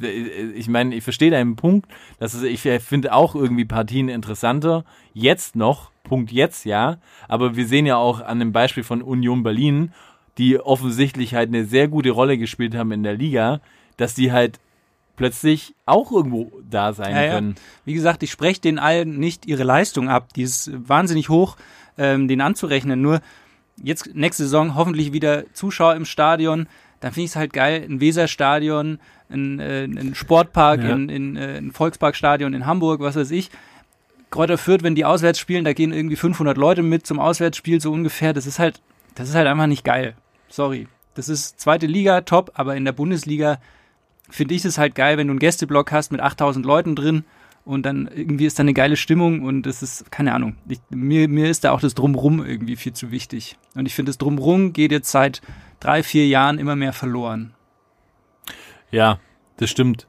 ich 0.56 0.68
meine, 0.68 0.92
ich 0.96 1.04
verstehe 1.04 1.30
deinen 1.30 1.54
Punkt, 1.54 1.88
dass 2.18 2.34
es, 2.34 2.42
ich 2.42 2.62
finde 2.62 3.12
auch 3.12 3.36
irgendwie 3.36 3.64
Partien 3.64 4.08
interessanter, 4.08 4.84
jetzt 5.14 5.54
noch, 5.54 5.92
Punkt 6.04 6.32
jetzt, 6.32 6.64
ja, 6.64 6.98
aber 7.28 7.56
wir 7.56 7.66
sehen 7.66 7.86
ja 7.86 7.96
auch 7.96 8.20
an 8.20 8.38
dem 8.38 8.52
Beispiel 8.52 8.82
von 8.82 9.02
Union 9.02 9.42
Berlin, 9.42 9.92
die 10.38 10.58
offensichtlich 10.58 11.34
halt 11.34 11.48
eine 11.48 11.64
sehr 11.64 11.88
gute 11.88 12.10
Rolle 12.10 12.38
gespielt 12.38 12.74
haben 12.74 12.92
in 12.92 13.02
der 13.02 13.14
Liga, 13.14 13.60
dass 13.96 14.14
die 14.14 14.32
halt 14.32 14.58
plötzlich 15.16 15.74
auch 15.84 16.10
irgendwo 16.10 16.50
da 16.68 16.92
sein 16.94 17.14
Ja, 17.14 17.22
ja. 17.24 17.34
können. 17.34 17.54
Wie 17.84 17.92
gesagt, 17.92 18.22
ich 18.22 18.30
spreche 18.30 18.60
den 18.60 18.78
allen 18.78 19.18
nicht 19.18 19.44
ihre 19.46 19.64
Leistung 19.64 20.08
ab. 20.08 20.32
Die 20.34 20.42
ist 20.42 20.70
wahnsinnig 20.88 21.28
hoch, 21.28 21.56
ähm, 21.98 22.26
den 22.26 22.40
anzurechnen. 22.40 23.02
Nur 23.02 23.20
jetzt 23.82 24.14
nächste 24.14 24.44
Saison 24.44 24.74
hoffentlich 24.76 25.12
wieder 25.12 25.44
Zuschauer 25.52 25.94
im 25.94 26.06
Stadion. 26.06 26.66
Dann 27.00 27.12
finde 27.12 27.24
ich 27.26 27.30
es 27.32 27.36
halt 27.36 27.52
geil, 27.52 27.84
ein 27.86 28.00
Weserstadion, 28.00 28.98
ein, 29.30 29.58
äh, 29.58 29.84
ein 29.84 30.14
Sportpark, 30.14 30.82
Ja. 30.82 30.90
in, 30.94 31.08
in, 31.10 31.36
äh, 31.36 31.58
ein 31.58 31.72
Volksparkstadion 31.72 32.54
in 32.54 32.64
Hamburg, 32.64 33.00
was 33.00 33.16
weiß 33.16 33.30
ich. 33.32 33.50
Kräuter 34.30 34.58
Fürth, 34.58 34.82
wenn 34.82 34.94
die 34.94 35.04
auswärts 35.04 35.38
spielen, 35.38 35.64
da 35.64 35.72
gehen 35.72 35.92
irgendwie 35.92 36.16
500 36.16 36.56
Leute 36.56 36.82
mit 36.82 37.06
zum 37.06 37.18
Auswärtsspiel 37.18 37.80
so 37.80 37.90
ungefähr. 37.92 38.32
Das 38.32 38.46
ist 38.46 38.58
halt, 38.58 38.80
das 39.14 39.28
ist 39.28 39.34
halt 39.34 39.48
einfach 39.48 39.66
nicht 39.66 39.84
geil. 39.84 40.14
Sorry. 40.48 40.86
Das 41.14 41.28
ist 41.28 41.60
zweite 41.60 41.86
Liga, 41.86 42.20
top, 42.22 42.52
aber 42.54 42.76
in 42.76 42.84
der 42.84 42.92
Bundesliga 42.92 43.58
finde 44.28 44.54
ich 44.54 44.64
es 44.64 44.78
halt 44.78 44.94
geil, 44.94 45.18
wenn 45.18 45.26
du 45.26 45.32
einen 45.32 45.40
Gästeblock 45.40 45.90
hast 45.90 46.12
mit 46.12 46.20
8000 46.20 46.64
Leuten 46.64 46.94
drin 46.94 47.24
und 47.64 47.84
dann 47.84 48.08
irgendwie 48.14 48.46
ist 48.46 48.58
da 48.58 48.62
eine 48.62 48.74
geile 48.74 48.96
Stimmung 48.96 49.42
und 49.42 49.62
das 49.62 49.82
ist, 49.82 50.10
keine 50.10 50.32
Ahnung, 50.32 50.56
ich, 50.68 50.80
mir, 50.90 51.28
mir 51.28 51.50
ist 51.50 51.64
da 51.64 51.72
auch 51.72 51.80
das 51.80 51.94
Drumrum 51.94 52.44
irgendwie 52.44 52.76
viel 52.76 52.92
zu 52.92 53.10
wichtig. 53.10 53.58
Und 53.74 53.86
ich 53.86 53.94
finde, 53.94 54.10
das 54.10 54.18
Drumrum 54.18 54.72
geht 54.72 54.92
jetzt 54.92 55.10
seit 55.10 55.42
drei, 55.80 56.02
vier 56.02 56.26
Jahren 56.26 56.58
immer 56.58 56.76
mehr 56.76 56.92
verloren. 56.92 57.52
Ja, 58.90 59.18
das 59.56 59.70
stimmt. 59.70 60.06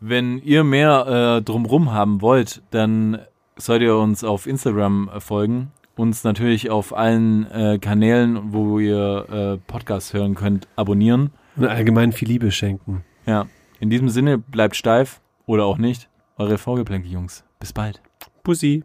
Wenn 0.00 0.38
ihr 0.38 0.62
mehr 0.62 1.38
äh, 1.38 1.42
drumrum 1.42 1.92
haben 1.92 2.20
wollt, 2.22 2.62
dann 2.70 3.18
sollt 3.56 3.82
ihr 3.82 3.96
uns 3.96 4.22
auf 4.22 4.46
Instagram 4.46 5.10
äh, 5.12 5.20
folgen. 5.20 5.72
Uns 5.96 6.22
natürlich 6.22 6.70
auf 6.70 6.96
allen 6.96 7.50
äh, 7.50 7.78
Kanälen, 7.80 8.52
wo 8.52 8.78
ihr 8.78 9.26
äh, 9.28 9.56
Podcasts 9.66 10.12
hören 10.12 10.36
könnt, 10.36 10.68
abonnieren. 10.76 11.30
Und 11.56 11.66
allgemein 11.66 12.12
viel 12.12 12.28
Liebe 12.28 12.52
schenken. 12.52 13.04
Ja. 13.26 13.46
In 13.80 13.90
diesem 13.90 14.08
Sinne, 14.08 14.38
bleibt 14.38 14.76
steif 14.76 15.20
oder 15.46 15.64
auch 15.64 15.78
nicht. 15.78 16.08
Eure 16.36 16.58
Vorgeplänkel, 16.58 17.10
Jungs. 17.10 17.44
Bis 17.58 17.72
bald. 17.72 18.00
Pussy. 18.44 18.84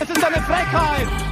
Es 0.00 0.10
ist 0.10 0.24
eine 0.24 0.42
Frechheit! 0.42 1.25